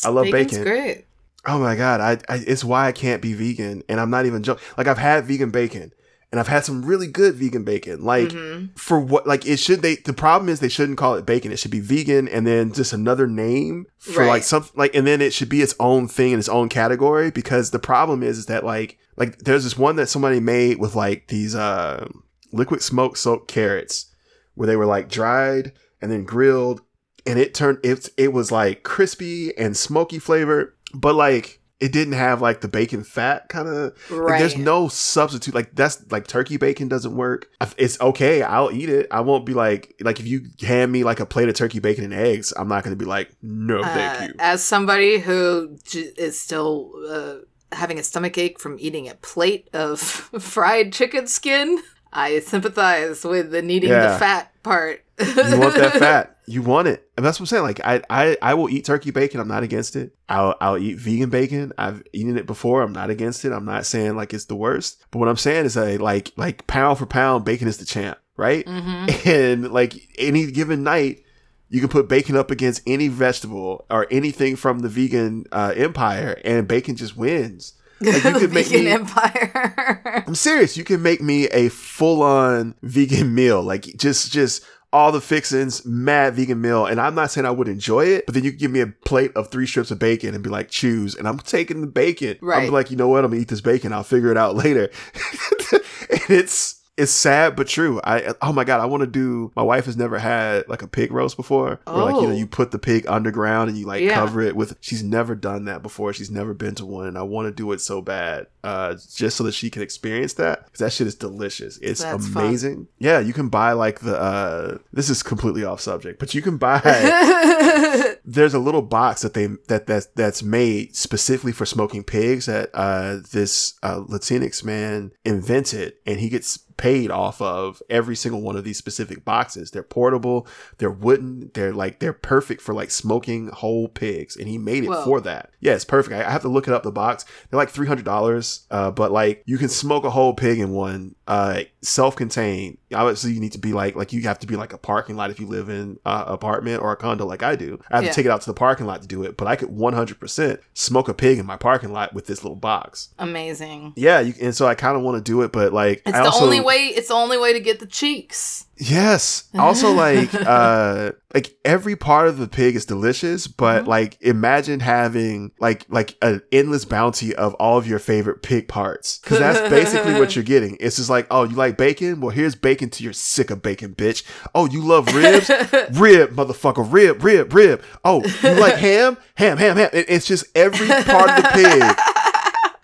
I 0.04 0.10
love 0.10 0.26
Bacon's 0.26 0.52
bacon. 0.52 0.64
great. 0.64 1.06
Oh 1.46 1.60
my 1.60 1.76
god, 1.76 2.02
I, 2.02 2.34
I 2.34 2.38
it's 2.46 2.64
why 2.64 2.88
I 2.88 2.92
can't 2.92 3.22
be 3.22 3.34
vegan, 3.34 3.84
and 3.88 4.00
I'm 4.00 4.10
not 4.10 4.26
even 4.26 4.44
joking. 4.44 4.64
Like 4.78 4.88
I've 4.88 4.98
had 4.98 5.26
vegan 5.26 5.52
bacon, 5.52 5.94
and 6.32 6.40
I've 6.40 6.48
had 6.50 6.66
some 6.66 6.84
really 6.84 7.08
good 7.08 7.36
vegan 7.36 7.64
bacon. 7.64 8.04
Like 8.04 8.30
Mhm. 8.30 8.78
for 8.78 9.00
what? 9.00 9.26
Like 9.26 9.46
it 9.46 9.58
should. 9.58 9.82
They 9.82 9.96
the 9.96 10.14
problem 10.14 10.50
is 10.50 10.60
they 10.60 10.68
shouldn't 10.70 10.98
call 10.98 11.16
it 11.16 11.26
bacon. 11.26 11.52
It 11.52 11.60
should 11.60 11.72
be 11.72 11.80
vegan, 11.80 12.28
and 12.28 12.46
then 12.46 12.74
just 12.74 12.92
another 12.94 13.28
name 13.28 13.86
for 13.98 14.22
Right. 14.22 14.28
like 14.28 14.44
something 14.44 14.72
like, 14.76 14.94
and 14.96 15.08
then 15.08 15.22
it 15.22 15.34
should 15.34 15.50
be 15.50 15.62
its 15.62 15.76
own 15.80 16.08
thing 16.08 16.32
in 16.34 16.40
its 16.40 16.50
own 16.50 16.68
category. 16.70 17.32
Because 17.32 17.72
the 17.72 17.80
problem 17.80 18.24
is, 18.24 18.38
is 18.38 18.46
that 18.48 18.66
like 18.66 18.98
like 19.16 19.40
there's 19.40 19.64
this 19.64 19.78
one 19.78 19.96
that 19.96 20.10
somebody 20.10 20.40
made 20.40 20.80
with 20.80 20.96
like 20.96 21.28
these 21.28 21.56
uh 21.56 22.08
liquid 22.52 22.82
smoke 22.82 23.18
soaked 23.18 23.48
carrots, 23.50 24.08
where 24.56 24.68
they 24.68 24.76
were 24.76 24.86
like 24.86 25.10
dried 25.10 25.72
and 26.02 26.12
then 26.12 26.24
grilled, 26.26 26.82
and 27.26 27.40
it 27.40 27.54
turned 27.54 27.78
it 27.84 28.10
it 28.18 28.34
was 28.34 28.52
like 28.52 28.84
crispy 28.84 29.58
and 29.58 29.76
smoky 29.78 30.20
flavored, 30.20 30.74
but 30.94 31.16
like 31.16 31.57
it 31.80 31.92
didn't 31.92 32.14
have 32.14 32.42
like 32.42 32.62
the 32.62 32.68
bacon 32.68 33.04
fat 33.04 33.50
kind 33.50 33.68
of 33.68 33.94
Right. 34.12 34.32
like, 34.32 34.40
there's 34.40 34.58
no 34.58 34.88
substitute. 34.88 35.54
Like 35.54 35.76
that's 35.76 36.04
like 36.12 36.26
turkey 36.26 36.58
bacon 36.58 36.88
doesn't 36.88 37.16
work. 37.16 37.50
It's 37.78 38.00
okay. 38.02 38.42
I'll 38.42 38.72
eat 38.72 38.90
it. 38.90 39.08
I 39.12 39.22
won't 39.22 39.46
be 39.46 39.54
like 39.54 39.94
like 40.02 40.20
if 40.20 40.26
you 40.26 40.48
hand 40.62 40.92
me 40.92 41.04
like 41.04 41.20
a 41.20 41.26
plate 41.26 41.50
of 41.50 41.56
turkey 41.56 41.80
bacon 41.80 42.04
and 42.06 42.14
eggs, 42.14 42.52
I'm 42.58 42.68
not 42.68 42.84
gonna 42.84 42.96
be 42.96 43.06
like 43.06 43.30
no, 43.44 43.82
Uh, 43.82 43.94
thank 43.94 44.30
you. 44.32 44.36
As 44.40 44.64
somebody 44.64 45.20
who 45.20 45.78
j- 45.84 46.14
is 46.18 46.40
still 46.40 46.92
uh, 47.10 47.36
having 47.76 48.00
a 48.00 48.04
stomach 48.04 48.38
ache 48.40 48.60
from 48.60 48.78
eating 48.80 49.08
a 49.08 49.14
plate 49.16 49.70
of 49.74 50.00
fried 50.40 50.94
chicken 50.94 51.28
skin, 51.28 51.80
I 52.12 52.40
sympathize 52.40 53.24
with 53.24 53.52
the 53.52 53.62
needing 53.62 53.90
Yeah. 53.92 54.14
the 54.14 54.18
fat 54.20 54.52
part. 54.64 55.04
You 55.20 55.60
want 55.60 55.76
that 55.76 55.94
fat. 56.00 56.37
You 56.50 56.62
want 56.62 56.88
it. 56.88 57.10
And 57.18 57.26
that's 57.26 57.40
what 57.40 57.44
I'm 57.44 57.48
saying. 57.48 57.64
Like 57.64 57.82
I, 57.86 58.02
I, 58.10 58.38
I 58.42 58.54
will 58.54 58.70
eat 58.70 58.86
turkey 58.86 59.12
bacon. 59.12 59.42
I'm 59.42 59.50
not 59.50 59.64
against 59.64 59.98
it. 59.98 60.16
I'll, 60.30 60.56
I'll 60.62 60.78
eat 60.78 60.98
vegan 60.98 61.30
bacon. 61.30 61.74
I've 61.78 62.02
eaten 62.14 62.38
it 62.38 62.46
before. 62.46 62.82
I'm 62.82 62.94
not 62.94 63.10
against 63.10 63.44
it. 63.44 63.52
I'm 63.52 63.66
not 63.66 63.86
saying 63.86 64.16
like 64.16 64.34
it's 64.34 64.46
the 64.46 64.56
worst. 64.56 65.04
But 65.12 65.20
what 65.20 65.28
I'm 65.28 65.36
saying 65.38 65.66
is 65.66 65.74
that 65.74 66.00
like, 66.00 66.32
like 66.38 66.66
pound 66.66 67.00
for 67.00 67.06
pound, 67.06 67.44
bacon 67.44 67.68
is 67.68 67.78
the 67.78 67.86
champ, 67.86 68.18
right? 68.38 68.66
hmm 68.66 69.08
And 69.26 69.72
like 69.74 69.94
any 70.18 70.50
given 70.52 70.84
night, 70.84 71.24
you 71.70 71.82
can 71.82 71.90
put 71.90 72.08
bacon 72.08 72.38
up 72.38 72.50
against 72.50 72.82
any 72.88 73.10
vegetable 73.10 73.86
or 73.90 74.08
anything 74.10 74.56
from 74.56 74.80
the 74.80 74.88
vegan 74.88 75.44
uh, 75.52 75.74
empire, 75.76 76.40
and 76.46 76.66
bacon 76.66 76.96
just 76.96 77.18
wins. 77.18 77.74
Like, 78.00 78.24
you 78.24 78.34
could 78.40 78.54
make 78.54 78.68
Vegan 78.68 78.86
me- 78.86 78.92
empire. 78.92 80.24
I'm 80.26 80.36
serious. 80.36 80.78
You 80.78 80.86
can 80.86 81.02
make 81.02 81.22
me 81.22 81.48
a 81.50 81.68
full 81.68 82.22
on 82.22 82.76
vegan 82.84 83.36
meal, 83.36 83.62
like 83.62 83.84
just 83.98 84.32
just 84.32 84.64
all 84.94 85.12
the 85.12 85.22
fixings, 85.22 85.86
mad 85.86 86.36
vegan 86.36 86.62
meal. 86.62 86.86
And 86.86 87.00
I'm 87.00 87.16
not 87.16 87.32
saying 87.32 87.46
I 87.46 87.52
would 87.52 87.68
enjoy 87.68 88.06
it, 88.06 88.26
but 88.26 88.36
then 88.36 88.44
you 88.44 88.52
can 88.52 88.60
give 88.60 88.72
me 88.72 88.80
a 88.80 88.88
plate 88.88 89.32
of 89.36 89.50
three 89.52 89.68
strips 89.68 89.92
of 89.92 90.00
bacon 90.00 90.34
and 90.34 90.44
be 90.44 90.50
like, 90.50 90.70
choose. 90.70 91.16
And 91.16 91.28
I'm 91.28 91.40
taking 91.40 91.82
the 91.82 91.88
bacon. 91.88 92.38
I'm 92.68 92.72
like, 92.72 92.90
you 92.90 92.98
know 92.98 93.08
what? 93.08 93.24
I'm 93.24 93.32
gonna 93.32 93.42
eat 93.42 93.50
this 93.50 93.62
bacon. 93.62 93.92
I'll 93.94 94.04
figure 94.04 94.32
it 94.32 94.38
out 94.38 94.56
later. 94.64 94.90
and 96.10 96.22
it's 96.30 96.82
it's 96.98 97.12
sad 97.12 97.56
but 97.56 97.68
true. 97.68 98.02
I 98.04 98.34
oh 98.42 98.52
my 98.52 98.64
god, 98.64 98.80
I 98.80 98.86
want 98.86 99.02
to 99.02 99.08
do. 99.08 99.52
My 99.56 99.62
wife 99.62 99.86
has 99.86 99.96
never 99.96 100.18
had 100.18 100.68
like 100.68 100.82
a 100.82 100.88
pig 100.88 101.12
roast 101.12 101.38
before, 101.38 101.80
where 101.86 101.96
like 101.96 102.16
you 102.16 102.22
know 102.24 102.34
Oh. 102.34 102.38
you 102.38 102.48
put 102.48 102.72
the 102.72 102.80
pig 102.80 103.06
underground 103.08 103.70
and 103.70 103.78
you 103.78 103.86
like 103.86 104.02
Yeah. 104.02 104.16
cover 104.16 104.42
it 104.42 104.56
with. 104.56 104.76
She's 104.82 105.04
never 105.04 105.36
done 105.36 105.66
that 105.66 105.84
before. 105.84 106.12
She's 106.14 106.32
never 106.32 106.54
been 106.54 106.76
to 106.76 106.86
one, 106.86 107.08
and 107.08 107.18
I 107.18 107.22
want 107.22 107.48
to 107.48 107.52
do 107.52 107.72
it 107.72 107.82
so 107.82 108.02
bad, 108.02 108.48
uh, 108.64 108.96
just 109.14 109.38
so 109.38 109.44
that 109.44 109.54
she 109.54 109.70
can 109.70 109.82
experience 109.84 110.34
that 110.34 110.66
because 110.66 110.80
that 110.80 110.92
shit 110.92 111.08
is 111.08 111.16
delicious. 111.16 111.78
It's 111.84 112.02
That's 112.02 112.28
fun. 112.28 112.46
amazing. 112.46 112.88
Yeah, 113.00 113.20
you 113.20 113.34
can 113.34 113.50
buy 113.50 113.74
like 113.74 114.00
the. 114.00 114.20
uh 114.20 114.78
This 114.92 115.10
is 115.10 115.22
completely 115.22 115.64
off 115.64 115.80
subject, 115.82 116.20
but 116.20 116.34
you 116.34 116.42
can 116.42 116.58
buy 116.58 116.80
there's 118.26 118.54
a 118.54 118.60
little 118.60 118.82
box 118.82 119.22
that 119.22 119.34
they 119.34 119.48
that 119.68 119.88
that 119.88 120.08
that's 120.16 120.44
made 120.44 120.96
specifically 120.96 121.52
for 121.52 121.66
smoking 121.66 122.04
pigs 122.04 122.46
that 122.48 122.70
uh 122.74 123.18
this 123.32 123.76
uh 123.84 124.00
Latinx 124.02 124.64
man 124.64 125.12
invented 125.26 125.94
and 126.06 126.20
he 126.20 126.30
gets 126.30 126.60
paid 126.78 127.12
off 127.12 127.42
of 127.42 127.82
every 127.90 128.16
single 128.16 128.42
one 128.42 128.56
of 128.56 128.64
these 128.64 128.78
specific 128.78 129.26
boxes. 129.26 129.72
They're 129.72 129.84
portable, 129.84 130.48
they're 130.78 130.90
wooden, 130.92 131.52
they're 131.54 131.74
like 131.74 132.00
they're 132.00 132.14
perfect 132.14 132.62
for 132.62 132.74
like 132.74 132.92
smoking 132.92 133.50
whole 133.50 133.88
pigs 133.88 134.38
and 134.38 134.48
he 134.48 134.58
made 134.58 134.84
it 134.84 134.90
Whoa. 134.90 135.04
for 135.04 135.22
that. 135.22 135.52
Yeah, 135.60 135.74
it's 135.74 135.86
perfect. 135.86 136.16
I, 136.16 136.26
I 136.26 136.32
have 136.32 136.44
to 136.44 136.50
look 136.50 136.68
it 136.68 136.74
up 136.74 136.84
the 136.84 136.92
box. 136.92 137.26
They're 137.50 137.58
like 137.58 137.74
$300 137.74 138.66
uh 138.72 138.92
but 138.92 139.12
like 139.12 139.44
you 139.46 139.58
can 139.58 139.70
smoke 139.70 140.04
a 140.04 140.10
whole 140.10 140.34
pig 140.34 140.60
in 140.60 140.72
one 140.72 141.16
uh 141.28 141.62
self-contained. 141.82 142.78
Obviously 142.94 143.34
you 143.34 143.40
need 143.40 143.52
to 143.52 143.58
be 143.60 143.74
like 143.74 143.96
like 143.96 144.14
you 144.14 144.22
have 144.24 144.40
to 144.40 144.48
be 144.48 144.56
like 144.56 144.72
a 144.74 144.78
parking 144.78 145.16
lot 145.16 145.30
if 145.30 145.40
you 145.40 145.48
live 145.48 145.68
in 145.70 145.76
an 145.76 145.98
apartment 146.06 146.82
or 146.82 146.92
a 146.92 146.96
condo 146.96 147.26
like 147.26 147.44
I 147.44 147.56
do. 147.56 147.80
I 147.92 147.98
have 147.98 148.04
Yeah. 148.06 148.10
to 148.12 148.16
take 148.16 148.26
it 148.26 148.32
out 148.32 148.42
to 148.42 148.50
the 148.50 148.54
parking 148.54 148.86
lot 148.86 149.02
to 149.02 149.08
do 149.08 149.24
it, 149.24 149.36
but 149.38 149.48
I 149.48 149.56
could 149.56 149.70
100% 149.70 150.60
smoke 150.74 151.10
a 151.10 151.14
pig 151.14 151.40
in 151.40 151.46
my 151.46 151.58
parking 151.58 151.92
lot 151.92 152.14
with 152.14 152.28
this 152.28 152.44
little 152.44 152.56
box. 152.56 153.10
Amazing. 153.20 153.94
Yeah, 153.96 154.20
you, 154.22 154.34
and 154.42 154.56
so 154.56 154.68
I 154.68 154.76
kind 154.76 154.96
of 154.96 155.04
want 155.04 155.18
to 155.18 155.22
do 155.32 155.42
it, 155.42 155.52
but 155.52 155.74
like 155.74 156.02
It's 156.06 156.16
I 156.18 156.22
the 156.24 156.30
also, 156.30 156.46
only 156.46 156.60
way. 156.62 156.88
It's 156.88 157.10
the 157.10 157.14
only 157.16 157.38
way 157.38 157.52
to 157.54 157.60
get 157.60 157.80
the 157.80 157.88
cheeks. 157.88 158.66
Yes. 158.80 159.46
Also, 159.58 159.92
like, 159.92 160.34
uh, 160.34 161.12
like 161.34 161.56
every 161.66 161.96
part 161.96 162.28
of 162.28 162.38
the 162.38 162.48
pig 162.48 162.76
is 162.76 162.86
delicious, 162.86 163.48
but 163.48 163.84
Mhm. 163.84 163.88
like, 163.88 164.18
imagine 164.22 164.80
having 164.80 165.52
like 165.60 165.86
like 165.90 166.16
an 166.22 166.42
endless 166.52 166.86
bounty 166.86 167.36
of 167.36 167.54
all 167.56 167.78
of 167.78 167.86
your 167.88 168.00
favorite 168.00 168.42
pig 168.44 168.68
parts, 168.68 169.18
because 169.20 169.40
that's 169.40 169.70
basically 169.70 170.14
what 170.14 170.36
you're 170.36 170.44
getting. 170.46 170.78
It's 170.80 170.96
just 170.98 171.10
like, 171.10 171.28
oh, 171.32 171.44
you 171.44 171.56
like 171.56 171.78
bacon? 171.78 172.22
Well, 172.22 172.30
here's 172.32 172.56
bacon 172.56 172.90
to 172.92 173.04
your 173.04 173.14
sick 173.14 173.50
of 173.50 173.62
bacon, 173.62 173.94
bitch. 173.96 174.24
Oh, 174.56 174.68
you 174.68 174.82
love 174.84 175.14
ribs? 175.14 175.50
rib, 176.00 176.32
motherfucker, 176.36 176.86
rib, 176.92 177.24
rib, 177.24 177.54
rib. 177.54 177.82
Oh, 178.06 178.24
you 178.44 178.52
like 178.60 178.76
ham? 178.88 179.18
Ham, 179.36 179.58
ham, 179.58 179.78
ham. 179.78 179.90
It's 179.94 180.26
just 180.26 180.46
every 180.56 180.88
part 180.88 181.30
of 181.30 181.44
the 181.44 181.50
pig 181.54 181.98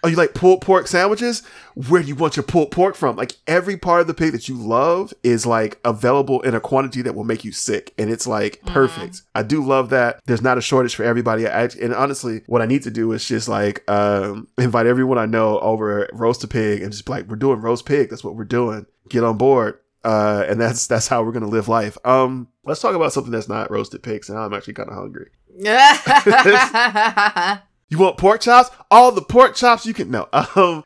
Oh, 0.04 0.10
you 0.10 0.18
like 0.18 0.34
pulled 0.34 0.62
pork 0.62 0.88
sandwiches? 0.88 1.44
Where 1.88 2.02
do 2.02 2.08
you 2.10 2.16
want 2.16 2.36
your 2.36 2.44
pulled 2.44 2.72
pork 2.72 2.96
from? 2.96 3.16
Like 3.16 3.38
every 3.48 3.78
part 3.78 4.02
of 4.02 4.08
the 4.08 4.14
pig 4.14 4.34
that 4.34 4.50
you 4.50 4.56
love 4.56 5.14
is 5.24 5.46
like 5.46 5.80
available 5.86 6.42
in 6.42 6.54
a 6.54 6.60
quantity 6.60 7.02
that 7.04 7.16
will 7.16 7.24
make 7.24 7.46
you 7.46 7.54
sick. 7.54 7.94
And 7.98 8.10
it's 8.10 8.28
like 8.28 8.62
perfect. 8.66 9.22
I 9.34 9.44
do 9.44 9.64
love 9.64 9.92
that. 9.92 10.20
There's 10.26 10.42
not 10.42 10.58
a 10.58 10.62
shortage 10.62 10.94
for 10.94 11.04
everybody. 11.04 11.48
I, 11.48 11.64
and 11.82 11.94
honestly, 11.94 12.42
what 12.48 12.62
I 12.62 12.66
need 12.66 12.84
to 12.84 12.92
do 12.92 13.14
is 13.14 13.26
just 13.26 13.48
like 13.48 13.90
um, 13.90 14.50
invite 14.58 14.88
everyone 14.88 15.18
I 15.18 15.26
know 15.26 15.58
over 15.60 16.10
roast 16.12 16.44
a 16.44 16.50
pig 16.50 16.82
and 16.82 16.92
just 16.92 17.06
be 17.06 17.12
like, 17.14 17.28
we're 17.28 17.38
doing 17.38 17.62
roast 17.62 17.86
pig. 17.86 18.10
That's 18.10 18.26
what 18.26 18.36
we're 18.36 18.44
doing. 18.44 18.86
Get 19.08 19.24
on 19.24 19.38
board. 19.38 19.80
Uh, 20.04 20.44
and 20.50 20.60
that's 20.60 20.86
that's 20.86 21.08
how 21.08 21.24
we're 21.24 21.32
gonna 21.32 21.48
live 21.48 21.70
life. 21.70 21.98
Um, 22.04 22.50
let's 22.66 22.82
talk 22.82 22.94
about 22.94 23.14
something 23.14 23.32
that's 23.32 23.48
not 23.48 23.72
roasted 23.72 24.04
pigs. 24.04 24.30
And 24.30 24.38
I'm 24.38 24.54
actually 24.54 24.74
kind 24.74 24.90
of 24.90 24.96
hungry. 24.96 25.30
You 27.90 27.98
want 28.00 28.18
pork 28.18 28.42
chops? 28.42 28.70
All 28.90 29.12
the 29.12 29.22
pork 29.22 29.56
chops 29.56 29.86
you 29.86 29.94
can. 29.94 30.10
No. 30.12 30.28
Um, 30.56 30.84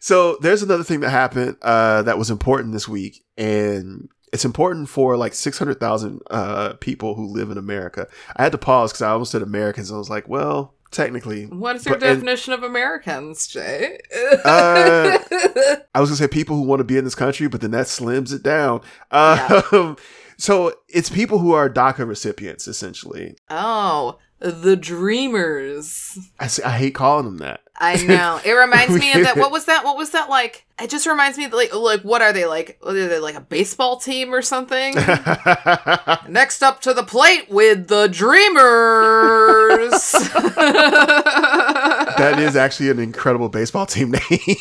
so 0.00 0.36
there's 0.42 0.62
another 0.62 0.84
thing 0.84 1.00
that 1.00 1.10
happened 1.10 1.56
uh, 1.62 2.02
that 2.02 2.18
was 2.18 2.30
important 2.30 2.72
this 2.72 2.86
week, 2.86 3.24
and 3.38 4.08
it's 4.32 4.44
important 4.44 4.88
for 4.88 5.16
like 5.16 5.32
600,000 5.32 6.20
uh, 6.30 6.74
people 6.74 7.14
who 7.14 7.26
live 7.26 7.50
in 7.50 7.56
America. 7.58 8.06
I 8.36 8.42
had 8.42 8.52
to 8.52 8.58
pause 8.58 8.92
because 8.92 9.02
I 9.02 9.10
almost 9.10 9.32
said 9.32 9.42
Americans. 9.42 9.90
I 9.90 9.96
was 9.96 10.10
like, 10.10 10.28
well, 10.28 10.74
technically. 10.90 11.46
What 11.46 11.76
is 11.76 11.86
your 11.86 11.94
but- 11.96 12.06
and- 12.06 12.16
definition 12.20 12.52
of 12.52 12.62
Americans, 12.62 13.46
Jay? 13.46 13.98
Uh, 14.44 15.18
I 15.94 16.00
was 16.00 16.10
gonna 16.10 16.16
say 16.16 16.28
people 16.28 16.56
who 16.56 16.62
want 16.64 16.80
to 16.80 16.84
be 16.84 16.98
in 16.98 17.04
this 17.04 17.14
country, 17.14 17.48
but 17.48 17.60
then 17.62 17.70
that 17.70 17.86
slims 17.86 18.32
it 18.32 18.42
down. 18.42 18.82
Um, 19.10 19.96
So 20.36 20.72
it's 20.88 21.08
people 21.08 21.38
who 21.38 21.52
are 21.52 21.70
DACA 21.70 22.06
recipients, 22.08 22.66
essentially. 22.66 23.36
oh, 23.50 24.18
the 24.44 24.76
Dreamers. 24.76 26.18
I, 26.38 26.46
say, 26.46 26.62
I 26.62 26.76
hate 26.78 26.94
calling 26.94 27.24
them 27.24 27.38
that. 27.38 27.60
I 27.76 27.96
know. 28.06 28.40
It 28.44 28.52
reminds 28.52 28.98
me 28.98 29.12
of 29.12 29.22
that. 29.24 29.36
What 29.36 29.50
was 29.50 29.64
that? 29.66 29.84
What 29.84 29.96
was 29.96 30.10
that 30.10 30.30
like? 30.30 30.64
It 30.80 30.90
just 30.90 31.06
reminds 31.06 31.38
me 31.38 31.44
of 31.44 31.52
like, 31.52 31.72
like 31.74 32.02
what 32.02 32.20
are 32.22 32.32
they 32.32 32.46
like? 32.46 32.78
Are 32.82 32.92
they 32.92 33.18
like 33.18 33.34
a 33.36 33.40
baseball 33.40 33.96
team 33.98 34.34
or 34.34 34.42
something? 34.42 34.94
Next 36.28 36.62
up 36.62 36.80
to 36.82 36.92
the 36.94 37.04
plate 37.04 37.48
with 37.48 37.88
the 37.88 38.08
Dreamers. 38.08 39.90
that 42.16 42.38
is 42.38 42.56
actually 42.56 42.90
an 42.90 42.98
incredible 42.98 43.48
baseball 43.48 43.86
team 43.86 44.10
name. 44.12 44.22
it's 44.30 44.58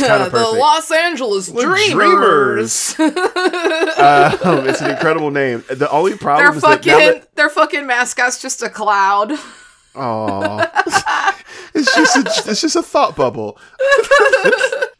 the. 0.00 0.54
Los 0.58 0.90
Angeles 0.90 1.48
The 1.48 1.62
Dreamers. 1.62 2.98
um, 2.98 4.66
it's 4.66 4.80
an 4.80 4.90
incredible 4.90 5.30
name. 5.30 5.62
The 5.68 5.90
only 5.90 6.16
problem 6.16 6.56
is 6.56 6.62
that 6.62 6.68
fucking 6.68 6.92
now 6.92 6.98
that, 6.98 7.34
their 7.36 7.50
fucking 7.50 7.86
mascot's 7.86 8.40
just 8.40 8.62
a 8.62 8.70
cloud. 8.70 9.32
Aw. 9.96 10.82
it's 11.74 11.94
just 11.94 12.16
a, 12.16 12.50
it's 12.50 12.60
just 12.60 12.76
a 12.76 12.82
thought 12.82 13.16
bubble. 13.16 13.58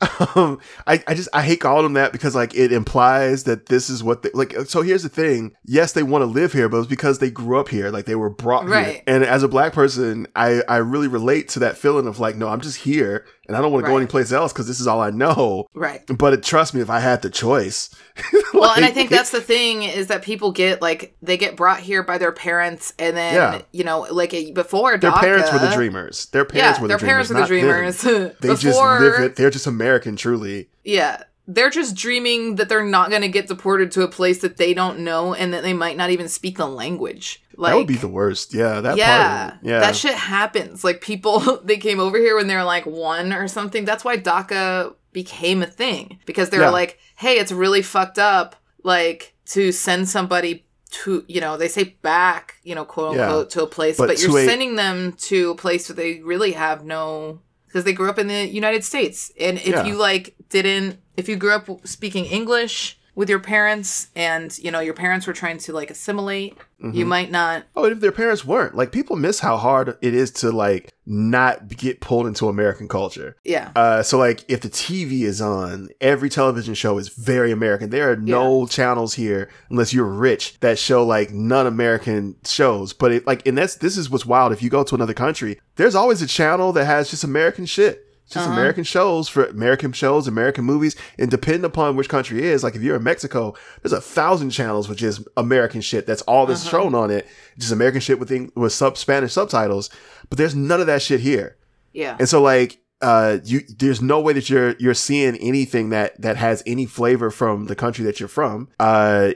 um, 0.35 0.61
I, 0.87 1.03
I 1.07 1.15
just 1.15 1.29
I 1.33 1.43
hate 1.43 1.61
calling 1.61 1.85
them 1.85 1.95
that 1.95 2.13
because 2.13 2.35
like 2.35 2.55
it 2.55 2.73
implies 2.73 3.45
that 3.45 3.67
this 3.67 3.89
is 3.89 4.03
what 4.03 4.23
they 4.23 4.31
like. 4.35 4.55
So 4.67 4.83
here's 4.83 5.03
the 5.03 5.09
thing: 5.09 5.55
yes, 5.65 5.93
they 5.93 6.03
want 6.03 6.23
to 6.23 6.27
live 6.27 6.53
here, 6.53 6.69
but 6.69 6.79
it's 6.79 6.87
because 6.87 7.19
they 7.19 7.31
grew 7.31 7.59
up 7.59 7.69
here, 7.69 7.91
like 7.91 8.05
they 8.05 8.15
were 8.15 8.31
brought 8.31 8.65
here. 8.65 8.73
And 9.07 9.25
as 9.25 9.43
a 9.43 9.49
black 9.49 9.73
person, 9.73 10.27
I 10.37 10.63
I 10.69 10.77
really 10.79 11.09
relate 11.09 11.49
to 11.51 11.61
that 11.61 11.77
feeling 11.77 12.07
of 12.07 12.19
like, 12.19 12.37
no, 12.37 12.49
I'm 12.49 12.61
just 12.61 12.79
here, 12.79 13.25
and 13.49 13.57
I 13.57 13.61
don't 13.61 13.73
want 13.73 13.85
to 13.85 13.89
go 13.89 13.95
Right. 13.95 14.03
anyplace 14.03 14.33
else 14.33 14.53
because 14.53 14.67
this 14.67 14.81
is 14.81 14.87
all 14.87 15.01
I 15.01 15.11
know. 15.11 15.67
Right. 15.75 16.03
But 16.07 16.33
it, 16.35 16.43
trust 16.43 16.75
me, 16.75 16.81
if 16.81 16.91
I 16.91 17.01
had 17.01 17.23
the 17.23 17.31
choice, 17.31 17.91
Well, 18.55 18.73
and 18.75 18.85
I 18.85 18.91
think 18.91 19.11
that's 19.11 19.31
the 19.31 19.41
thing 19.41 19.83
is 19.83 20.07
that 20.09 20.23
people 20.23 20.51
get 20.53 20.81
like 20.81 21.15
they 21.23 21.37
get 21.37 21.57
brought 21.57 21.81
here 21.81 22.03
by 22.03 22.19
their 22.19 22.33
parents, 22.33 22.93
and 22.99 23.17
then 23.17 23.35
Yeah. 23.35 23.63
you 23.73 23.85
know, 23.85 24.07
like 24.11 24.33
a, 24.35 24.53
before 24.53 24.97
their 24.99 25.13
parents 25.13 25.53
were 25.53 25.59
the 25.59 25.71
dreamers. 25.75 26.27
Their 26.27 26.45
parents 26.45 26.79
yeah, 26.79 26.83
were 26.83 26.89
the 26.89 26.97
their 26.97 27.07
parents 27.07 27.29
dreamers. 27.29 27.51
were 27.51 27.57
the 27.57 28.19
dreamers. 28.19 28.37
They 28.41 28.49
just 28.55 28.79
live 28.81 29.21
it. 29.23 29.37
They're 29.37 29.51
just 29.51 29.67
American, 29.67 30.17
truly. 30.17 30.69
yeah, 30.85 31.23
they're 31.49 31.71
just 31.71 31.95
dreaming 31.95 32.57
that 32.57 32.69
they're 32.69 32.85
not 32.85 33.11
going 33.11 33.23
to 33.23 33.29
get 33.29 33.47
deported 33.49 33.91
to 33.93 34.03
a 34.03 34.09
place 34.09 34.39
that 34.41 34.57
they 34.57 34.75
don't 34.75 35.01
know, 35.01 35.33
and 35.35 35.53
that 35.55 35.63
they 35.63 35.73
might 35.73 35.97
not 35.97 36.11
even 36.11 36.29
speak 36.29 36.57
the 36.57 36.67
language. 36.67 37.43
Like, 37.57 37.73
that 37.73 37.77
would 37.79 37.87
be 37.87 37.97
the 37.97 38.09
worst. 38.09 38.53
Yeah, 38.53 38.81
that 38.81 38.97
yeah, 38.97 39.29
part. 39.51 39.55
Of 39.55 39.59
it. 39.67 39.71
Yeah, 39.71 39.81
that 39.81 39.97
shit 39.97 40.15
happens. 40.15 40.85
Like 40.85 41.01
people, 41.01 41.41
they 41.65 41.77
came 41.79 42.01
over 42.01 42.19
here 42.19 42.37
when 42.37 42.47
they 42.49 42.57
were 42.57 42.65
like 42.65 42.85
one 42.87 43.33
or 43.33 43.49
something. 43.49 43.85
That's 43.85 44.05
why 44.05 44.17
DACA 44.19 44.95
became 45.13 45.63
a 45.63 45.67
thing 45.67 46.19
because 46.27 46.51
they 46.51 46.59
were 46.59 46.65
Yeah. 46.65 46.71
like, 46.71 46.99
"Hey, 47.17 47.39
it's 47.39 47.53
really 47.53 47.83
fucked 47.83 48.19
up." 48.19 48.57
Like 48.83 49.35
to 49.47 49.73
send 49.73 50.09
somebody 50.09 50.65
to, 50.91 51.25
you 51.29 51.41
know, 51.41 51.57
they 51.57 51.69
say 51.69 51.97
back, 52.03 52.55
you 52.63 52.75
know, 52.75 52.85
quote 52.85 53.17
Yeah. 53.17 53.25
unquote, 53.27 53.51
to 53.51 53.63
a 53.63 53.67
place, 53.67 53.97
But 53.97 54.09
but, 54.09 54.23
you're 54.23 54.39
a- 54.39 54.45
sending 54.47 54.77
them 54.77 55.13
to 55.23 55.51
a 55.51 55.55
place 55.57 55.89
where 55.89 55.97
they 55.97 56.21
really 56.23 56.53
have 56.53 56.85
no, 56.85 57.41
because 57.67 57.85
they 57.85 57.93
grew 57.93 58.09
up 58.09 58.19
in 58.19 58.29
the 58.29 58.47
United 58.47 58.85
States, 58.85 59.33
and 59.41 59.59
if 59.59 59.67
Yeah. 59.69 59.85
you 59.85 59.95
like 59.97 60.35
didn't, 60.51 60.99
if 61.17 61.29
you 61.29 61.37
grew 61.37 61.53
up 61.53 61.69
speaking 61.87 62.25
English 62.27 62.99
with 63.15 63.31
your 63.31 63.39
parents, 63.41 64.09
and 64.15 64.59
you 64.59 64.71
know 64.71 64.81
your 64.81 64.93
parents 64.93 65.27
were 65.27 65.33
trying 65.33 65.57
to 65.57 65.73
like 65.73 65.91
assimilate, 65.91 66.55
you 66.83 67.07
Mhm. 67.07 67.09
might 67.09 67.31
not 67.31 67.65
Oh, 67.75 67.85
and 67.85 67.95
if 67.95 68.01
their 68.01 68.13
parents 68.13 68.45
weren't, 68.45 68.75
like 68.77 68.93
people 68.93 69.17
miss 69.17 69.41
how 69.41 69.57
hard 69.57 69.97
it 70.03 70.13
is 70.13 70.31
to 70.33 70.51
like 70.53 70.93
not 71.07 71.69
get 71.69 72.01
pulled 72.03 72.27
into 72.27 72.47
American 72.51 72.89
culture. 72.89 73.35
yeah 73.43 73.71
Uh, 73.75 74.03
so 74.03 74.19
like 74.19 74.45
if 74.49 74.61
the 74.61 74.69
TV 74.69 75.23
is 75.23 75.41
on, 75.41 75.89
every 76.03 76.29
television 76.29 76.75
show 76.75 76.99
is 76.99 77.09
very 77.09 77.51
American. 77.51 77.89
There 77.89 78.11
are 78.13 78.17
no 78.17 78.67
channels 78.67 79.15
here 79.15 79.49
unless 79.71 79.95
you're 79.95 80.05
rich 80.05 80.59
that 80.61 80.79
show 80.79 81.03
like 81.07 81.33
non-American 81.33 82.37
shows. 82.45 82.93
But 82.93 83.13
it 83.13 83.27
like 83.27 83.47
and 83.47 83.57
that's 83.57 83.77
this 83.77 83.97
is 83.97 84.11
what's 84.11 84.27
wild. 84.27 84.53
If 84.53 84.63
you 84.63 84.69
go 84.69 84.85
to 84.85 84.95
another 84.95 85.15
country, 85.15 85.59
there's 85.77 85.95
always 85.95 86.21
a 86.21 86.27
channel 86.27 86.73
that 86.75 86.85
has 86.85 87.09
just 87.11 87.25
American 87.25 87.65
shit. 87.67 88.03
Just 88.29 88.49
Uh-huh. 88.49 88.53
American 88.59 88.83
shows 88.85 89.29
for 89.29 89.45
American 89.45 89.93
shows, 89.93 90.27
American 90.27 90.65
movies, 90.65 90.97
and 91.19 91.31
depending 91.31 91.65
upon 91.65 91.95
which 91.95 92.09
country 92.09 92.43
is, 92.45 92.65
like 92.65 92.75
if 92.75 92.83
you're 92.83 92.97
in 92.97 93.05
Mexico, 93.05 93.55
there's 93.83 93.93
a 93.93 94.01
thousand 94.01 94.51
channels 94.51 94.89
which 94.89 95.03
is 95.03 95.21
American 95.37 95.81
shit. 95.81 96.07
That's 96.07 96.23
all 96.23 96.45
that's 96.47 96.63
Uh-huh. 96.67 96.83
shown 96.83 96.95
on 96.97 97.11
it, 97.13 97.27
just 97.57 97.71
American 97.73 98.01
shit 98.01 98.19
with 98.19 98.33
Eng- 98.33 98.51
with 98.57 98.73
sub 98.73 98.99
Spanish 98.99 99.33
subtitles. 99.33 99.91
But 100.29 100.39
there's 100.39 100.55
none 100.57 100.81
of 100.81 100.87
that 100.89 101.03
shit 101.03 101.21
here. 101.21 101.57
yeah 101.93 102.17
And 102.19 102.29
so 102.29 102.43
like 102.43 102.79
uh 103.01 103.39
you 103.45 103.61
there's 103.79 104.01
no 104.03 104.19
way 104.21 104.33
that 104.33 104.49
you're 104.51 104.75
you're 104.79 104.95
seeing 104.95 105.37
anything 105.37 105.91
that 105.91 106.21
that 106.21 106.37
has 106.37 106.63
any 106.67 106.87
flavor 106.87 107.31
from 107.31 107.67
the 107.67 107.77
country 107.77 108.05
that 108.07 108.19
you're 108.19 108.29
from. 108.29 108.69
Uh 108.81 109.33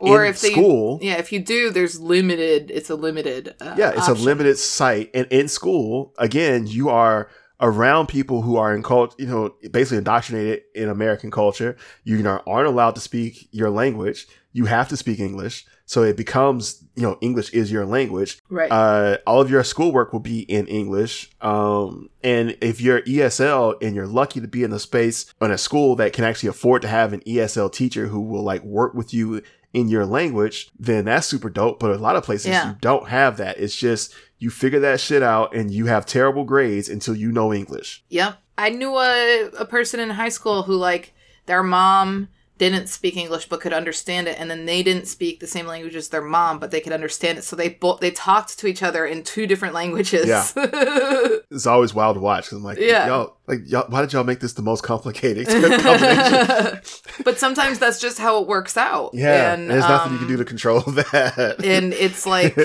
Or 0.00 0.24
in 0.24 0.30
if 0.30 0.40
they- 0.40 0.50
school. 0.52 0.98
Yeah, 1.02 1.18
if 1.18 1.30
you 1.30 1.38
do, 1.40 1.70
there's 1.70 2.00
limited. 2.00 2.70
It's 2.70 2.88
a 2.90 2.94
limited. 2.94 3.54
Uh, 3.60 3.74
yeah, 3.78 3.92
it's 3.96 4.08
a 4.08 4.14
limited 4.14 4.56
site 4.58 5.10
and 5.14 5.26
in 5.30 5.46
school, 5.48 6.14
again, 6.18 6.66
you 6.66 6.88
are 6.88 7.28
around 7.60 8.08
people 8.08 8.42
who 8.42 8.56
are 8.56 8.74
in 8.74 8.82
cult, 8.82 9.18
you 9.18 9.26
know, 9.26 9.54
basically 9.70 9.98
indoctrinated 9.98 10.62
in 10.74 10.88
American 10.88 11.30
culture. 11.30 11.76
You 12.04 12.22
know, 12.22 12.42
aren't 12.46 12.68
allowed 12.68 12.94
to 12.96 13.00
speak 13.00 13.48
your 13.52 13.70
language. 13.70 14.26
You 14.52 14.66
have 14.66 14.88
to 14.88 14.96
speak 14.96 15.20
English. 15.20 15.66
So 15.86 16.02
it 16.02 16.16
becomes, 16.16 16.82
you 16.96 17.02
know, 17.02 17.18
English 17.20 17.50
is 17.52 17.70
your 17.70 17.84
language. 17.84 18.38
right. 18.48 18.70
uh, 18.70 19.18
all 19.26 19.40
of 19.40 19.50
your 19.50 19.62
schoolwork 19.62 20.12
will 20.12 20.20
be 20.20 20.40
in 20.40 20.66
English. 20.66 21.30
Um, 21.40 22.08
and 22.22 22.56
if 22.60 22.80
you're 22.80 23.02
ESL 23.02 23.82
and 23.82 23.94
you're 23.94 24.06
lucky 24.06 24.40
to 24.40 24.48
be 24.48 24.62
in 24.62 24.72
a 24.72 24.78
space 24.78 25.32
in 25.42 25.50
a 25.50 25.58
school 25.58 25.94
that 25.96 26.12
can 26.12 26.24
actually 26.24 26.48
afford 26.48 26.82
to 26.82 26.88
have 26.88 27.12
an 27.12 27.20
ESL 27.20 27.70
teacher 27.70 28.06
who 28.06 28.20
will 28.20 28.42
like 28.42 28.62
work 28.62 28.94
with 28.94 29.12
you 29.12 29.42
in 29.74 29.88
your 29.88 30.06
language, 30.06 30.70
then 30.78 31.04
that's 31.04 31.26
super 31.26 31.50
dope. 31.50 31.78
But 31.80 31.90
a 31.90 31.98
lot 31.98 32.16
of 32.16 32.22
places 32.24 32.46
Yeah. 32.46 32.70
you 32.70 32.76
don't 32.80 33.08
have 33.08 33.36
that. 33.36 33.58
It's 33.58 33.76
just 33.76 34.14
you 34.38 34.48
figure 34.48 34.80
that 34.80 35.00
shit 35.00 35.22
out 35.22 35.54
and 35.54 35.70
you 35.70 35.86
have 35.86 36.06
terrible 36.06 36.44
grades 36.44 36.88
until 36.88 37.14
you 37.14 37.30
know 37.32 37.52
English. 37.52 38.02
Yep. 38.08 38.38
I 38.56 38.70
knew 38.70 38.96
a, 38.96 39.50
a 39.58 39.64
person 39.66 39.98
in 40.00 40.10
high 40.10 40.28
school 40.28 40.62
who, 40.62 40.74
like, 40.76 41.12
their 41.46 41.62
mom 41.62 42.28
didn't 42.56 42.88
speak 42.88 43.16
English 43.16 43.48
but 43.48 43.60
could 43.60 43.72
understand 43.72 44.28
it, 44.28 44.38
and 44.38 44.48
then 44.50 44.64
they 44.64 44.82
didn't 44.82 45.06
speak 45.06 45.40
the 45.40 45.46
same 45.46 45.66
language 45.66 45.96
as 45.96 46.08
their 46.10 46.22
mom, 46.22 46.58
but 46.60 46.70
they 46.70 46.80
could 46.80 46.92
understand 46.92 47.36
it. 47.38 47.42
So 47.42 47.56
they 47.56 47.68
both 47.70 48.00
they 48.00 48.12
talked 48.12 48.58
to 48.60 48.66
each 48.68 48.82
other 48.82 49.04
in 49.04 49.22
two 49.24 49.46
different 49.46 49.74
languages. 49.74 50.26
Yeah. 50.26 50.46
It's 51.50 51.66
always 51.66 51.94
wild 51.94 52.16
to 52.16 52.20
watch 52.20 52.48
'cause 52.48 52.58
I'm 52.58 52.64
like, 52.64 52.78
Yeah. 52.78 53.06
y'all, 53.06 53.36
like, 53.46 53.60
y'all, 53.66 53.86
why 53.88 54.00
did 54.00 54.12
y'all 54.12 54.24
make 54.24 54.40
this 54.40 54.54
the 54.54 54.62
most 54.62 54.82
complicated 54.82 55.46
combination? 55.82 56.80
but 57.24 57.38
sometimes 57.38 57.78
that's 57.78 58.00
just 58.00 58.18
how 58.18 58.40
it 58.40 58.48
works 58.48 58.76
out. 58.76 59.10
yeah, 59.14 59.52
and, 59.54 59.70
there's 59.70 59.82
nothing 59.84 60.12
you 60.12 60.18
um, 60.18 60.24
can 60.24 60.28
do 60.28 60.36
to 60.38 60.44
control 60.44 60.80
that. 60.80 61.56
and 61.64 61.92
it's 61.94 62.26
like 62.26 62.56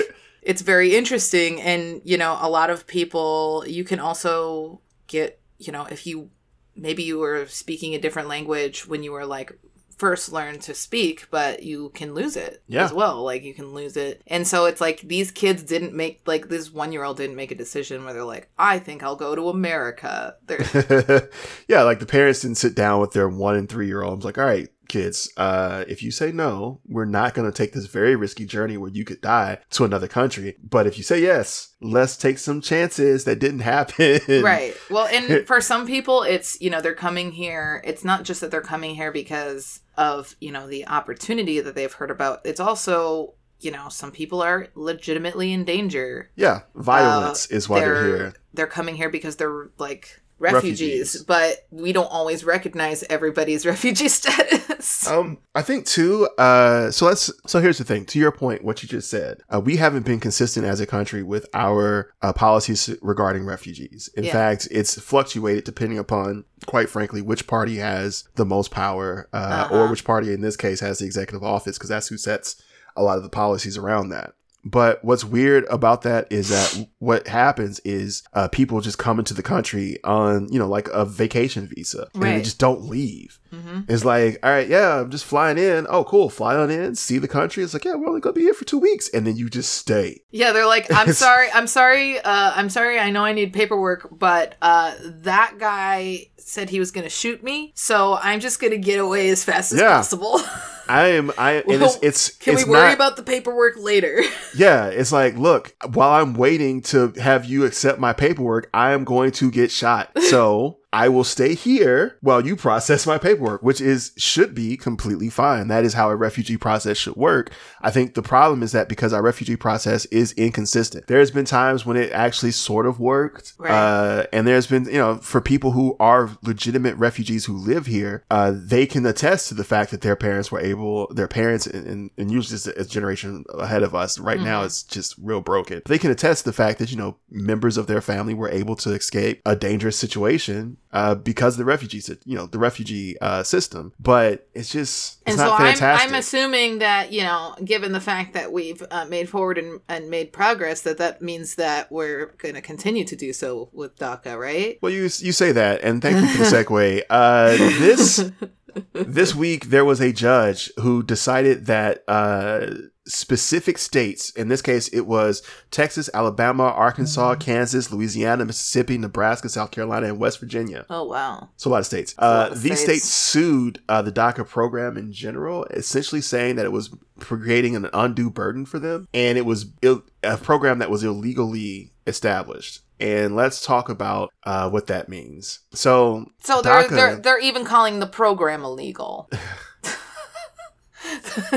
it's 0.42 0.62
very 0.62 0.96
interesting 0.96 1.60
and 1.60 2.00
you 2.04 2.16
know 2.16 2.36
a 2.40 2.48
lot 2.48 2.70
of 2.70 2.86
people 2.86 3.64
you 3.66 3.84
can 3.84 4.00
also 4.00 4.80
get 5.06 5.40
you 5.58 5.70
know 5.72 5.84
if 5.90 6.06
you 6.06 6.30
maybe 6.74 7.02
you 7.02 7.18
were 7.18 7.46
speaking 7.46 7.94
a 7.94 7.98
different 8.00 8.26
language 8.28 8.86
when 8.88 9.02
you 9.02 9.12
were 9.12 9.26
like 9.26 9.52
first 10.00 10.32
learn 10.32 10.58
to 10.58 10.72
speak 10.74 11.26
but 11.30 11.62
you 11.62 11.90
can 11.90 12.14
lose 12.14 12.34
it 12.36 12.62
Yeah. 12.66 12.84
as 12.86 12.92
well. 12.92 13.22
Like 13.22 13.42
you 13.44 13.52
can 13.54 13.74
lose 13.74 13.96
it. 13.96 14.22
And 14.26 14.46
so 14.46 14.64
it's 14.64 14.80
like 14.80 15.00
these 15.02 15.30
kids 15.30 15.62
didn't 15.62 15.94
make 15.94 16.22
like 16.26 16.48
this 16.48 16.72
one 16.72 16.90
year 16.92 17.04
old 17.04 17.18
didn't 17.18 17.36
make 17.36 17.50
a 17.52 17.54
decision 17.54 18.04
where 18.04 18.14
they're 18.14 18.24
like 18.24 18.48
i 18.58 18.78
think 18.78 19.02
i'll 19.02 19.16
go 19.26 19.34
to 19.34 19.48
america. 19.50 20.36
Yeah, 21.68 21.82
like 21.82 21.98
the 22.00 22.06
parents 22.06 22.40
didn't 22.40 22.56
sit 22.56 22.74
down 22.74 23.00
with 23.00 23.12
their 23.12 23.28
one 23.28 23.56
and 23.56 23.68
three 23.68 23.86
year 23.86 24.02
olds 24.02 24.24
like, 24.24 24.38
all 24.38 24.44
right, 24.44 24.68
kids, 24.90 25.32
uh, 25.36 25.84
if 25.88 26.02
you 26.02 26.10
say 26.10 26.32
no, 26.32 26.80
we're 26.86 27.06
not 27.06 27.32
going 27.32 27.50
to 27.50 27.56
take 27.56 27.72
this 27.72 27.86
very 27.86 28.16
risky 28.16 28.44
journey 28.44 28.76
where 28.76 28.90
you 28.90 29.04
could 29.04 29.20
die 29.20 29.58
to 29.70 29.84
another 29.84 30.08
country. 30.08 30.56
But 30.62 30.86
if 30.86 30.98
you 30.98 31.04
say 31.04 31.22
yes, 31.22 31.74
let's 31.80 32.16
take 32.16 32.38
some 32.38 32.60
chances 32.60 33.24
that 33.24 33.38
didn't 33.38 33.60
happen. 33.60 34.20
Right. 34.42 34.74
Well, 34.90 35.06
and 35.06 35.46
for 35.46 35.60
some 35.60 35.86
people, 35.86 36.22
it's, 36.22 36.60
you 36.60 36.70
know, 36.70 36.80
they're 36.80 36.94
coming 36.94 37.30
here. 37.32 37.82
It's 37.84 38.04
not 38.04 38.24
just 38.24 38.40
that 38.40 38.50
they're 38.50 38.60
coming 38.60 38.94
here 38.94 39.12
because 39.12 39.80
of, 39.96 40.34
you 40.40 40.50
know, 40.50 40.66
the 40.66 40.86
opportunity 40.88 41.60
that 41.60 41.74
they've 41.74 41.92
heard 41.92 42.10
about. 42.10 42.40
It's 42.44 42.60
also, 42.60 43.34
you 43.60 43.70
know, 43.70 43.88
some 43.88 44.10
people 44.10 44.42
are 44.42 44.68
legitimately 44.74 45.52
in 45.52 45.64
danger. 45.64 46.30
Yeah. 46.34 46.62
Violence 46.74 47.46
uh, 47.50 47.54
is 47.54 47.68
why 47.68 47.80
they're, 47.80 47.94
they're 47.94 48.16
here. 48.16 48.34
They're 48.54 48.66
coming 48.66 48.96
here 48.96 49.10
because 49.10 49.36
they're 49.36 49.70
like 49.78 50.20
refugees, 50.40 50.80
refugees, 50.80 51.22
but 51.24 51.66
we 51.70 51.92
don't 51.92 52.10
always 52.10 52.44
recognize 52.44 53.04
everybody's 53.04 53.66
refugee 53.66 54.08
status. 54.08 55.06
Um, 55.06 55.38
I 55.54 55.62
think 55.62 55.86
too. 55.86 56.28
Uh, 56.38 56.90
so 56.90 57.06
let's. 57.06 57.30
So 57.46 57.60
here's 57.60 57.78
the 57.78 57.84
thing. 57.84 58.06
To 58.06 58.18
your 58.18 58.32
point, 58.32 58.64
what 58.64 58.82
you 58.82 58.88
just 58.88 59.10
said, 59.10 59.42
uh, 59.52 59.60
we 59.60 59.76
haven't 59.76 60.06
been 60.06 60.20
consistent 60.20 60.66
as 60.66 60.80
a 60.80 60.86
country 60.86 61.22
with 61.22 61.46
our 61.54 62.12
uh, 62.22 62.32
policies 62.32 62.90
regarding 63.02 63.44
refugees. 63.44 64.08
In 64.16 64.24
yeah. 64.24 64.32
fact, 64.32 64.68
it's 64.70 64.98
fluctuated 64.98 65.64
depending 65.64 65.98
upon, 65.98 66.44
quite 66.66 66.88
frankly, 66.88 67.22
which 67.22 67.46
party 67.46 67.76
has 67.76 68.24
the 68.36 68.46
most 68.46 68.70
power, 68.70 69.28
uh, 69.32 69.36
uh-huh. 69.36 69.74
or 69.74 69.88
which 69.88 70.04
party 70.04 70.32
in 70.32 70.40
this 70.40 70.56
case 70.56 70.80
has 70.80 70.98
the 70.98 71.06
executive 71.06 71.44
office, 71.44 71.76
because 71.76 71.90
that's 71.90 72.08
who 72.08 72.16
sets 72.16 72.62
a 72.96 73.02
lot 73.02 73.16
of 73.16 73.22
the 73.22 73.28
policies 73.28 73.76
around 73.76 74.08
that. 74.08 74.32
But 74.64 75.04
what's 75.04 75.24
weird 75.24 75.64
about 75.70 76.02
that 76.02 76.30
is 76.30 76.48
that 76.50 76.88
what 76.98 77.26
happens 77.26 77.80
is 77.80 78.22
uh, 78.34 78.48
people 78.48 78.80
just 78.80 78.98
come 78.98 79.18
into 79.18 79.34
the 79.34 79.42
country 79.42 80.02
on, 80.04 80.52
you 80.52 80.58
know, 80.58 80.68
like 80.68 80.88
a 80.88 81.04
vacation 81.04 81.66
visa 81.66 82.08
right. 82.14 82.28
and 82.28 82.38
they 82.40 82.42
just 82.42 82.58
don't 82.58 82.82
leave. 82.82 83.40
Mm-hmm. 83.52 83.80
It's 83.88 84.04
like, 84.04 84.38
all 84.42 84.50
right, 84.50 84.68
yeah, 84.68 85.00
I'm 85.00 85.10
just 85.10 85.24
flying 85.24 85.58
in. 85.58 85.86
Oh, 85.88 86.04
cool. 86.04 86.28
Fly 86.28 86.56
on 86.56 86.70
in, 86.70 86.94
see 86.94 87.18
the 87.18 87.28
country. 87.28 87.64
It's 87.64 87.72
like, 87.72 87.84
yeah, 87.84 87.94
we're 87.94 88.08
only 88.08 88.20
going 88.20 88.34
to 88.34 88.38
be 88.38 88.44
here 88.44 88.54
for 88.54 88.64
two 88.64 88.78
weeks. 88.78 89.08
And 89.08 89.26
then 89.26 89.36
you 89.36 89.48
just 89.48 89.72
stay. 89.72 90.20
Yeah, 90.30 90.52
they're 90.52 90.66
like, 90.66 90.92
I'm 90.94 91.12
sorry. 91.12 91.48
I'm 91.52 91.66
sorry. 91.66 92.18
Uh, 92.18 92.52
I'm 92.54 92.68
sorry. 92.68 92.98
I 92.98 93.10
know 93.10 93.24
I 93.24 93.32
need 93.32 93.52
paperwork, 93.52 94.08
but 94.12 94.56
uh, 94.60 94.94
that 95.02 95.56
guy 95.58 96.26
said 96.38 96.70
he 96.70 96.78
was 96.78 96.90
going 96.90 97.04
to 97.04 97.10
shoot 97.10 97.42
me. 97.42 97.72
So 97.74 98.18
I'm 98.20 98.40
just 98.40 98.60
going 98.60 98.72
to 98.72 98.78
get 98.78 98.98
away 98.98 99.30
as 99.30 99.44
fast 99.44 99.72
as 99.72 99.80
yeah. 99.80 99.96
possible. 99.96 100.40
I 100.90 101.06
am. 101.12 101.30
I 101.38 101.62
well, 101.64 101.84
it's, 101.84 101.98
it's. 102.02 102.30
Can 102.38 102.54
it's 102.54 102.66
we 102.66 102.72
worry 102.72 102.88
not, 102.88 102.94
about 102.94 103.16
the 103.16 103.22
paperwork 103.22 103.74
later? 103.78 104.22
yeah, 104.56 104.86
it's 104.86 105.12
like, 105.12 105.36
look, 105.36 105.72
while 105.92 106.20
I'm 106.20 106.34
waiting 106.34 106.82
to 106.82 107.12
have 107.12 107.44
you 107.44 107.64
accept 107.64 108.00
my 108.00 108.12
paperwork, 108.12 108.68
I 108.74 108.90
am 108.90 109.04
going 109.04 109.30
to 109.32 109.52
get 109.52 109.70
shot. 109.70 110.10
So 110.22 110.79
I 110.92 111.08
will 111.08 111.24
stay 111.24 111.54
here 111.54 112.18
while 112.20 112.44
you 112.44 112.56
process 112.56 113.06
my 113.06 113.16
paperwork, 113.16 113.62
which 113.62 113.80
is 113.80 114.12
should 114.16 114.54
be 114.54 114.76
completely 114.76 115.30
fine. 115.30 115.68
That 115.68 115.84
is 115.84 115.94
how 115.94 116.10
a 116.10 116.16
refugee 116.16 116.56
process 116.56 116.96
should 116.96 117.14
work. 117.14 117.52
I 117.80 117.92
think 117.92 118.14
the 118.14 118.22
problem 118.22 118.62
is 118.62 118.72
that 118.72 118.88
because 118.88 119.12
our 119.12 119.22
refugee 119.22 119.56
process 119.56 120.04
is 120.06 120.32
inconsistent, 120.32 121.06
there's 121.06 121.30
been 121.30 121.44
times 121.44 121.86
when 121.86 121.96
it 121.96 122.10
actually 122.12 122.50
sort 122.50 122.86
of 122.86 122.98
worked. 122.98 123.52
Right. 123.58 123.70
Uh, 123.70 124.26
and 124.32 124.48
there's 124.48 124.66
been, 124.66 124.86
you 124.86 124.98
know, 124.98 125.18
for 125.18 125.40
people 125.40 125.70
who 125.72 125.96
are 126.00 126.36
legitimate 126.42 126.96
refugees 126.96 127.44
who 127.44 127.56
live 127.56 127.86
here, 127.86 128.24
uh, 128.30 128.52
they 128.52 128.84
can 128.84 129.06
attest 129.06 129.48
to 129.48 129.54
the 129.54 129.64
fact 129.64 129.92
that 129.92 130.00
their 130.00 130.16
parents 130.16 130.50
were 130.50 130.60
able, 130.60 131.06
their 131.14 131.28
parents, 131.28 131.68
and, 131.68 132.10
and 132.16 132.32
usually 132.32 132.56
it's 132.56 132.66
a 132.66 132.84
generation 132.84 133.44
ahead 133.58 133.84
of 133.84 133.94
us. 133.94 134.18
Right 134.18 134.38
mm-hmm. 134.38 134.46
now, 134.46 134.64
it's 134.64 134.82
just 134.82 135.14
real 135.18 135.40
broken. 135.40 135.82
They 135.86 135.98
can 135.98 136.10
attest 136.10 136.42
to 136.42 136.50
the 136.50 136.54
fact 136.54 136.80
that, 136.80 136.90
you 136.90 136.96
know, 136.96 137.16
members 137.30 137.76
of 137.76 137.86
their 137.86 138.00
family 138.00 138.34
were 138.34 138.48
able 138.48 138.74
to 138.76 138.92
escape 138.92 139.40
a 139.46 139.54
dangerous 139.54 139.96
situation 139.96 140.78
uh, 140.92 141.14
because 141.14 141.56
the 141.56 141.64
refugee, 141.64 142.02
you 142.24 142.36
know, 142.36 142.46
the 142.46 142.58
refugee 142.58 143.16
uh, 143.20 143.42
system. 143.42 143.92
But 144.00 144.48
it's 144.54 144.70
just 144.70 145.20
it's 145.26 145.38
and 145.38 145.38
so 145.38 145.52
I'm, 145.52 145.76
I'm 145.82 146.14
assuming 146.14 146.78
that 146.78 147.12
you 147.12 147.22
know, 147.22 147.54
given 147.64 147.92
the 147.92 148.00
fact 148.00 148.34
that 148.34 148.52
we've 148.52 148.82
uh, 148.90 149.04
made 149.06 149.28
forward 149.28 149.58
and, 149.58 149.80
and 149.88 150.10
made 150.10 150.32
progress, 150.32 150.82
that 150.82 150.98
that 150.98 151.22
means 151.22 151.56
that 151.56 151.90
we're 151.92 152.26
going 152.38 152.54
to 152.54 152.60
continue 152.60 153.04
to 153.04 153.16
do 153.16 153.32
so 153.32 153.68
with 153.72 153.96
DACA, 153.96 154.38
right? 154.38 154.78
Well, 154.82 154.92
you 154.92 155.02
you 155.02 155.32
say 155.32 155.52
that, 155.52 155.82
and 155.82 156.02
thank 156.02 156.20
you 156.20 156.28
for 156.28 156.38
the 156.38 156.44
segue. 156.44 157.02
Uh, 157.10 157.56
this 157.56 158.30
this 158.92 159.34
week 159.34 159.66
there 159.66 159.84
was 159.84 160.00
a 160.00 160.12
judge 160.12 160.70
who 160.78 161.02
decided 161.02 161.66
that 161.66 162.04
uh, 162.08 162.66
specific 163.10 163.78
states. 163.78 164.30
In 164.30 164.48
this 164.48 164.62
case, 164.62 164.88
it 164.88 165.02
was 165.02 165.42
Texas, 165.70 166.08
Alabama, 166.14 166.64
Arkansas, 166.64 167.32
mm-hmm. 167.32 167.40
Kansas, 167.40 167.92
Louisiana, 167.92 168.44
Mississippi, 168.44 168.98
Nebraska, 168.98 169.48
South 169.48 169.70
Carolina, 169.70 170.06
and 170.06 170.18
West 170.18 170.40
Virginia. 170.40 170.86
Oh 170.88 171.04
wow! 171.04 171.48
So 171.56 171.68
a 171.68 171.72
lot 171.72 171.78
of 171.78 171.86
states. 171.86 172.14
Uh, 172.18 172.48
of 172.50 172.62
these 172.62 172.80
states, 172.80 173.04
states 173.04 173.08
sued 173.08 173.82
uh, 173.88 174.02
the 174.02 174.12
DACA 174.12 174.46
program 174.48 174.96
in 174.96 175.12
general, 175.12 175.64
essentially 175.66 176.20
saying 176.20 176.56
that 176.56 176.66
it 176.66 176.72
was 176.72 176.94
creating 177.18 177.76
an 177.76 177.88
undue 177.92 178.30
burden 178.30 178.64
for 178.64 178.78
them, 178.78 179.08
and 179.12 179.36
it 179.36 179.44
was 179.44 179.66
Ill- 179.82 180.04
a 180.22 180.36
program 180.36 180.78
that 180.78 180.90
was 180.90 181.04
illegally 181.04 181.92
established 182.06 182.80
and 183.00 183.34
let's 183.34 183.64
talk 183.64 183.88
about 183.88 184.30
uh, 184.44 184.68
what 184.68 184.86
that 184.88 185.08
means. 185.08 185.60
So, 185.72 186.26
so 186.40 186.60
they're 186.60 186.84
DACA, 186.84 186.90
they're 186.90 187.16
they're 187.16 187.40
even 187.40 187.64
calling 187.64 187.98
the 187.98 188.06
program 188.06 188.62
illegal. 188.62 189.30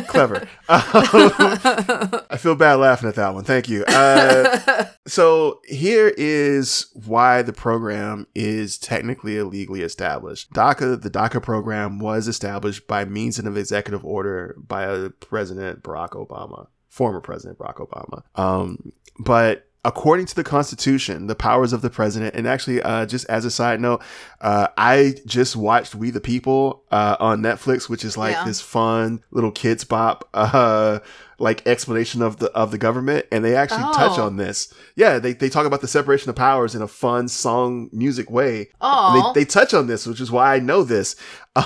Clever. 0.07 0.47
I 0.69 2.37
feel 2.37 2.55
bad 2.55 2.75
laughing 2.75 3.09
at 3.09 3.15
that 3.15 3.33
one. 3.33 3.43
Thank 3.43 3.69
you. 3.69 3.83
Uh, 3.85 4.85
so 5.07 5.61
here 5.65 6.13
is 6.17 6.87
why 7.05 7.41
the 7.41 7.53
program 7.53 8.27
is 8.35 8.77
technically 8.77 9.37
illegally 9.37 9.81
established. 9.81 10.51
DACA, 10.53 11.01
the 11.01 11.09
DACA 11.09 11.41
program 11.41 11.99
was 11.99 12.27
established 12.27 12.87
by 12.87 13.05
means 13.05 13.39
of 13.39 13.45
an 13.45 13.57
executive 13.57 14.05
order 14.05 14.55
by 14.57 14.83
a 14.83 15.09
President 15.09 15.83
Barack 15.83 16.11
Obama, 16.11 16.67
former 16.89 17.21
President 17.21 17.57
Barack 17.59 17.77
Obama. 17.77 18.23
Um, 18.39 18.91
but 19.19 19.67
according 19.85 20.25
to 20.27 20.35
the 20.35 20.43
Constitution, 20.43 21.27
the 21.27 21.35
powers 21.35 21.73
of 21.73 21.81
the 21.81 21.89
president, 21.89 22.35
and 22.35 22.47
actually, 22.47 22.81
uh, 22.81 23.05
just 23.05 23.25
as 23.29 23.45
a 23.45 23.51
side 23.51 23.81
note, 23.81 24.01
uh, 24.41 24.67
I 24.77 25.15
just 25.25 25.55
watched 25.55 25.95
We 25.95 26.09
the 26.09 26.21
People 26.21 26.83
uh, 26.91 27.17
on 27.19 27.41
Netflix, 27.41 27.89
which 27.89 28.05
is 28.05 28.17
like 28.17 28.33
yeah. 28.33 28.45
this 28.45 28.61
fun 28.61 29.23
little 29.31 29.51
kids 29.51 29.83
bop. 29.93 30.27
Uh, 30.33 30.99
like 31.39 31.65
explanation 31.67 32.21
of 32.21 32.37
the 32.37 32.49
of 32.51 32.71
the 32.71 32.77
government 32.77 33.25
and 33.31 33.43
they 33.43 33.55
actually 33.55 33.83
oh. 33.83 33.93
touch 33.93 34.17
on 34.17 34.37
this 34.37 34.73
yeah 34.95 35.19
they, 35.19 35.33
they 35.33 35.49
talk 35.49 35.65
about 35.65 35.81
the 35.81 35.87
separation 35.87 36.29
of 36.29 36.35
powers 36.35 36.75
in 36.75 36.81
a 36.81 36.87
fun 36.87 37.27
song 37.27 37.89
music 37.91 38.29
way 38.29 38.69
oh 38.81 39.31
they, 39.33 39.41
they 39.41 39.45
touch 39.45 39.73
on 39.73 39.87
this 39.87 40.05
which 40.05 40.21
is 40.21 40.31
why 40.31 40.55
i 40.55 40.59
know 40.59 40.83
this 40.83 41.15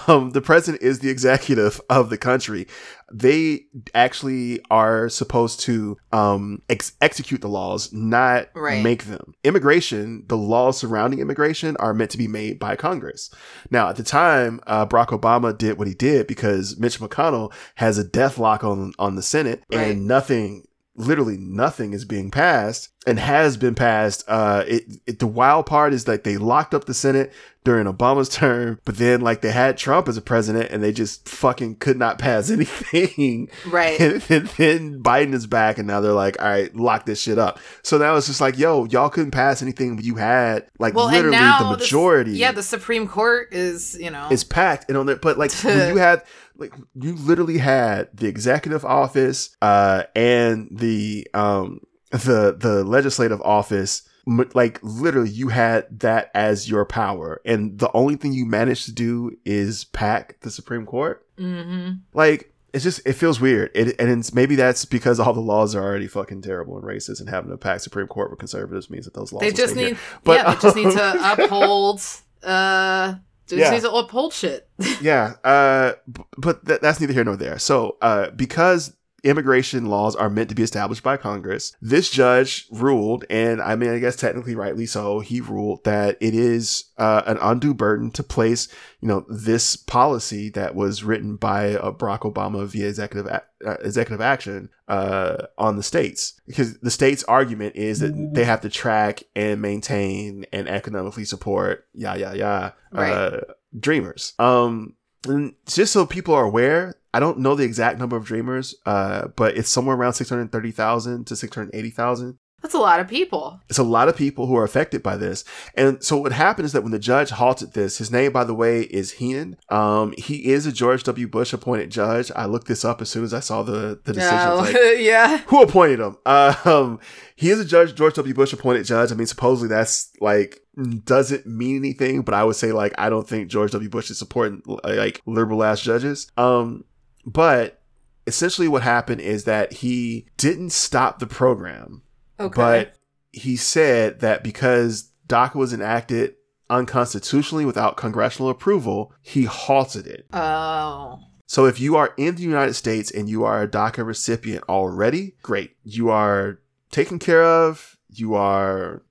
um 0.08 0.32
the 0.32 0.42
president 0.42 0.82
is 0.82 1.00
the 1.00 1.10
executive 1.10 1.80
of 1.90 2.10
the 2.10 2.18
country 2.18 2.68
they 3.14 3.62
actually 3.96 4.60
are 4.70 5.08
supposed 5.08 5.62
to 5.62 5.98
um 6.12 6.62
ex- 6.70 6.94
execute 7.02 7.42
the 7.42 7.48
laws 7.48 7.92
not 7.94 8.48
right. 8.54 8.84
make 8.84 9.06
them 9.06 9.34
immigration 9.44 10.24
the 10.28 10.38
laws 10.38 10.78
surrounding 10.78 11.20
immigration 11.20 11.78
are 11.78 11.94
meant 11.94 12.12
to 12.12 12.18
be 12.18 12.28
made 12.28 12.60
by 12.60 12.76
congress 12.76 13.34
now 13.72 13.90
at 13.90 13.96
the 13.96 14.04
time 14.04 14.60
uh, 14.68 14.86
barack 14.86 15.08
obama 15.08 15.58
did 15.58 15.78
what 15.78 15.88
he 15.88 15.94
did 15.94 16.28
because 16.28 16.78
mitch 16.78 17.00
mcconnell 17.00 17.54
has 17.76 17.98
a 17.98 18.04
death 18.04 18.38
lock 18.38 18.64
on 18.64 18.92
on 19.00 19.16
the 19.16 19.24
senate 19.24 19.64
right. 19.72 19.92
and 19.92 20.06
nothing 20.06 20.67
literally 20.98 21.38
nothing 21.38 21.94
is 21.94 22.06
being 22.06 22.32
passed 22.32 22.90
and 23.06 23.20
has 23.20 23.56
been 23.56 23.76
passed. 23.76 24.24
Uh, 24.28 24.64
it, 24.68 24.84
it, 25.06 25.20
the 25.20 25.28
wild 25.28 25.68
part 25.68 25.94
is 25.94 26.06
that 26.06 26.24
they 26.24 26.38
locked 26.38 26.74
up 26.74 26.86
the 26.86 26.94
Senate 26.94 27.32
during 27.64 27.86
Obama's 27.86 28.28
term, 28.30 28.80
but 28.84 28.98
then 28.98 29.22
like 29.22 29.42
they 29.42 29.52
had 29.52 29.78
Trump 29.78 30.08
as 30.08 30.18
a 30.18 30.22
president 30.22 30.72
and 30.72 30.84
they 30.84 30.92
just 30.92 31.30
fucking 31.30 31.76
could 31.76 31.98
not 31.98 32.18
pass 32.18 32.50
anything. 32.52 33.48
Right. 33.68 34.00
And, 34.00 34.24
and 34.30 34.48
then 34.48 35.04
Biden 35.04 35.34
is 35.34 35.46
back 35.46 35.78
and 35.78 35.88
now 35.88 36.02
they're 36.02 36.12
like, 36.12 36.42
all 36.42 36.50
right, 36.50 36.76
lock 36.76 37.06
this 37.06 37.22
shit 37.22 37.38
up. 37.38 37.60
So 37.84 37.98
now 38.00 38.16
it's 38.16 38.28
just 38.28 38.42
like, 38.42 38.58
yo, 38.58 38.86
y'all 38.86 39.10
couldn't 39.10 39.32
pass 39.32 39.62
anything, 39.62 39.96
but 39.96 40.04
you 40.04 40.16
had 40.16 40.68
like 40.80 40.96
well, 40.96 41.08
literally 41.08 41.38
the 41.38 41.78
majority. 41.78 42.32
The, 42.32 42.38
yeah, 42.38 42.52
the 42.52 42.64
Supreme 42.64 43.08
Court 43.08 43.54
is, 43.54 43.96
you 44.00 44.10
know, 44.10 44.28
is 44.32 44.44
packed 44.44 44.90
and 44.90 44.98
on 44.98 45.06
there, 45.06 45.16
but 45.16 45.38
like 45.38 45.52
you 45.64 45.98
had 45.98 46.24
like 46.58 46.74
you 46.96 47.16
literally 47.16 47.58
had 47.58 48.10
the 48.14 48.28
executive 48.28 48.84
office 48.86 49.56
uh 49.62 50.04
and 50.16 50.68
the 50.72 51.28
um 51.34 51.80
the 52.12 52.56
the 52.58 52.84
legislative 52.84 53.42
office 53.42 54.08
like 54.54 54.80
literally 54.84 55.30
you 55.30 55.50
had 55.50 55.88
that 56.00 56.30
as 56.34 56.70
your 56.70 56.86
power 56.86 57.42
and 57.46 57.80
the 57.80 57.92
only 57.94 58.16
thing 58.16 58.34
you 58.34 58.46
managed 58.46 58.86
to 58.86 58.92
do 58.92 59.32
is 59.46 59.86
pack 59.86 60.40
the 60.42 60.52
supreme 60.52 60.86
court 60.86 61.26
mm-hmm. 61.38 61.94
like 62.14 62.54
it's 62.74 62.84
just 62.84 63.02
it 63.06 63.14
feels 63.14 63.40
weird 63.40 63.72
it, 63.74 63.96
and 64.00 64.10
it's, 64.10 64.34
maybe 64.34 64.56
that's 64.56 64.84
because 64.84 65.20
all 65.20 65.34
the 65.34 65.40
laws 65.40 65.76
are 65.76 65.84
already 65.84 66.08
fucking 66.08 66.42
terrible 66.42 66.76
and 66.78 66.86
racist 66.86 67.20
and 67.20 67.30
having 67.30 67.52
a 67.52 67.58
packed 67.58 67.82
supreme 67.82 68.08
court 68.08 68.30
with 68.30 68.40
conservatives 68.40 68.90
means 68.90 69.06
that 69.06 69.14
those 69.14 69.32
laws 69.32 69.42
they 69.42 69.52
just 69.52 69.76
need 69.76 69.88
here. 69.88 69.98
but 70.24 70.38
yeah, 70.38 70.54
they 70.54 70.62
just 70.62 70.76
need 70.76 70.92
to 70.92 71.34
uphold 71.44 72.02
uh 72.44 73.16
just 73.48 73.60
yeah. 73.60 73.80
to 73.80 73.92
uphold 73.92 74.34
shit. 74.34 74.68
yeah. 75.02 75.34
Uh, 75.44 75.94
but 76.38 76.66
th- 76.66 76.82
that's 76.82 77.00
neither 77.00 77.14
here 77.14 77.24
nor 77.24 77.38
there. 77.38 77.60
So, 77.60 77.98
uh, 78.02 78.32
because 78.32 78.94
immigration 79.24 79.88
laws 79.88 80.16
are 80.16 80.30
meant 80.30 80.50
to 80.50 80.56
be 80.56 80.64
established 80.64 81.04
by 81.04 81.18
Congress. 81.18 81.76
This 81.82 82.10
judge 82.10 82.68
ruled, 82.72 83.26
and 83.30 83.62
I 83.62 83.76
mean, 83.76 83.90
I 83.90 84.00
guess 84.00 84.16
technically 84.16 84.56
rightly 84.56 84.86
so, 84.86 85.20
he 85.20 85.42
ruled 85.42 85.84
that 85.86 86.18
it 86.22 86.34
is 86.36 86.86
uh, 86.98 87.24
an 87.26 87.38
undue 87.42 87.74
burden 87.74 88.12
to 88.12 88.24
place, 88.24 88.68
you 89.02 89.08
know, 89.08 89.26
this 89.28 89.76
policy 89.76 90.50
that 90.52 90.76
was 90.76 91.04
written 91.04 91.36
by 91.36 91.76
uh, 91.76 91.92
Barack 91.92 92.22
Obama 92.32 92.66
via 92.68 92.88
executive 92.88 93.26
a- 93.26 93.44
uh, 93.66 93.78
executive 93.84 94.22
action 94.22 94.70
uh, 94.88 95.38
on 95.58 95.78
the 95.78 95.84
states, 95.84 96.40
because 96.46 96.78
the 96.80 96.92
states' 96.92 97.24
argument 97.24 97.76
is 97.76 98.00
that 98.02 98.14
they 98.34 98.44
have 98.46 98.62
to 98.62 98.70
track 98.70 99.24
and 99.36 99.62
maintain 99.62 100.46
and 100.54 100.68
economically 100.68 101.26
support, 101.26 101.88
yeah, 101.94 102.14
yeah, 102.16 102.34
yeah, 102.34 102.72
Right. 102.92 103.12
uh, 103.12 103.42
dreamers. 103.80 104.34
Um, 104.38 104.94
and 105.30 105.54
just 105.68 105.94
so 105.94 106.06
people 106.06 106.34
are 106.34 106.44
aware, 106.44 106.96
I 107.14 107.20
don't 107.20 107.40
know 107.40 107.56
the 107.56 107.64
exact 107.64 108.00
number 108.00 108.16
of 108.16 108.26
dreamers, 108.26 108.76
uh, 108.86 109.30
but 109.36 109.58
it's 109.58 109.70
somewhere 109.70 109.96
around 109.96 110.14
630,000 110.14 111.26
to 111.28 111.36
680,000. 111.36 112.38
That's 112.62 112.74
a 112.74 112.80
lot 112.80 113.00
of 113.00 113.08
people. 113.08 113.62
It's 113.70 113.78
a 113.78 113.84
lot 113.84 114.10
of 114.10 114.18
people 114.18 114.48
who 114.48 114.58
are 114.58 114.64
affected 114.64 115.04
by 115.04 115.16
this. 115.16 115.44
And 115.76 116.04
so 116.04 116.18
what 116.18 116.32
happened 116.32 116.66
is 116.66 116.74
that 116.74 116.82
when 116.82 116.92
the 116.92 117.00
judge 117.00 117.30
halted 117.30 117.74
this, 117.74 118.00
his 118.00 118.12
name, 118.12 118.32
by 118.32 118.44
the 118.44 118.54
way, 118.54 118.82
is 118.82 119.12
Heenan. 119.14 119.58
Um, 119.70 120.14
he 120.18 120.48
is 120.48 120.66
a 120.66 120.72
George 120.72 121.04
W. 121.04 121.28
Bush 121.28 121.54
appointed 121.54 121.92
judge. 121.92 122.32
I 122.36 122.46
looked 122.46 122.68
this 122.68 122.84
up 122.84 123.00
as 123.00 123.10
soon 123.10 123.24
as 123.24 123.34
I 123.34 123.42
saw 123.42 123.62
the, 123.62 124.00
the 124.04 124.14
decision. 124.14 124.38
I 124.38 124.54
like, 124.54 124.76
yeah. 124.98 125.38
who 125.48 125.62
appointed 125.62 126.00
him? 126.00 126.18
Um, 126.26 127.00
he 127.36 127.52
is 127.52 127.60
a 127.60 127.66
judge, 127.66 127.94
George 127.94 128.16
W. 128.16 128.34
Bush 128.34 128.54
appointed 128.54 128.86
judge. 128.86 129.12
I 129.12 129.16
mean, 129.16 129.28
supposedly 129.28 129.70
that's 129.70 130.12
like 130.20 130.60
doesn't 131.06 131.46
mean 131.46 131.78
anything, 131.78 132.22
but 132.22 132.34
I 132.34 132.44
would 132.44 132.56
say 132.56 132.72
like 132.72 132.94
I 132.98 133.10
don't 133.10 133.28
think 133.28 133.50
George 133.50 133.72
W. 133.72 133.90
Bush 133.90 134.10
is 134.10 134.18
supporting 134.18 134.64
like 134.84 135.22
liberal 135.28 135.64
ass 135.64 135.82
judges. 135.82 136.32
Um, 136.38 136.86
but 137.26 137.82
essentially 138.28 138.68
what 138.68 138.84
happened 138.84 139.22
is 139.22 139.46
that 139.46 139.74
he 139.74 140.28
didn't 140.38 140.72
stop 140.72 141.20
the 141.20 141.28
program, 141.28 142.04
Okay. 142.40 142.56
but 142.56 142.94
he 143.32 143.56
said 143.56 144.20
that 144.22 144.44
because 144.44 145.12
DACA 145.28 145.56
was 145.56 145.74
enacted 145.74 146.36
unconstitutionally 146.70 147.66
without 147.66 147.98
congressional 147.98 148.50
approval, 148.50 149.14
he 149.22 149.44
halted 149.46 150.08
it. 150.08 150.26
oh. 150.34 151.20
So 151.50 151.66
if 151.66 151.80
you 151.80 151.96
are 151.96 152.14
in 152.18 152.36
the 152.36 152.42
United 152.42 152.74
States 152.74 153.10
and 153.10 153.30
you 153.30 153.46
are 153.46 153.62
a 153.64 153.68
DACA 153.70 154.06
recipient 154.06 154.66
already, 154.68 155.38
great. 155.42 155.78
You 155.82 156.10
are 156.10 156.60
taken 156.92 157.20
care 157.20 157.42
of. 157.42 157.98
You 158.10 158.36
are 158.36 159.02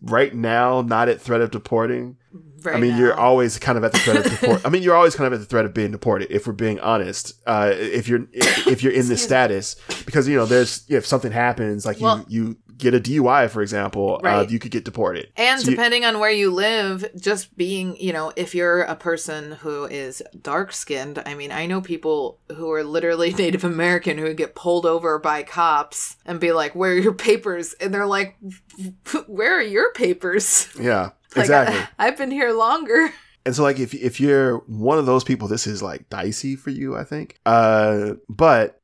right 0.00 0.32
now 0.32 0.82
not 0.82 1.08
at 1.08 1.20
threat 1.20 1.40
of 1.40 1.50
deporting. 1.50 2.16
Right 2.62 2.76
I 2.76 2.80
mean, 2.80 2.92
now. 2.92 2.98
you're 2.98 3.18
always 3.18 3.58
kind 3.58 3.76
of 3.76 3.82
at 3.82 3.90
the 3.90 3.98
threat 3.98 4.18
of 4.18 4.30
deport. 4.30 4.60
I 4.64 4.68
mean, 4.68 4.84
you're 4.84 4.94
always 4.94 5.16
kind 5.16 5.26
of 5.26 5.32
at 5.32 5.40
the 5.40 5.46
threat 5.46 5.64
of 5.64 5.74
being 5.74 5.90
deported. 5.90 6.30
If 6.30 6.46
we're 6.46 6.52
being 6.52 6.78
honest, 6.78 7.32
uh, 7.48 7.72
if 7.74 8.06
you're 8.06 8.26
if, 8.32 8.68
if 8.68 8.82
you're 8.84 8.92
in 8.92 9.08
this 9.08 9.24
status, 9.24 9.74
because 10.06 10.28
you 10.28 10.36
know, 10.36 10.46
there's 10.46 10.84
if 10.88 11.04
something 11.04 11.32
happens, 11.32 11.84
like 11.84 11.98
Well- 12.00 12.24
you 12.28 12.42
you 12.50 12.56
get 12.80 12.94
a 12.94 13.00
DUI, 13.00 13.48
for 13.50 13.62
example, 13.62 14.20
uh, 14.24 14.46
you 14.48 14.58
could 14.58 14.70
get 14.70 14.84
deported. 14.84 15.28
And 15.36 15.60
So 15.60 15.70
you- 15.70 15.76
depending 15.76 16.04
on 16.04 16.18
where 16.18 16.30
you 16.30 16.50
live, 16.50 17.04
just 17.18 17.56
being, 17.56 17.96
you 18.00 18.12
know, 18.12 18.32
if 18.36 18.54
you're 18.54 18.82
a 18.82 18.96
person 18.96 19.52
who 19.60 19.84
is 19.84 20.22
dark 20.42 20.72
skinned, 20.72 21.22
I 21.24 21.34
mean, 21.34 21.52
I 21.52 21.66
know 21.66 21.80
people 21.80 22.38
who 22.56 22.70
are 22.72 22.82
literally 22.84 23.32
Native 23.38 23.64
American 23.64 24.18
who 24.18 24.32
get 24.34 24.54
pulled 24.54 24.86
over 24.86 25.18
by 25.18 25.42
cops 25.42 26.16
and 26.26 26.40
be 26.40 26.52
like, 26.52 26.74
Where 26.74 26.92
are 26.92 26.96
your 26.98 27.12
papers? 27.14 27.74
And 27.80 27.92
they're 27.92 28.06
like, 28.06 28.36
Where 29.26 29.58
are 29.58 29.62
your 29.62 29.92
papers? 29.92 30.68
yeah, 30.78 31.10
Like, 31.36 31.44
exactly. 31.44 31.78
I, 31.98 32.06
have 32.06 32.16
been 32.18 32.30
here 32.30 32.52
longer. 32.52 33.12
And 33.46 33.56
so, 33.56 33.62
like, 33.62 33.78
if 33.78 33.94
if 33.94 34.20
you're 34.20 34.58
one 34.66 34.98
of 34.98 35.06
those 35.06 35.24
people, 35.24 35.48
this 35.48 35.66
is 35.66 35.82
like 35.82 36.08
dicey 36.10 36.56
for 36.56 36.68
you, 36.70 36.94
I 36.96 37.04
think. 37.04 37.38
Uh, 37.46 38.14
but 38.28 38.80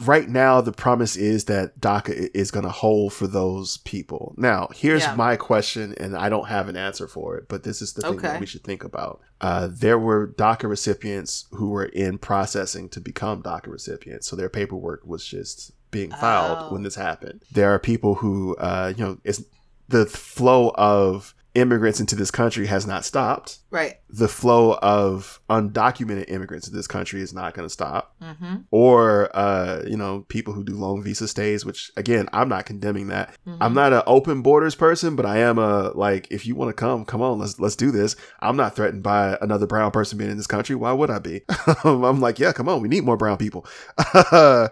right 0.00 0.28
now, 0.28 0.60
the 0.60 0.70
promise 0.70 1.16
is 1.16 1.46
that 1.46 1.80
DACA 1.80 2.30
is 2.32 2.52
going 2.52 2.64
to 2.64 2.70
hold 2.70 3.12
for 3.12 3.26
those 3.26 3.78
people. 3.78 4.34
Now, 4.36 4.68
here's 4.72 5.02
Yeah. 5.02 5.16
my 5.16 5.34
question, 5.36 5.94
and 5.98 6.16
I 6.16 6.28
don't 6.28 6.46
have 6.48 6.68
an 6.68 6.76
answer 6.76 7.08
for 7.08 7.36
it, 7.36 7.48
but 7.48 7.64
this 7.64 7.82
is 7.82 7.92
the 7.94 8.02
thing 8.02 8.18
Okay. 8.18 8.28
that 8.28 8.40
we 8.40 8.46
should 8.46 8.62
think 8.62 8.84
about. 8.84 9.20
Uh, 9.40 9.68
there 9.70 9.98
were 9.98 10.28
DACA 10.38 10.68
recipients 10.68 11.46
who 11.50 11.70
were 11.70 11.86
in 11.86 12.18
processing 12.18 12.88
to 12.90 13.00
become 13.00 13.42
DACA 13.42 13.66
recipients, 13.66 14.28
so 14.28 14.36
their 14.36 14.48
paperwork 14.48 15.04
was 15.04 15.24
just 15.24 15.72
being 15.90 16.10
filed 16.12 16.58
Oh. 16.60 16.72
when 16.72 16.84
this 16.84 16.94
happened. 16.94 17.42
There 17.52 17.74
are 17.74 17.78
people 17.80 18.14
who, 18.16 18.54
uh, 18.56 18.92
you 18.96 19.04
know, 19.04 19.18
it's 19.24 19.42
the 19.88 20.06
flow 20.06 20.70
of 20.76 21.34
immigrants 21.54 22.00
into 22.00 22.16
this 22.16 22.30
country 22.30 22.66
has 22.66 22.86
not 22.86 23.04
stopped. 23.04 23.58
Right. 23.70 23.94
the 24.10 24.28
flow 24.28 24.74
of 24.82 25.40
undocumented 25.48 26.26
immigrants 26.30 26.68
in 26.68 26.74
this 26.76 26.86
country 26.86 27.22
is 27.22 27.32
not 27.32 27.54
going 27.54 27.66
to 27.66 27.72
stop. 27.72 28.14
Mm-hmm. 28.22 28.56
or 28.70 29.34
uh 29.34 29.82
you 29.86 29.96
know 29.96 30.26
people 30.28 30.52
who 30.52 30.62
do 30.62 30.74
long 30.74 31.02
visa 31.02 31.26
stays 31.26 31.64
which 31.64 31.90
again 31.96 32.28
i'm 32.34 32.48
not 32.50 32.66
condemning 32.66 33.08
that. 33.08 33.34
Mhm. 33.48 33.56
i'm 33.62 33.72
not 33.74 33.92
an 33.94 34.02
open 34.06 34.42
borders 34.42 34.74
person 34.74 35.16
but 35.16 35.24
i 35.24 35.38
am 35.38 35.58
a 35.58 35.90
like 35.94 36.28
if 36.30 36.44
you 36.46 36.54
want 36.54 36.68
to 36.68 36.74
come 36.74 37.04
come 37.06 37.22
on 37.22 37.38
let's 37.38 37.58
let's 37.58 37.74
do 37.76 37.90
this. 37.90 38.14
I'm 38.40 38.56
not 38.56 38.76
threatened 38.76 39.02
by 39.02 39.38
another 39.40 39.66
brown 39.66 39.90
person 39.90 40.18
being 40.18 40.30
in 40.30 40.36
this 40.36 40.46
country. 40.46 40.76
Why 40.76 40.92
would 40.92 41.10
i 41.10 41.18
be? 41.18 41.40
I'm 41.84 42.20
like 42.20 42.38
yeah 42.38 42.52
come 42.52 42.68
on 42.68 42.82
we 42.82 42.88
need 42.88 43.04
more 43.04 43.16
brown 43.16 43.38
people. 43.38 43.66
I'm 44.14 44.68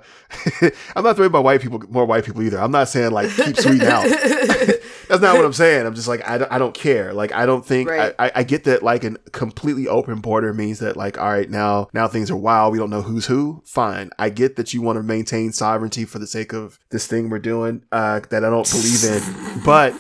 not 1.05 1.17
threatened 1.17 1.33
by 1.33 1.41
white 1.41 1.63
people 1.63 1.83
more 1.89 2.05
white 2.05 2.25
people 2.27 2.43
either. 2.43 2.59
I'm 2.61 2.71
not 2.73 2.89
saying 2.89 3.13
like 3.13 3.31
keep 3.35 3.57
sweet 3.65 3.83
out 3.83 4.07
that's 5.11 5.23
not 5.23 5.37
what 5.37 5.45
I'm 5.45 5.53
saying. 5.65 5.87
I'm 5.87 5.95
just 5.95 6.09
like 6.09 6.27
I 6.29 6.39
don't, 6.39 6.53
I 6.53 6.59
don't 6.59 6.75
care. 6.75 7.13
Like 7.13 7.33
I 7.33 7.45
don't 7.45 7.65
think 7.65 7.91
Right. 7.91 8.15
I, 8.19 8.27
I, 8.27 8.33
I 8.37 8.43
get 8.43 8.65
that 8.65 8.83
like 8.83 9.05
a 9.05 9.13
completely 9.33 9.89
open 9.89 10.21
border 10.21 10.55
means 10.55 10.79
that 10.79 10.97
like 10.97 11.19
all 11.19 11.31
right 11.31 11.51
now 11.51 11.89
now 11.93 12.09
things 12.09 12.31
are 12.31 12.37
wild. 12.37 12.73
We 12.73 12.79
don't 12.79 12.91
know 12.91 13.03
who's 13.03 13.27
who. 13.27 13.63
Fine. 13.67 14.11
I 14.19 14.31
get 14.31 14.57
that 14.57 14.73
you 14.73 14.83
want 14.83 14.97
to 14.97 15.03
maintain 15.03 15.53
sovereignty 15.53 16.05
for 16.05 16.19
the 16.19 16.27
sake 16.27 16.53
of 16.53 16.79
this 16.91 17.07
thing 17.07 17.29
we're 17.29 17.39
doing 17.39 17.85
uh, 17.93 18.21
that 18.31 18.45
I 18.45 18.51
don't 18.51 18.71
believe 18.71 19.05
in. 19.05 19.63
But 19.65 19.95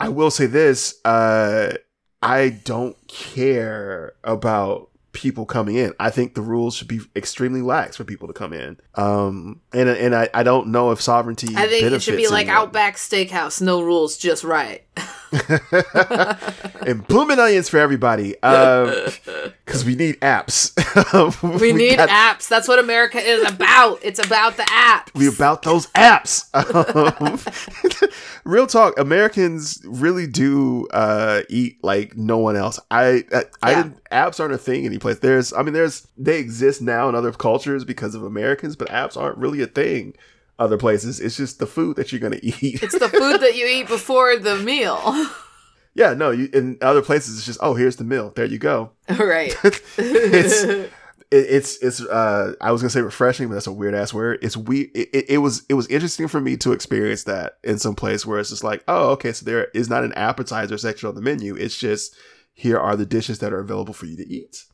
I 0.00 0.08
will 0.08 0.30
say 0.30 0.46
this: 0.46 1.00
uh, 1.04 1.74
I 2.20 2.50
don't 2.64 2.96
care 3.08 4.14
about 4.24 4.90
people 5.12 5.46
coming 5.46 5.76
in. 5.76 5.92
I 6.00 6.10
think 6.10 6.34
the 6.34 6.42
rules 6.42 6.74
should 6.74 6.88
be 6.88 7.00
extremely 7.14 7.62
lax 7.62 7.96
for 7.96 8.04
people 8.04 8.28
to 8.28 8.34
come 8.34 8.52
in. 8.52 8.78
Um, 8.94 9.60
and 9.72 9.88
and 9.88 10.14
I, 10.14 10.28
I 10.34 10.42
don't 10.42 10.68
know 10.68 10.90
if 10.90 11.00
sovereignty. 11.00 11.54
I 11.56 11.68
think 11.68 11.84
it 11.84 12.02
should 12.02 12.16
be 12.16 12.28
like 12.28 12.46
anyone. 12.46 12.68
Outback 12.68 12.96
Steakhouse, 12.96 13.60
no 13.60 13.82
rules, 13.82 14.16
just 14.16 14.44
right. 14.44 14.84
and 16.86 17.06
blooming 17.06 17.38
onions 17.38 17.68
for 17.68 17.78
everybody 17.78 18.32
because 18.42 19.84
we 19.84 19.94
need 19.94 20.20
apps 20.20 20.72
We, 21.60 21.72
need 21.72 21.96
got- 21.96 22.08
apps. 22.08 22.48
That's 22.48 22.68
what 22.68 22.78
America 22.78 23.18
is 23.18 23.48
about. 23.50 23.98
It's 24.02 24.24
about 24.24 24.56
the 24.56 24.64
apps. 24.64 25.14
we 25.14 25.28
about 25.28 25.62
those 25.62 25.86
apps 25.88 26.48
Um, 26.54 27.38
real 28.44 28.66
talk 28.66 28.98
americans 28.98 29.80
really 29.84 30.26
do 30.26 30.86
uh 30.92 31.42
eat 31.48 31.82
like 31.82 32.16
no 32.16 32.38
one 32.38 32.56
else 32.56 32.78
i 32.90 33.24
i, 33.32 33.44
I 33.62 33.70
Yeah. 33.70 33.82
didn't 33.84 34.04
apps 34.10 34.40
aren't 34.40 34.52
a 34.54 34.58
thing 34.58 34.84
anyplace 34.84 35.18
there's 35.20 35.52
i 35.52 35.62
mean 35.62 35.72
there's 35.74 36.06
they 36.16 36.38
exist 36.38 36.82
now 36.82 37.08
in 37.08 37.14
other 37.14 37.32
cultures 37.32 37.84
because 37.84 38.14
of 38.14 38.22
americans 38.24 38.76
but 38.76 38.88
apps 38.88 39.16
aren't 39.16 39.38
really 39.38 39.62
a 39.62 39.66
thing 39.66 40.14
other 40.62 40.78
places 40.78 41.20
it's 41.20 41.36
just 41.36 41.58
the 41.58 41.66
food 41.66 41.96
that 41.96 42.12
you're 42.12 42.20
gonna 42.20 42.40
eat 42.42 42.82
It's 42.82 42.98
the 42.98 43.08
food 43.08 43.40
that 43.40 43.56
you 43.56 43.66
eat 43.66 43.88
before 43.88 44.36
the 44.36 44.56
meal. 44.56 45.00
yeah 45.94 46.14
no 46.14 46.30
you 46.30 46.48
in 46.52 46.78
other 46.80 47.02
places 47.02 47.36
it's 47.36 47.46
just 47.46 47.58
oh 47.62 47.74
here's 47.74 47.96
the 47.96 48.04
meal 48.04 48.32
there 48.36 48.46
you 48.46 48.58
go 48.58 48.92
right. 49.08 49.54
it's 49.98 50.90
it, 51.32 51.46
it's 51.56 51.76
it's 51.82 52.00
uh 52.02 52.52
I 52.60 52.72
was 52.72 52.82
gonna 52.82 52.90
say 52.90 53.00
refreshing, 53.00 53.48
but 53.48 53.54
that's 53.54 53.66
a 53.66 53.72
weird 53.72 53.94
ass 53.94 54.12
word. 54.12 54.38
It's 54.42 54.56
we 54.56 54.82
it, 54.94 55.08
it, 55.14 55.24
it 55.30 55.38
was 55.38 55.64
it 55.70 55.74
was 55.74 55.86
interesting 55.88 56.28
for 56.28 56.40
me 56.40 56.56
to 56.58 56.72
experience 56.72 57.24
that 57.24 57.58
in 57.64 57.78
some 57.78 57.94
place 57.94 58.26
where 58.26 58.38
it's 58.38 58.50
just 58.50 58.62
like, 58.62 58.84
oh, 58.86 59.10
okay, 59.12 59.32
so 59.32 59.44
there 59.46 59.68
is 59.72 59.88
not 59.88 60.04
an 60.04 60.12
appetizer 60.12 60.76
section 60.76 61.08
on 61.08 61.14
the 61.14 61.22
menu. 61.22 61.56
It's 61.56 61.78
just 61.78 62.14
here 62.52 62.78
are 62.78 62.96
the 62.96 63.06
dishes 63.06 63.38
that 63.38 63.52
are 63.52 63.60
available 63.60 63.94
for 63.94 64.04
you 64.06 64.16
to 64.16 64.28
eat. 64.28 64.64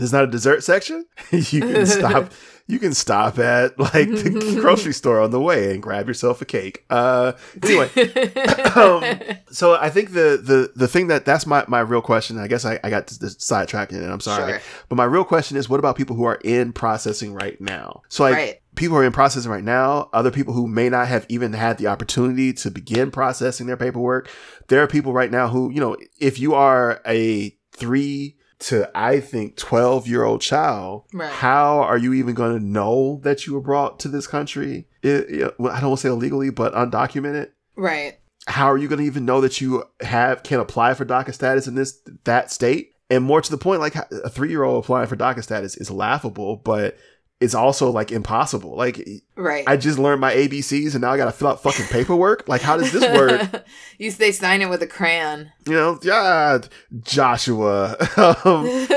There's 0.00 0.12
not 0.12 0.24
a 0.24 0.26
dessert 0.28 0.64
section. 0.64 1.04
you 1.30 1.60
can 1.60 1.86
stop. 1.86 2.32
You 2.66 2.78
can 2.78 2.94
stop 2.94 3.36
at 3.40 3.76
like 3.80 4.08
the 4.08 4.58
grocery 4.60 4.92
store 4.92 5.20
on 5.20 5.32
the 5.32 5.40
way 5.40 5.72
and 5.74 5.82
grab 5.82 6.06
yourself 6.06 6.40
a 6.40 6.44
cake. 6.44 6.84
Uh, 6.88 7.32
anyway, 7.64 7.90
um, 8.76 9.02
so 9.50 9.74
I 9.74 9.90
think 9.90 10.12
the 10.12 10.38
the 10.40 10.70
the 10.76 10.86
thing 10.86 11.08
that 11.08 11.24
that's 11.24 11.46
my 11.46 11.64
my 11.66 11.80
real 11.80 12.00
question. 12.00 12.38
I 12.38 12.46
guess 12.46 12.64
I, 12.64 12.78
I 12.84 12.90
got 12.90 13.08
to 13.08 13.14
sidetracking 13.14 13.94
and 13.96 14.12
I'm 14.12 14.20
sorry, 14.20 14.52
Sure. 14.52 14.60
but 14.88 14.94
my 14.94 15.02
real 15.04 15.24
question 15.24 15.56
is, 15.56 15.68
what 15.68 15.80
about 15.80 15.96
people 15.96 16.14
who 16.14 16.22
are 16.22 16.38
in 16.44 16.72
processing 16.72 17.34
right 17.34 17.60
now? 17.60 18.02
So 18.08 18.22
like 18.22 18.34
Right. 18.34 18.60
people 18.76 18.96
who 18.96 19.02
are 19.02 19.06
in 19.06 19.10
processing 19.12 19.50
right 19.50 19.64
now, 19.64 20.08
other 20.12 20.30
people 20.30 20.54
who 20.54 20.68
may 20.68 20.88
not 20.88 21.08
have 21.08 21.26
even 21.28 21.54
had 21.54 21.76
the 21.78 21.88
opportunity 21.88 22.52
to 22.52 22.70
begin 22.70 23.10
processing 23.10 23.66
their 23.66 23.76
paperwork. 23.76 24.30
There 24.68 24.80
are 24.80 24.86
people 24.86 25.12
right 25.12 25.32
now 25.32 25.48
who 25.48 25.72
you 25.72 25.80
know, 25.80 25.96
if 26.20 26.38
you 26.38 26.54
are 26.54 27.00
a 27.04 27.56
three 27.72 28.36
to 28.60 28.90
I 28.94 29.20
think 29.20 29.56
12 29.56 30.06
year 30.06 30.24
old 30.24 30.40
child, 30.40 31.04
Right. 31.12 31.30
how 31.32 31.78
are 31.80 31.98
you 31.98 32.12
even 32.14 32.34
going 32.34 32.58
to 32.58 32.64
know 32.64 33.20
that 33.22 33.46
you 33.46 33.54
were 33.54 33.60
brought 33.60 33.98
to 34.00 34.08
this 34.08 34.26
country? 34.26 34.86
It, 35.02 35.54
well, 35.58 35.72
I 35.72 35.80
don't 35.80 35.90
want 35.90 36.00
to 36.00 36.06
say 36.08 36.12
illegally, 36.12 36.50
but 36.50 36.74
undocumented. 36.74 37.48
right. 37.76 38.16
How 38.46 38.66
are 38.70 38.78
you 38.78 38.88
going 38.88 39.00
to 39.00 39.04
even 39.06 39.26
know 39.26 39.42
that 39.42 39.60
you 39.60 39.84
have 40.00 40.42
can 40.42 40.60
apply 40.60 40.94
for 40.94 41.04
DACA 41.04 41.32
status 41.34 41.66
in 41.66 41.74
this 41.74 42.00
that 42.24 42.50
state? 42.50 42.92
And 43.10 43.22
more 43.24 43.40
to 43.42 43.50
the 43.50 43.58
point, 43.58 43.80
like 43.80 43.94
a 43.96 44.30
three 44.30 44.48
year 44.48 44.62
old 44.62 44.82
applying 44.84 45.08
for 45.08 45.16
DACA 45.16 45.42
status 45.42 45.76
is 45.76 45.90
laughable, 45.90 46.56
but 46.56 46.96
is 47.40 47.54
also 47.54 47.90
like 47.90 48.12
impossible. 48.12 48.76
Like 48.76 49.06
right. 49.34 49.64
I 49.66 49.78
just 49.78 49.98
learned 49.98 50.20
my 50.20 50.34
ABCs 50.34 50.92
and 50.92 51.00
now 51.00 51.10
I 51.10 51.16
gotta 51.16 51.32
fill 51.32 51.48
out 51.48 51.62
fucking 51.62 51.86
paperwork. 51.86 52.46
like 52.46 52.60
how 52.60 52.76
does 52.76 52.92
this 52.92 53.02
work? 53.02 53.64
you 53.98 54.12
they 54.12 54.30
sign 54.30 54.60
it 54.60 54.68
with 54.68 54.82
a 54.82 54.86
crayon. 54.86 55.50
You 55.66 55.72
know, 55.72 55.98
yeah, 56.02 56.58
Joshua. 57.02 57.96
Um, 58.20 58.64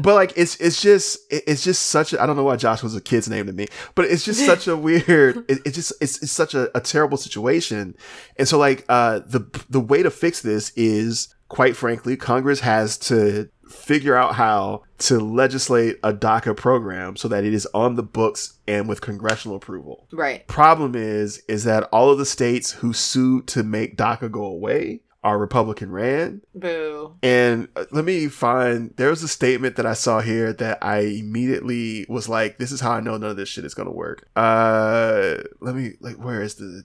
but 0.00 0.14
like 0.14 0.32
it's 0.36 0.56
it's 0.56 0.80
just 0.80 1.18
it's 1.30 1.64
just 1.64 1.86
such 1.86 2.12
a 2.12 2.22
I 2.22 2.26
don't 2.26 2.36
know 2.36 2.44
why 2.44 2.56
Josh 2.56 2.82
was 2.82 2.94
a 2.94 3.00
kid's 3.00 3.28
name 3.28 3.46
to 3.46 3.52
me, 3.52 3.66
but 3.94 4.04
it's 4.04 4.24
just 4.24 4.46
such 4.46 4.68
a 4.68 4.76
weird. 4.76 5.38
It, 5.48 5.60
it's 5.64 5.74
just 5.74 5.92
it's 6.00 6.22
it's 6.22 6.30
such 6.30 6.54
a, 6.54 6.76
a 6.76 6.80
terrible 6.80 7.16
situation, 7.16 7.96
and 8.36 8.46
so 8.46 8.58
like 8.58 8.84
uh 8.88 9.20
the 9.26 9.40
the 9.68 9.80
way 9.80 10.02
to 10.02 10.10
fix 10.10 10.42
this 10.42 10.70
is 10.76 11.34
quite 11.48 11.76
frankly 11.76 12.16
Congress 12.16 12.60
has 12.60 12.96
to 12.98 13.48
figure 13.74 14.16
out 14.16 14.34
how 14.34 14.82
to 14.98 15.18
legislate 15.18 15.98
a 16.02 16.12
DACA 16.12 16.56
program 16.56 17.16
so 17.16 17.28
that 17.28 17.44
it 17.44 17.52
is 17.52 17.66
on 17.74 17.96
the 17.96 18.02
books 18.02 18.58
and 18.66 18.88
with 18.88 19.00
congressional 19.00 19.56
approval. 19.56 20.06
Right. 20.12 20.46
Problem 20.46 20.94
is, 20.94 21.42
is 21.48 21.64
that 21.64 21.84
all 21.84 22.10
of 22.10 22.18
the 22.18 22.26
states 22.26 22.72
who 22.72 22.92
sued 22.92 23.46
to 23.48 23.62
make 23.62 23.96
DACA 23.96 24.30
go 24.30 24.44
away 24.44 25.00
are 25.24 25.38
Republican 25.38 25.90
ran. 25.90 26.42
Boo. 26.54 27.16
And 27.22 27.68
uh, 27.74 27.86
let 27.90 28.04
me 28.04 28.28
find, 28.28 28.94
there 28.96 29.08
was 29.08 29.22
a 29.22 29.28
statement 29.28 29.76
that 29.76 29.86
I 29.86 29.94
saw 29.94 30.20
here 30.20 30.52
that 30.52 30.78
I 30.82 30.98
immediately 30.98 32.04
was 32.10 32.28
like, 32.28 32.58
this 32.58 32.70
is 32.70 32.80
how 32.80 32.92
I 32.92 33.00
know 33.00 33.16
none 33.16 33.30
of 33.30 33.36
this 33.36 33.48
shit 33.48 33.64
is 33.64 33.72
going 33.72 33.88
to 33.88 33.94
work. 33.94 34.28
Uh, 34.36 35.36
let 35.60 35.74
me, 35.74 35.94
like, 36.00 36.16
where 36.16 36.42
is 36.42 36.56
the, 36.56 36.84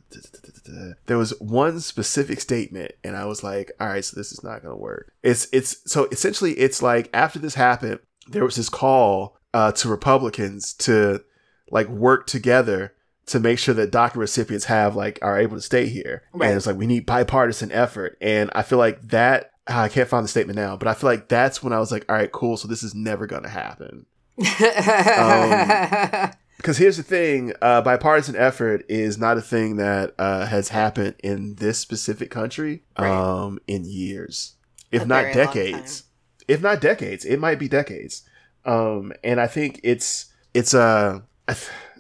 there 1.06 1.18
was 1.18 1.38
one 1.42 1.82
specific 1.82 2.40
statement 2.40 2.94
and 3.04 3.18
I 3.18 3.26
was 3.26 3.44
like, 3.44 3.74
all 3.80 3.88
right, 3.88 4.06
so 4.06 4.16
this 4.16 4.32
is 4.32 4.42
not 4.42 4.62
going 4.62 4.74
to 4.74 4.82
work. 4.82 5.12
It's, 5.22 5.50
it's, 5.52 5.92
so 5.92 6.08
essentially 6.10 6.54
it's 6.54 6.82
like 6.82 7.10
after 7.14 7.40
this 7.40 7.56
happened, 7.56 8.00
there 8.30 8.46
was 8.46 8.56
this 8.56 8.70
call, 8.70 9.38
uh, 9.54 9.74
to 9.74 9.90
Republicans 9.90 10.74
to 10.74 11.24
like 11.72 11.90
work 11.90 12.26
together 12.26 12.94
to 13.30 13.40
make 13.40 13.60
sure 13.60 13.76
that 13.76 13.92
DACA 13.92 14.16
recipients 14.16 14.66
have 14.66 14.96
like 14.96 15.20
are 15.22 15.40
able 15.40 15.56
to 15.56 15.62
stay 15.62 15.88
here. 15.88 16.24
Right. 16.34 16.48
And 16.48 16.58
it's 16.58 16.68
like 16.68 16.78
we 16.78 16.88
need 16.88 17.06
bipartisan 17.06 17.72
effort. 17.72 18.18
And 18.22 18.50
I 18.54 18.64
feel 18.64 18.78
like 18.78 19.02
that 19.10 19.52
ah, 19.68 19.84
I 19.84 19.90
can't 19.90 20.10
find 20.10 20.24
the 20.24 20.30
statement 20.30 20.58
now, 20.58 20.76
but 20.76 20.88
I 20.88 20.94
feel 20.94 21.10
like 21.10 21.28
that's 21.28 21.64
when 21.64 21.74
I 21.74 21.80
was 21.80 21.92
like, 21.92 22.06
all 22.10 22.16
right, 22.16 22.32
cool. 22.32 22.58
So 22.58 22.68
this 22.68 22.84
is 22.84 22.96
never 22.96 23.28
going 23.28 23.44
to 23.44 23.50
happen. 23.50 24.06
um, 24.40 26.32
because 26.58 26.78
here's 26.78 26.98
the 26.98 27.04
thing 27.04 27.54
uh, 27.62 27.82
bipartisan 27.82 28.36
effort 28.36 28.86
is 28.90 29.18
not 29.18 29.38
a 29.38 29.42
thing 29.42 29.78
that 29.78 30.14
uh, 30.18 30.46
has 30.46 30.70
happened 30.70 31.16
in 31.24 31.56
this 31.56 31.78
specific 31.78 32.32
country 32.32 32.84
right. 32.98 33.10
um, 33.10 33.60
in 33.68 33.86
years 33.86 34.56
if 34.92 35.04
a 35.04 35.06
not 35.06 35.34
decades 35.34 36.04
if 36.48 36.62
not 36.62 36.82
decades 36.82 37.26
it 37.26 37.40
might 37.40 37.60
be 37.60 37.68
decades 37.68 38.24
um, 38.66 39.12
and 39.24 39.40
i 39.42 39.48
think 39.48 39.80
it's 39.84 40.34
it's 40.54 40.74
a 40.74 41.24
uh, 41.48 41.54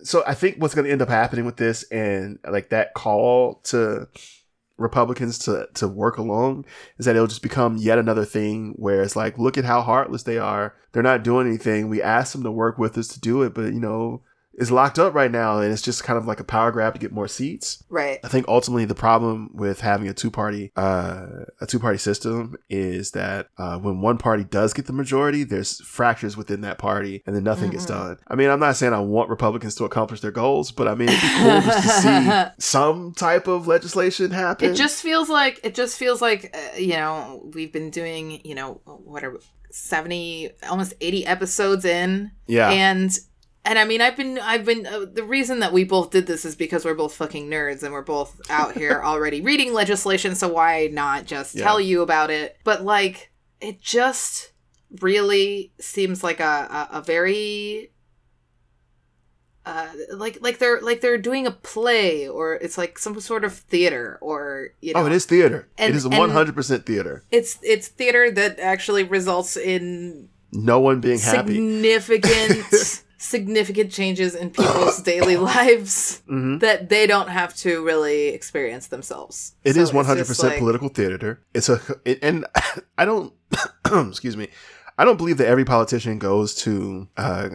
so 0.03 0.23
I 0.25 0.33
think 0.33 0.57
what's 0.57 0.75
going 0.75 0.85
to 0.85 0.91
end 0.91 1.01
up 1.01 1.09
happening 1.09 1.45
with 1.45 1.57
this 1.57 1.83
and 1.91 2.39
like 2.47 2.69
that 2.69 2.93
call 2.93 3.55
to 3.65 4.07
Republicans 4.77 5.37
to 5.39 5.67
to 5.75 5.87
work 5.87 6.17
along 6.17 6.65
is 6.97 7.05
that 7.05 7.15
it'll 7.15 7.27
just 7.27 7.41
become 7.41 7.77
yet 7.77 7.97
another 7.97 8.25
thing 8.25 8.73
where 8.77 9.01
it's 9.03 9.15
like, 9.15 9.37
look 9.37 9.57
at 9.57 9.65
how 9.65 9.81
heartless 9.81 10.23
they 10.23 10.37
are. 10.37 10.75
They're 10.91 11.03
not 11.03 11.23
doing 11.23 11.47
anything. 11.47 11.89
We 11.89 12.01
asked 12.01 12.33
them 12.33 12.43
to 12.43 12.51
work 12.51 12.77
with 12.77 12.97
us 12.97 13.07
to 13.09 13.19
do 13.19 13.43
it, 13.43 13.53
but 13.53 13.73
you 13.73 13.79
know, 13.79 14.21
is 14.59 14.71
locked 14.71 14.99
up 14.99 15.13
right 15.13 15.31
now 15.31 15.59
and 15.59 15.71
it's 15.71 15.81
just 15.81 16.03
kind 16.03 16.17
of 16.17 16.27
like 16.27 16.39
a 16.39 16.43
power 16.43 16.71
grab 16.71 16.93
to 16.93 16.99
get 16.99 17.11
more 17.11 17.27
seats. 17.27 17.83
Right. 17.89 18.19
I 18.23 18.27
think 18.27 18.47
ultimately 18.47 18.85
the 18.85 18.95
problem 18.95 19.51
with 19.53 19.79
having 19.79 20.07
a 20.07 20.13
two 20.13 20.29
party 20.29 20.71
uh, 20.75 21.45
a 21.61 21.65
two 21.65 21.79
party 21.79 21.97
system 21.97 22.57
is 22.69 23.11
that 23.11 23.47
uh, 23.57 23.79
when 23.79 24.01
one 24.01 24.17
party 24.17 24.43
does 24.43 24.73
get 24.73 24.85
the 24.85 24.93
majority, 24.93 25.43
there's 25.43 25.81
fractures 25.81 26.35
within 26.35 26.61
that 26.61 26.77
party 26.77 27.23
and 27.25 27.35
then 27.35 27.43
nothing 27.43 27.65
mm-hmm. 27.65 27.73
gets 27.73 27.85
done. 27.85 28.17
I 28.27 28.35
mean, 28.35 28.49
I'm 28.49 28.59
not 28.59 28.75
saying 28.75 28.93
I 28.93 28.99
want 28.99 29.29
Republicans 29.29 29.75
to 29.75 29.85
accomplish 29.85 30.19
their 30.19 30.31
goals, 30.31 30.71
but 30.71 30.87
I 30.87 30.95
mean 30.95 31.09
it'd 31.09 31.21
be 31.21 31.27
cool 31.37 31.61
just 31.61 32.03
to 32.03 32.53
see 32.57 32.65
some 32.65 33.13
type 33.13 33.47
of 33.47 33.67
legislation 33.67 34.31
happen. 34.31 34.71
It 34.71 34.75
just 34.75 35.01
feels 35.01 35.29
like 35.29 35.61
it 35.63 35.73
just 35.73 35.97
feels 35.97 36.21
like 36.21 36.55
uh, 36.55 36.77
you 36.77 36.93
know, 36.93 37.49
we've 37.53 37.71
been 37.71 37.89
doing, 37.89 38.41
you 38.43 38.55
know, 38.55 38.81
what 38.85 39.23
are 39.23 39.39
70 39.71 40.51
almost 40.69 40.93
80 40.99 41.25
episodes 41.25 41.85
in. 41.85 42.31
Yeah. 42.47 42.69
And 42.69 43.17
and 43.69 43.77
I 43.77 43.85
mean, 43.85 44.01
I've 44.01 44.17
been, 44.17 44.39
I've 44.39 44.65
been. 44.65 44.87
Uh, 44.87 45.05
the 45.05 45.23
reason 45.23 45.59
that 45.59 45.71
we 45.71 45.83
both 45.83 46.09
did 46.09 46.25
this 46.25 46.43
is 46.43 46.55
because 46.55 46.85
we're 46.85 46.95
both 46.95 47.13
fucking 47.13 47.47
nerds, 47.47 47.83
and 47.83 47.93
we're 47.93 48.01
both 48.01 48.41
out 48.49 48.75
here 48.75 48.99
already 49.05 49.41
reading 49.41 49.73
legislation. 49.73 50.33
So 50.33 50.47
why 50.47 50.89
not 50.91 51.25
just 51.25 51.53
yeah. 51.53 51.65
tell 51.65 51.79
you 51.79 52.01
about 52.01 52.31
it? 52.31 52.57
But 52.63 52.83
like, 52.83 53.31
it 53.61 53.79
just 53.79 54.53
really 54.99 55.71
seems 55.79 56.23
like 56.23 56.39
a 56.39 56.87
a, 56.91 56.97
a 56.97 57.01
very 57.03 57.91
uh, 59.67 59.87
like 60.13 60.39
like 60.41 60.57
they're 60.57 60.81
like 60.81 61.01
they're 61.01 61.19
doing 61.19 61.45
a 61.45 61.51
play 61.51 62.27
or 62.27 62.55
it's 62.55 62.75
like 62.75 62.97
some 62.97 63.19
sort 63.19 63.43
of 63.43 63.53
theater 63.53 64.17
or 64.19 64.69
you 64.81 64.93
know. 64.95 65.01
Oh, 65.01 65.05
it 65.05 65.11
is 65.11 65.25
theater. 65.25 65.69
And, 65.77 65.91
it 65.91 65.95
is 65.95 66.07
one 66.07 66.31
hundred 66.31 66.55
percent 66.55 66.87
theater. 66.87 67.23
It's 67.29 67.59
it's 67.61 67.87
theater 67.87 68.31
that 68.31 68.59
actually 68.59 69.03
results 69.03 69.57
in 69.57 70.29
no 70.51 70.79
one 70.79 71.01
being 71.01 71.19
happy. 71.19 71.53
Significant 71.53 73.03
significant 73.19 73.91
changes 73.91 74.33
in 74.33 74.49
people's 74.49 75.01
daily 75.03 75.37
lives 75.37 76.23
mm-hmm. 76.27 76.57
that 76.59 76.89
they 76.89 77.05
don't 77.05 77.29
have 77.29 77.55
to 77.57 77.83
really 77.85 78.29
experience 78.29 78.87
themselves. 78.87 79.53
It 79.63 79.75
so 79.75 79.81
is 79.81 79.91
100% 79.91 80.43
like, 80.43 80.57
political 80.57 80.89
theater. 80.89 81.41
It's 81.53 81.69
a 81.69 81.79
it, 82.05 82.19
and 82.23 82.45
I 82.97 83.05
don't 83.05 83.33
excuse 83.85 84.35
me. 84.35 84.47
I 84.97 85.05
don't 85.05 85.17
believe 85.17 85.37
that 85.37 85.47
every 85.47 85.63
politician 85.63 86.19
goes 86.19 86.55
to 86.55 87.07
uh, 87.15 87.49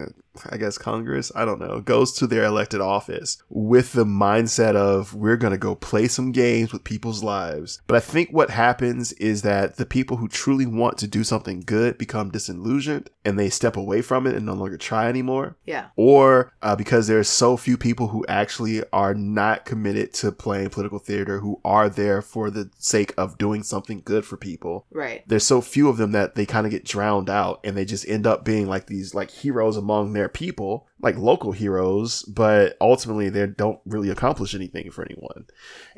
I 0.49 0.57
guess 0.57 0.77
Congress, 0.77 1.31
I 1.35 1.45
don't 1.45 1.59
know, 1.59 1.81
goes 1.81 2.11
to 2.13 2.27
their 2.27 2.43
elected 2.43 2.81
office 2.81 3.41
with 3.49 3.93
the 3.93 4.05
mindset 4.05 4.75
of 4.75 5.13
we're 5.13 5.37
going 5.37 5.51
to 5.51 5.57
go 5.57 5.75
play 5.75 6.07
some 6.07 6.31
games 6.31 6.71
with 6.71 6.83
people's 6.83 7.23
lives. 7.23 7.81
But 7.87 7.97
I 7.97 7.99
think 7.99 8.29
what 8.29 8.49
happens 8.49 9.13
is 9.13 9.41
that 9.43 9.77
the 9.77 9.85
people 9.85 10.17
who 10.17 10.27
truly 10.27 10.65
want 10.65 10.97
to 10.99 11.07
do 11.07 11.23
something 11.23 11.61
good 11.61 11.97
become 11.97 12.31
disillusioned 12.31 13.09
and 13.23 13.39
they 13.39 13.49
step 13.49 13.75
away 13.75 14.01
from 14.01 14.27
it 14.27 14.35
and 14.35 14.45
no 14.45 14.53
longer 14.53 14.77
try 14.77 15.07
anymore. 15.07 15.57
Yeah. 15.65 15.87
Or 15.95 16.53
uh, 16.61 16.75
because 16.75 17.07
there's 17.07 17.27
so 17.27 17.57
few 17.57 17.77
people 17.77 18.09
who 18.09 18.25
actually 18.27 18.83
are 18.93 19.13
not 19.13 19.65
committed 19.65 20.13
to 20.15 20.31
playing 20.31 20.69
political 20.69 20.99
theater, 20.99 21.39
who 21.39 21.59
are 21.65 21.89
there 21.89 22.21
for 22.21 22.49
the 22.49 22.69
sake 22.77 23.13
of 23.17 23.37
doing 23.37 23.63
something 23.63 24.01
good 24.05 24.25
for 24.25 24.37
people. 24.37 24.85
Right. 24.91 25.23
There's 25.27 25.45
so 25.45 25.61
few 25.61 25.89
of 25.89 25.97
them 25.97 26.11
that 26.11 26.35
they 26.35 26.45
kind 26.45 26.65
of 26.65 26.71
get 26.71 26.85
drowned 26.85 27.29
out 27.29 27.59
and 27.63 27.75
they 27.75 27.85
just 27.85 28.07
end 28.07 28.27
up 28.27 28.45
being 28.45 28.67
like 28.67 28.87
these 28.87 29.15
like 29.15 29.31
heroes 29.31 29.77
among 29.77 30.13
their 30.13 30.24
people, 30.29 30.87
like 31.01 31.17
local 31.17 31.51
heroes, 31.51 32.23
but 32.23 32.77
ultimately 32.81 33.29
they 33.29 33.47
don't 33.47 33.79
really 33.85 34.09
accomplish 34.09 34.55
anything 34.55 34.91
for 34.91 35.03
anyone. 35.05 35.45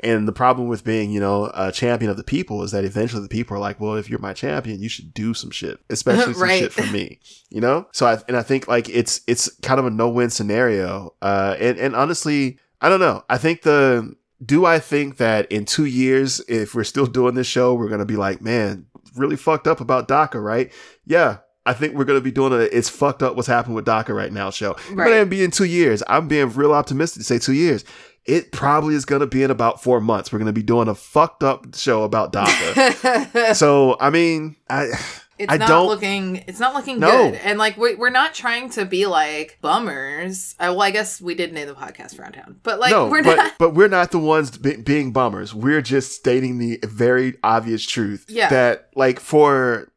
And 0.00 0.26
the 0.26 0.32
problem 0.32 0.68
with 0.68 0.84
being, 0.84 1.10
you 1.10 1.20
know, 1.20 1.50
a 1.54 1.72
champion 1.72 2.10
of 2.10 2.16
the 2.16 2.24
people 2.24 2.62
is 2.62 2.72
that 2.72 2.84
eventually 2.84 3.22
the 3.22 3.28
people 3.28 3.56
are 3.56 3.60
like, 3.60 3.80
well, 3.80 3.94
if 3.94 4.08
you're 4.08 4.18
my 4.18 4.32
champion, 4.32 4.80
you 4.80 4.88
should 4.88 5.14
do 5.14 5.34
some 5.34 5.50
shit, 5.50 5.78
especially 5.90 6.34
some 6.34 6.42
right. 6.42 6.60
shit 6.60 6.72
for 6.72 6.86
me, 6.92 7.20
you 7.50 7.60
know? 7.60 7.86
So 7.92 8.06
I, 8.06 8.18
and 8.28 8.36
I 8.36 8.42
think 8.42 8.68
like 8.68 8.88
it's, 8.88 9.20
it's 9.26 9.48
kind 9.62 9.80
of 9.80 9.86
a 9.86 9.90
no-win 9.90 10.30
scenario. 10.30 11.14
Uh, 11.22 11.56
and, 11.58 11.78
and 11.78 11.96
honestly, 11.96 12.58
I 12.80 12.88
don't 12.88 13.00
know. 13.00 13.24
I 13.28 13.38
think 13.38 13.62
the, 13.62 14.14
do 14.44 14.64
I 14.64 14.78
think 14.78 15.16
that 15.16 15.50
in 15.50 15.64
two 15.64 15.86
years, 15.86 16.40
if 16.48 16.74
we're 16.74 16.84
still 16.84 17.06
doing 17.06 17.34
this 17.34 17.46
show, 17.46 17.74
we're 17.74 17.88
going 17.88 17.98
to 17.98 18.06
be 18.06 18.16
like, 18.16 18.40
man, 18.40 18.86
really 19.16 19.36
fucked 19.36 19.66
up 19.66 19.80
about 19.80 20.08
DACA, 20.08 20.42
right? 20.42 20.72
Yeah, 21.04 21.38
I 21.68 21.74
think 21.74 21.94
we're 21.94 22.06
gonna 22.06 22.22
be 22.22 22.30
doing 22.30 22.54
a 22.54 22.60
it's 22.60 22.88
fucked 22.88 23.22
up 23.22 23.36
what's 23.36 23.46
happening 23.46 23.74
with 23.74 23.84
DACA 23.84 24.14
right 24.14 24.32
now 24.32 24.48
show. 24.48 24.74
Right. 24.90 25.12
It 25.12 25.28
be 25.28 25.44
in 25.44 25.50
two 25.50 25.64
years. 25.64 26.02
I'm 26.08 26.26
being 26.26 26.50
real 26.54 26.72
optimistic 26.72 27.20
to 27.20 27.24
say 27.24 27.38
two 27.38 27.52
years. 27.52 27.84
It 28.24 28.52
probably 28.52 28.94
is 28.94 29.04
gonna 29.04 29.26
be 29.26 29.42
in 29.42 29.50
about 29.50 29.82
four 29.82 30.00
months. 30.00 30.32
We're 30.32 30.38
gonna 30.38 30.54
be 30.54 30.62
doing 30.62 30.88
a 30.88 30.94
fucked 30.94 31.42
up 31.42 31.74
show 31.74 32.04
about 32.04 32.32
DACA. 32.32 33.54
so 33.54 33.98
I 34.00 34.08
mean, 34.08 34.56
I 34.70 34.86
it's 35.38 35.52
I 35.52 35.58
not 35.58 35.68
don't, 35.68 35.88
looking 35.88 36.36
it's 36.48 36.58
not 36.58 36.74
looking 36.74 37.00
no. 37.00 37.30
good 37.30 37.34
and 37.34 37.58
like 37.58 37.76
we, 37.76 37.96
we're 37.96 38.08
not 38.08 38.32
trying 38.32 38.70
to 38.70 38.86
be 38.86 39.06
like 39.06 39.58
bummers 39.60 40.56
uh, 40.58 40.66
well 40.70 40.82
i 40.82 40.90
guess 40.90 41.20
we 41.20 41.36
did 41.36 41.52
name 41.52 41.68
the 41.68 41.74
podcast 41.74 42.16
Frown 42.16 42.32
Town 42.32 42.58
but 42.64 42.80
like 42.80 42.90
no, 42.90 43.06
we're 43.06 43.22
but, 43.22 43.36
not 43.36 43.52
but 43.56 43.72
we're 43.72 43.86
not 43.86 44.10
the 44.10 44.18
ones 44.18 44.58
be- 44.58 44.78
being 44.78 45.12
bummers 45.12 45.54
we're 45.54 45.80
just 45.80 46.10
stating 46.10 46.58
the 46.58 46.80
very 46.82 47.36
obvious 47.44 47.86
truth 47.86 48.26
yeah. 48.28 48.48
that 48.48 48.90
like 48.96 49.20
for 49.20 49.92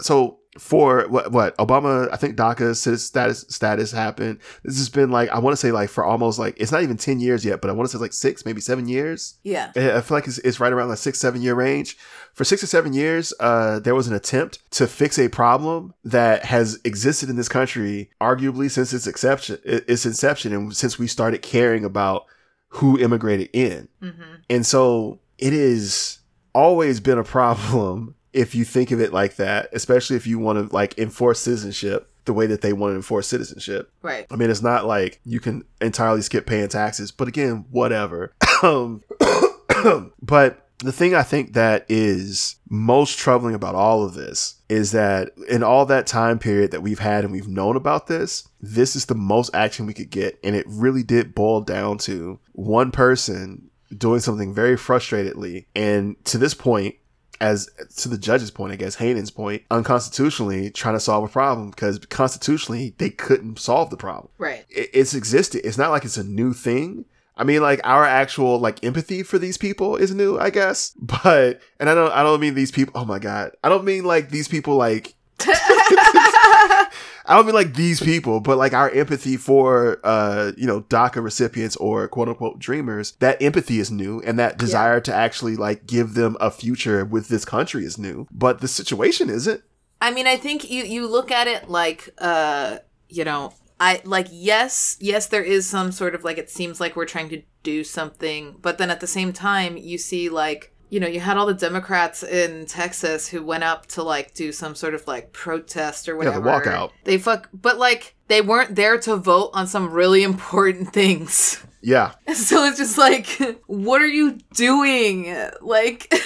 so 0.00 0.38
for 0.58 1.06
what 1.08 1.32
what 1.32 1.56
Obama 1.58 2.08
I 2.12 2.16
think 2.16 2.36
DACA 2.36 2.74
status 2.76 3.44
status 3.48 3.92
happened. 3.92 4.40
This 4.64 4.78
has 4.78 4.88
been 4.88 5.10
like 5.10 5.28
I 5.30 5.38
want 5.38 5.52
to 5.52 5.56
say 5.56 5.72
like 5.72 5.88
for 5.88 6.04
almost 6.04 6.38
like 6.38 6.56
it's 6.58 6.72
not 6.72 6.82
even 6.82 6.96
ten 6.96 7.20
years 7.20 7.44
yet, 7.44 7.60
but 7.60 7.70
I 7.70 7.72
want 7.72 7.88
to 7.88 7.96
say 7.96 8.00
like 8.00 8.12
six 8.12 8.44
maybe 8.44 8.60
seven 8.60 8.88
years. 8.88 9.34
Yeah, 9.42 9.70
I 9.76 10.00
feel 10.00 10.16
like 10.16 10.26
it's, 10.26 10.38
it's 10.38 10.60
right 10.60 10.72
around 10.72 10.88
the 10.88 10.96
six 10.96 11.18
seven 11.18 11.42
year 11.42 11.54
range. 11.54 11.96
For 12.34 12.44
six 12.44 12.62
or 12.62 12.66
seven 12.66 12.92
years, 12.92 13.32
uh, 13.40 13.78
there 13.80 13.94
was 13.94 14.08
an 14.08 14.14
attempt 14.14 14.58
to 14.72 14.86
fix 14.86 15.18
a 15.18 15.28
problem 15.28 15.94
that 16.04 16.44
has 16.44 16.78
existed 16.84 17.30
in 17.30 17.36
this 17.36 17.48
country 17.48 18.10
arguably 18.20 18.70
since 18.70 18.92
its 18.92 19.06
inception, 19.06 19.58
its 19.64 20.04
inception, 20.04 20.52
and 20.52 20.76
since 20.76 20.98
we 20.98 21.06
started 21.06 21.40
caring 21.40 21.84
about 21.84 22.26
who 22.68 22.98
immigrated 22.98 23.48
in, 23.52 23.88
mm-hmm. 24.02 24.34
and 24.50 24.66
so 24.66 25.20
it 25.38 25.52
is 25.52 26.18
always 26.54 27.00
been 27.00 27.18
a 27.18 27.24
problem 27.24 28.15
if 28.36 28.54
you 28.54 28.66
think 28.66 28.90
of 28.90 29.00
it 29.00 29.14
like 29.14 29.36
that, 29.36 29.70
especially 29.72 30.14
if 30.14 30.26
you 30.26 30.38
want 30.38 30.58
to 30.58 30.74
like 30.74 30.98
enforce 30.98 31.40
citizenship 31.40 32.10
the 32.26 32.34
way 32.34 32.46
that 32.46 32.60
they 32.60 32.72
want 32.74 32.92
to 32.92 32.96
enforce 32.96 33.26
citizenship. 33.26 33.90
Right. 34.02 34.26
I 34.30 34.36
mean, 34.36 34.50
it's 34.50 34.62
not 34.62 34.84
like 34.84 35.20
you 35.24 35.40
can 35.40 35.64
entirely 35.80 36.20
skip 36.20 36.44
paying 36.44 36.68
taxes, 36.68 37.10
but 37.10 37.28
again, 37.28 37.64
whatever. 37.70 38.34
um, 38.62 39.02
but 40.22 40.68
the 40.80 40.92
thing 40.92 41.14
I 41.14 41.22
think 41.22 41.54
that 41.54 41.86
is 41.88 42.56
most 42.68 43.18
troubling 43.18 43.54
about 43.54 43.74
all 43.74 44.04
of 44.04 44.12
this 44.12 44.56
is 44.68 44.92
that 44.92 45.30
in 45.48 45.62
all 45.62 45.86
that 45.86 46.06
time 46.06 46.38
period 46.38 46.72
that 46.72 46.82
we've 46.82 46.98
had 46.98 47.24
and 47.24 47.32
we've 47.32 47.48
known 47.48 47.74
about 47.76 48.06
this, 48.06 48.46
this 48.60 48.94
is 48.94 49.06
the 49.06 49.14
most 49.14 49.54
action 49.54 49.86
we 49.86 49.94
could 49.94 50.10
get. 50.10 50.38
And 50.44 50.54
it 50.54 50.66
really 50.68 51.02
did 51.02 51.34
boil 51.34 51.62
down 51.62 51.96
to 51.98 52.38
one 52.52 52.90
person 52.90 53.70
doing 53.96 54.20
something 54.20 54.52
very 54.52 54.76
frustratedly. 54.76 55.66
And 55.74 56.22
to 56.26 56.36
this 56.36 56.52
point, 56.52 56.96
as 57.40 57.68
to 57.98 58.08
the 58.08 58.18
judge's 58.18 58.50
point, 58.50 58.72
I 58.72 58.76
guess 58.76 58.94
Haydn's 58.96 59.30
point, 59.30 59.62
unconstitutionally 59.70 60.70
trying 60.70 60.94
to 60.94 61.00
solve 61.00 61.24
a 61.24 61.28
problem 61.28 61.70
because 61.70 61.98
constitutionally 62.06 62.94
they 62.98 63.10
couldn't 63.10 63.58
solve 63.58 63.90
the 63.90 63.96
problem. 63.96 64.28
Right. 64.38 64.64
It- 64.70 64.90
It's 64.92 65.14
existed. 65.14 65.62
It's 65.66 65.78
not 65.78 65.90
like 65.90 66.04
it's 66.04 66.16
a 66.16 66.24
new 66.24 66.52
thing. 66.52 67.04
I 67.38 67.44
mean, 67.44 67.60
like 67.60 67.80
our 67.84 68.04
actual 68.04 68.58
like 68.58 68.82
empathy 68.82 69.22
for 69.22 69.38
these 69.38 69.58
people 69.58 69.96
is 69.96 70.14
new, 70.14 70.38
I 70.38 70.50
guess. 70.50 70.92
But 71.00 71.60
and 71.78 71.90
I 71.90 71.94
don't 71.94 72.12
I 72.12 72.22
don't 72.22 72.40
mean 72.40 72.54
these 72.54 72.72
people. 72.72 72.92
Oh 73.00 73.04
my 73.04 73.18
god, 73.18 73.52
I 73.62 73.68
don't 73.68 73.84
mean 73.84 74.04
like 74.04 74.30
these 74.30 74.48
people 74.48 74.76
like 74.76 75.14
I 77.26 77.34
don't 77.34 77.46
mean 77.46 77.54
like 77.54 77.74
these 77.74 78.00
people, 78.00 78.40
but 78.40 78.56
like 78.56 78.72
our 78.72 78.88
empathy 78.90 79.36
for, 79.36 80.00
uh, 80.04 80.52
you 80.56 80.66
know, 80.66 80.82
DACA 80.82 81.22
recipients 81.22 81.76
or 81.76 82.06
quote 82.08 82.28
unquote 82.28 82.58
dreamers, 82.58 83.12
that 83.18 83.40
empathy 83.42 83.80
is 83.80 83.90
new 83.90 84.20
and 84.22 84.38
that 84.38 84.58
desire 84.58 85.00
to 85.00 85.14
actually 85.14 85.56
like 85.56 85.86
give 85.86 86.14
them 86.14 86.36
a 86.40 86.50
future 86.50 87.04
with 87.04 87.28
this 87.28 87.44
country 87.44 87.84
is 87.84 87.98
new. 87.98 88.26
But 88.30 88.60
the 88.60 88.68
situation 88.68 89.28
isn't. 89.28 89.62
I 90.00 90.10
mean, 90.10 90.26
I 90.26 90.36
think 90.36 90.70
you 90.70 90.84
you 90.84 91.06
look 91.06 91.30
at 91.30 91.46
it 91.46 91.68
like 91.68 92.10
uh, 92.18 92.78
you 93.08 93.24
know, 93.24 93.52
I 93.80 94.00
like 94.04 94.28
yes, 94.30 94.96
yes 95.00 95.26
there 95.26 95.42
is 95.42 95.66
some 95.66 95.90
sort 95.92 96.14
of 96.14 96.22
like 96.22 96.38
it 96.38 96.50
seems 96.50 96.80
like 96.80 96.96
we're 96.96 97.06
trying 97.06 97.28
to 97.30 97.42
do 97.62 97.82
something, 97.82 98.56
but 98.62 98.78
then 98.78 98.90
at 98.90 99.00
the 99.00 99.06
same 99.06 99.32
time 99.32 99.76
you 99.76 99.98
see 99.98 100.28
like 100.28 100.72
you 100.88 101.00
know, 101.00 101.06
you 101.06 101.20
had 101.20 101.36
all 101.36 101.46
the 101.46 101.54
Democrats 101.54 102.22
in 102.22 102.66
Texas 102.66 103.26
who 103.28 103.42
went 103.44 103.64
up 103.64 103.86
to 103.88 104.02
like 104.02 104.34
do 104.34 104.52
some 104.52 104.74
sort 104.74 104.94
of 104.94 105.06
like 105.06 105.32
protest 105.32 106.08
or 106.08 106.12
Yeah, 106.22 106.30
the 106.30 106.40
whatever. 106.40 106.70
walkout. 106.70 106.90
They 107.04 107.18
fuck, 107.18 107.48
but 107.52 107.78
like 107.78 108.14
they 108.28 108.40
weren't 108.40 108.74
there 108.76 108.98
to 109.00 109.16
vote 109.16 109.50
on 109.54 109.66
some 109.66 109.90
really 109.90 110.22
important 110.22 110.92
things. 110.92 111.62
Yeah. 111.82 112.12
So 112.34 112.64
it's 112.64 112.78
just 112.78 112.98
like, 112.98 113.26
what 113.66 114.00
are 114.02 114.06
you 114.06 114.38
doing? 114.54 115.34
Like, 115.60 116.12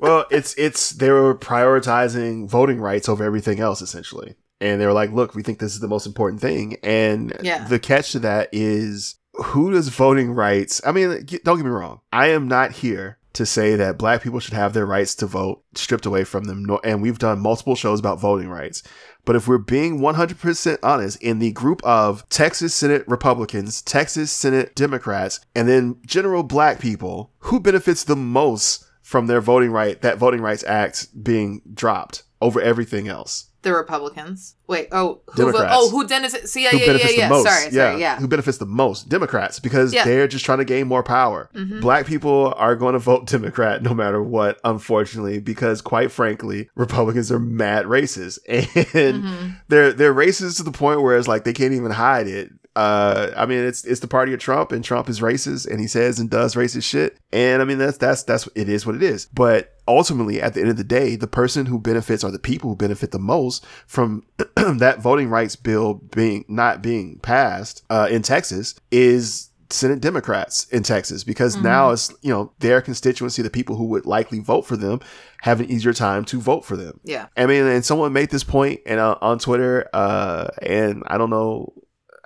Well, 0.00 0.26
it's 0.30 0.54
it's 0.58 0.90
they 0.90 1.10
were 1.10 1.34
prioritizing 1.34 2.48
voting 2.48 2.80
rights 2.80 3.08
over 3.08 3.24
everything 3.24 3.60
else 3.60 3.80
essentially. 3.80 4.34
And 4.60 4.80
they 4.80 4.86
were 4.86 4.92
like, 4.92 5.10
"Look, 5.12 5.34
we 5.34 5.42
think 5.42 5.58
this 5.58 5.72
is 5.74 5.80
the 5.80 5.88
most 5.88 6.06
important 6.06 6.40
thing." 6.42 6.76
And 6.82 7.34
Yeah. 7.42 7.66
the 7.66 7.78
catch 7.78 8.12
to 8.12 8.18
that 8.20 8.48
is 8.52 9.16
who 9.34 9.72
does 9.72 9.88
voting 9.88 10.32
rights? 10.32 10.80
I 10.84 10.92
mean, 10.92 11.24
don't 11.44 11.56
get 11.56 11.64
me 11.64 11.70
wrong. 11.70 12.00
I 12.12 12.28
am 12.28 12.48
not 12.48 12.72
here 12.72 13.18
to 13.34 13.44
say 13.44 13.74
that 13.74 13.98
black 13.98 14.22
people 14.22 14.38
should 14.38 14.54
have 14.54 14.72
their 14.72 14.86
rights 14.86 15.14
to 15.16 15.26
vote 15.26 15.62
stripped 15.74 16.06
away 16.06 16.22
from 16.22 16.44
them. 16.44 16.66
And 16.84 17.02
we've 17.02 17.18
done 17.18 17.40
multiple 17.40 17.74
shows 17.74 17.98
about 17.98 18.20
voting 18.20 18.48
rights. 18.48 18.82
But 19.24 19.34
if 19.34 19.48
we're 19.48 19.58
being 19.58 19.98
100% 19.98 20.78
honest, 20.82 21.20
in 21.22 21.40
the 21.40 21.50
group 21.50 21.82
of 21.82 22.28
Texas 22.28 22.74
Senate 22.74 23.02
Republicans, 23.08 23.82
Texas 23.82 24.30
Senate 24.30 24.76
Democrats, 24.76 25.40
and 25.54 25.68
then 25.68 25.96
general 26.06 26.42
black 26.44 26.78
people, 26.78 27.32
who 27.40 27.58
benefits 27.58 28.04
the 28.04 28.16
most 28.16 28.84
from 29.02 29.26
their 29.26 29.40
voting 29.40 29.70
right, 29.70 30.00
that 30.02 30.18
Voting 30.18 30.40
Rights 30.40 30.64
Act 30.64 31.24
being 31.24 31.60
dropped 31.72 32.22
over 32.40 32.60
everything 32.60 33.08
else? 33.08 33.46
The 33.64 33.72
Republicans. 33.74 34.54
Wait, 34.66 34.88
oh, 34.92 35.20
who 35.26 35.32
vo- 35.44 35.52
Democrats. 35.52 35.74
oh, 35.76 35.90
who 35.90 36.06
benefits? 36.06 36.50
See, 36.52 36.62
yeah, 36.62 36.70
who 36.70 36.76
yeah, 36.78 36.82
yeah, 36.84 36.86
benefits 36.92 37.16
yeah. 37.18 37.28
the 37.28 37.34
most. 37.34 37.44
Sorry, 37.48 37.70
sorry, 37.72 38.00
yeah. 38.00 38.16
Who 38.16 38.28
benefits 38.28 38.58
the 38.58 38.66
most? 38.66 39.08
Democrats, 39.08 39.58
because 39.60 39.92
Yeah. 39.92 40.02
Mm-hmm. 40.02 40.10
they're 40.10 40.28
just 40.28 40.44
trying 40.44 40.58
to 40.58 40.64
gain 40.64 40.86
more 40.86 41.02
power. 41.02 41.50
Black 41.80 42.06
people 42.06 42.54
are 42.56 42.76
going 42.76 42.92
to 42.92 42.98
vote 42.98 43.26
Democrat 43.28 43.82
no 43.82 43.92
matter 43.92 44.22
what, 44.22 44.58
unfortunately, 44.64 45.40
because 45.40 45.82
quite 45.82 46.12
frankly, 46.12 46.68
Republicans 46.76 47.30
are 47.32 47.38
mad 47.40 47.86
racist. 47.86 48.38
And 48.48 49.24
Mm-hmm. 49.24 49.48
they're 49.68 49.92
they're 49.92 50.14
racist 50.14 50.56
to 50.58 50.62
the 50.62 50.72
point 50.72 51.02
where 51.02 51.16
it's 51.18 51.28
like 51.28 51.44
they 51.44 51.52
can't 51.52 51.72
even 51.74 51.90
hide 51.90 52.28
it. 52.28 52.50
Uh, 52.76 53.30
I 53.36 53.46
mean, 53.46 53.60
it's 53.60 53.84
it's 53.84 54.00
the 54.00 54.08
party 54.08 54.32
of 54.32 54.40
Trump, 54.40 54.72
and 54.72 54.84
Trump 54.84 55.08
is 55.08 55.20
racist, 55.20 55.70
and 55.70 55.80
he 55.80 55.86
says 55.86 56.18
and 56.18 56.28
does 56.28 56.54
racist 56.54 56.84
shit. 56.84 57.18
And 57.32 57.62
I 57.62 57.64
mean, 57.64 57.78
that's 57.78 57.98
that's 57.98 58.22
that's 58.24 58.48
it 58.54 58.68
is 58.68 58.84
what 58.84 58.96
it 58.96 59.02
is. 59.02 59.26
But 59.26 59.74
ultimately, 59.86 60.40
at 60.40 60.54
the 60.54 60.60
end 60.60 60.70
of 60.70 60.76
the 60.76 60.84
day, 60.84 61.16
the 61.16 61.26
person 61.26 61.66
who 61.66 61.78
benefits 61.78 62.24
are 62.24 62.30
the 62.30 62.38
people 62.38 62.70
who 62.70 62.76
benefit 62.76 63.12
the 63.12 63.18
most 63.18 63.64
from 63.86 64.24
that 64.56 65.00
voting 65.00 65.28
rights 65.28 65.56
bill 65.56 65.94
being 65.94 66.44
not 66.48 66.82
being 66.82 67.18
passed 67.20 67.84
uh, 67.90 68.08
in 68.10 68.22
Texas 68.22 68.74
is 68.90 69.50
Senate 69.70 70.00
Democrats 70.00 70.68
in 70.68 70.82
Texas 70.82 71.24
because 71.24 71.56
now 71.56 71.90
it's 71.90 72.12
you 72.22 72.32
know 72.32 72.52
their 72.60 72.80
constituency, 72.80 73.42
the 73.42 73.50
people 73.50 73.76
who 73.76 73.86
would 73.86 74.06
likely 74.06 74.38
vote 74.38 74.62
for 74.66 74.76
them, 74.76 75.00
have 75.42 75.60
an 75.60 75.70
easier 75.70 75.92
time 75.92 76.24
to 76.26 76.40
vote 76.40 76.64
for 76.64 76.76
them. 76.76 77.00
Yeah. 77.04 77.26
I 77.36 77.46
mean, 77.46 77.66
and 77.66 77.84
someone 77.84 78.12
made 78.12 78.30
this 78.30 78.44
point 78.44 78.80
and 78.86 79.00
uh, 79.00 79.16
on 79.20 79.38
Twitter, 79.38 79.88
uh, 79.92 80.48
and 80.62 81.02
I 81.06 81.18
don't 81.18 81.30
know, 81.30 81.72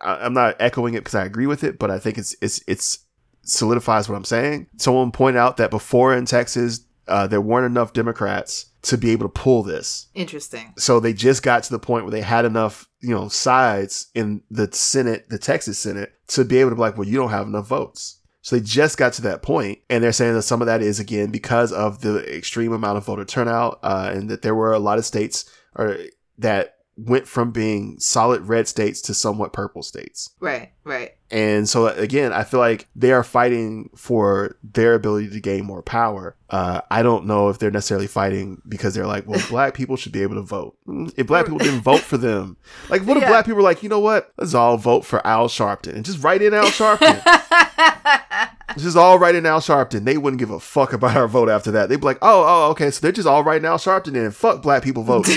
I'm 0.00 0.34
not 0.34 0.56
echoing 0.60 0.94
it 0.94 1.00
because 1.00 1.14
I 1.14 1.24
agree 1.24 1.46
with 1.46 1.64
it, 1.64 1.78
but 1.78 1.90
I 1.90 1.98
think 1.98 2.18
it's 2.18 2.34
it's 2.40 2.62
it's 2.66 3.00
solidifies 3.42 4.08
what 4.08 4.16
I'm 4.16 4.24
saying. 4.24 4.68
Someone 4.76 5.10
pointed 5.10 5.38
out 5.38 5.56
that 5.56 5.70
before 5.70 6.14
in 6.14 6.26
Texas, 6.26 6.80
uh, 7.06 7.26
there 7.26 7.40
weren't 7.40 7.66
enough 7.66 7.92
Democrats 7.92 8.66
to 8.82 8.96
be 8.96 9.10
able 9.10 9.24
to 9.24 9.32
pull 9.32 9.62
this, 9.62 10.06
Interesting. 10.14 10.72
so 10.78 11.00
they 11.00 11.12
just 11.12 11.42
got 11.42 11.62
to 11.64 11.70
the 11.70 11.78
point 11.78 12.04
where 12.04 12.12
they 12.12 12.20
had 12.20 12.44
enough, 12.44 12.88
you 13.00 13.10
know, 13.10 13.28
sides 13.28 14.08
in 14.14 14.42
the 14.50 14.68
Senate, 14.72 15.28
the 15.28 15.38
Texas 15.38 15.78
Senate, 15.78 16.12
to 16.28 16.44
be 16.44 16.58
able 16.58 16.70
to 16.70 16.76
be 16.76 16.80
like, 16.80 16.96
well, 16.96 17.08
you 17.08 17.16
don't 17.16 17.30
have 17.30 17.46
enough 17.46 17.66
votes. 17.66 18.20
So 18.40 18.56
they 18.56 18.62
just 18.62 18.96
got 18.96 19.14
to 19.14 19.22
that 19.22 19.42
point, 19.42 19.80
and 19.90 20.02
they're 20.02 20.12
saying 20.12 20.34
that 20.34 20.42
some 20.42 20.62
of 20.62 20.66
that 20.66 20.80
is 20.80 21.00
again 21.00 21.30
because 21.30 21.72
of 21.72 22.00
the 22.02 22.18
extreme 22.34 22.72
amount 22.72 22.98
of 22.98 23.04
voter 23.04 23.24
turnout, 23.24 23.80
uh, 23.82 24.12
and 24.14 24.30
that 24.30 24.42
there 24.42 24.54
were 24.54 24.72
a 24.72 24.78
lot 24.78 24.98
of 24.98 25.04
states 25.04 25.44
or 25.74 25.98
that 26.38 26.77
went 27.00 27.28
from 27.28 27.52
being 27.52 27.96
solid 28.00 28.42
red 28.42 28.66
states 28.66 29.00
to 29.02 29.14
somewhat 29.14 29.52
purple 29.52 29.82
states. 29.84 30.34
Right, 30.40 30.72
right. 30.82 31.12
And 31.30 31.68
so 31.68 31.86
again, 31.86 32.32
I 32.32 32.42
feel 32.42 32.58
like 32.58 32.88
they 32.96 33.12
are 33.12 33.22
fighting 33.22 33.90
for 33.94 34.56
their 34.64 34.94
ability 34.94 35.30
to 35.30 35.40
gain 35.40 35.64
more 35.64 35.80
power. 35.82 36.34
Uh, 36.50 36.80
I 36.90 37.02
don't 37.04 37.26
know 37.26 37.50
if 37.50 37.58
they're 37.60 37.70
necessarily 37.70 38.08
fighting 38.08 38.60
because 38.68 38.94
they're 38.94 39.06
like, 39.06 39.28
well, 39.28 39.40
black 39.50 39.74
people 39.74 39.94
should 39.96 40.10
be 40.10 40.22
able 40.22 40.34
to 40.36 40.42
vote. 40.42 40.76
Mm, 40.88 41.12
If 41.16 41.28
black 41.28 41.44
people 41.46 41.58
didn't 41.58 41.82
vote 41.82 42.00
for 42.00 42.16
them, 42.18 42.56
like, 42.90 43.02
what 43.02 43.16
if 43.16 43.22
Yeah. 43.22 43.28
black 43.28 43.44
people 43.44 43.56
were 43.58 43.62
like, 43.62 43.82
you 43.84 43.88
know 43.88 44.00
what? 44.00 44.32
Let's 44.36 44.54
all 44.54 44.76
vote 44.76 45.04
for 45.04 45.24
Al 45.24 45.46
Sharpton 45.48 45.94
and 45.94 46.04
just 46.04 46.22
write 46.24 46.42
in 46.42 46.52
Al 46.52 46.64
Sharpton. 46.66 47.22
just 48.76 48.96
all 48.96 49.18
write 49.18 49.34
in 49.36 49.46
Al 49.46 49.60
Sharpton. 49.60 50.04
They 50.04 50.16
wouldn't 50.18 50.40
give 50.40 50.50
a 50.50 50.58
fuck 50.60 50.92
about 50.92 51.16
our 51.16 51.28
vote 51.28 51.48
after 51.48 51.70
that. 51.72 51.88
They'd 51.88 52.00
be 52.00 52.06
like, 52.06 52.18
oh, 52.22 52.44
oh, 52.46 52.70
okay, 52.72 52.90
so 52.90 53.00
they're 53.02 53.12
just 53.12 53.28
all 53.28 53.44
right 53.44 53.64
Al 53.64 53.78
Sharpton 53.78 54.16
and 54.16 54.34
fuck 54.34 54.62
black 54.62 54.82
people 54.82 55.02
vote. 55.04 55.28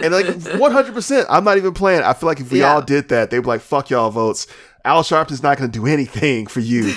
And 0.00 0.12
like 0.14 0.26
100%, 0.26 1.26
I'm 1.28 1.44
not 1.44 1.56
even 1.56 1.74
playing. 1.74 2.02
I 2.02 2.12
feel 2.14 2.28
like 2.28 2.40
if 2.40 2.50
we 2.50 2.60
Yeah. 2.60 2.74
all 2.74 2.82
did 2.82 3.08
that, 3.10 3.30
they'd 3.30 3.40
be 3.40 3.46
like, 3.46 3.60
fuck 3.60 3.90
y'all 3.90 4.10
votes. 4.10 4.46
Al 4.84 5.02
Sharpton's 5.02 5.42
not 5.42 5.58
going 5.58 5.70
to 5.70 5.78
do 5.78 5.86
anything 5.86 6.46
for 6.46 6.60
you. 6.60 6.94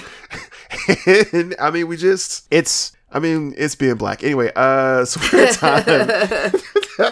and 1.05 1.55
I 1.59 1.71
mean, 1.71 1.87
we 1.87 1.97
just, 1.97 2.47
it's, 2.51 2.91
I 3.11 3.19
mean, 3.19 3.53
it's 3.57 3.75
being 3.75 3.95
black. 3.95 4.23
Anyway, 4.23 4.51
uh, 4.55 5.05
so 5.05 5.19
time. 5.51 5.83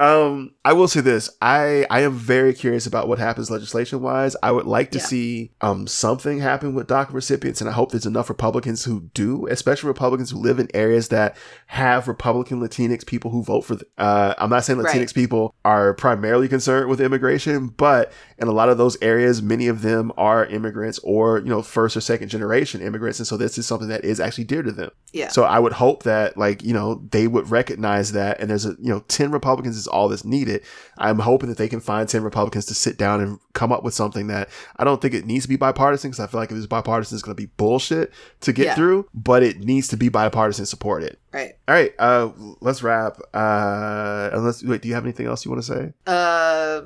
um, 0.00 0.54
I 0.64 0.72
will 0.72 0.88
say 0.88 1.00
this. 1.02 1.28
I, 1.42 1.86
I 1.90 2.00
am 2.00 2.14
very 2.14 2.54
curious 2.54 2.86
about 2.86 3.06
what 3.06 3.18
happens 3.18 3.50
legislation 3.50 4.00
wise. 4.00 4.34
I 4.42 4.50
would 4.50 4.64
like 4.66 4.90
to 4.92 4.98
Yeah. 4.98 5.04
see, 5.04 5.52
um, 5.60 5.86
something 5.86 6.38
happen 6.40 6.74
with 6.74 6.88
DACA 6.88 7.12
recipients. 7.12 7.60
And 7.60 7.68
I 7.68 7.74
hope 7.74 7.90
there's 7.90 8.06
enough 8.06 8.30
Republicans 8.30 8.84
who 8.84 9.10
do, 9.12 9.46
especially 9.48 9.88
Republicans 9.88 10.30
who 10.30 10.38
live 10.38 10.58
in 10.58 10.68
areas 10.72 11.08
that 11.08 11.36
have 11.66 12.08
Republican 12.08 12.60
Latinx 12.60 13.04
people 13.04 13.30
who 13.30 13.42
vote 13.44 13.60
for, 13.66 13.74
th- 13.76 13.84
uh, 13.98 14.34
I'm 14.38 14.48
not 14.48 14.64
saying 14.64 14.78
Latinx 14.78 14.94
Right. 14.94 15.14
people 15.14 15.54
are 15.66 15.92
primarily 15.92 16.48
concerned 16.48 16.88
with 16.88 17.00
immigration, 17.02 17.68
but 17.68 18.10
in 18.38 18.48
a 18.48 18.52
lot 18.52 18.70
of 18.70 18.78
those 18.78 18.96
areas, 19.02 19.42
many 19.42 19.68
of 19.68 19.82
them 19.82 20.12
are 20.16 20.46
immigrants 20.46 20.98
or, 21.02 21.40
you 21.40 21.50
know, 21.50 21.60
first 21.60 21.94
or 21.94 22.00
second 22.00 22.28
generation 22.30 22.80
immigrants. 22.80 23.18
And 23.20 23.26
so 23.28 23.36
this 23.36 23.58
is 23.58 23.66
something 23.66 23.88
that 23.88 24.02
is 24.04 24.18
actually 24.18 24.44
dear 24.44 24.62
to 24.62 24.72
them. 24.72 24.90
Yeah. 25.12 25.28
So 25.28 25.44
I 25.44 25.58
would 25.58 25.74
hope 25.74 26.04
that, 26.04 26.38
like, 26.38 26.62
you 26.62 26.72
know, 26.72 27.02
they 27.10 27.26
would 27.26 27.50
recognize 27.50 28.12
that. 28.12 28.40
And 28.40 28.48
there's 28.48 28.64
a, 28.64 28.70
you 28.80 28.88
know, 28.88 29.00
10 29.08 29.30
Republicans 29.30 29.76
is 29.76 29.88
all 29.90 30.08
that's 30.08 30.24
needed. 30.24 30.62
I'm 30.98 31.18
hoping 31.18 31.48
that 31.50 31.58
they 31.58 31.68
can 31.68 31.80
find 31.80 32.08
10 32.08 32.22
Republicans 32.22 32.66
to 32.66 32.74
sit 32.74 32.96
down 32.98 33.20
and 33.20 33.38
come 33.52 33.72
up 33.72 33.82
with 33.84 33.94
something 33.94 34.26
that 34.28 34.48
I 34.76 34.84
don't 34.84 35.00
think 35.02 35.14
it 35.14 35.26
needs 35.26 35.44
to 35.44 35.48
be 35.48 35.56
bipartisan 35.56 36.10
because 36.10 36.20
I 36.20 36.26
feel 36.26 36.40
like 36.40 36.50
if 36.50 36.56
it's 36.56 36.66
bipartisan, 36.66 37.16
it's 37.16 37.22
going 37.22 37.36
to 37.36 37.42
be 37.42 37.50
bullshit 37.56 38.12
to 38.40 38.52
get 38.52 38.66
Yeah. 38.66 38.74
through, 38.74 39.08
but 39.14 39.42
it 39.42 39.60
needs 39.60 39.88
to 39.88 39.96
be 39.96 40.08
bipartisan 40.08 40.66
supported. 40.66 41.16
right. 41.32 41.52
All 41.68 41.74
right, 41.74 41.92
uh, 41.98 42.30
let's 42.60 42.82
wrap. 42.82 43.18
Uh, 43.34 44.30
unless 44.32 44.62
wait, 44.64 44.82
do 44.82 44.88
you 44.88 44.94
have 44.94 45.04
anything 45.04 45.26
else 45.26 45.44
you 45.44 45.50
want 45.50 45.62
to 45.64 45.72
say? 45.74 45.92
Uh, 46.06 46.82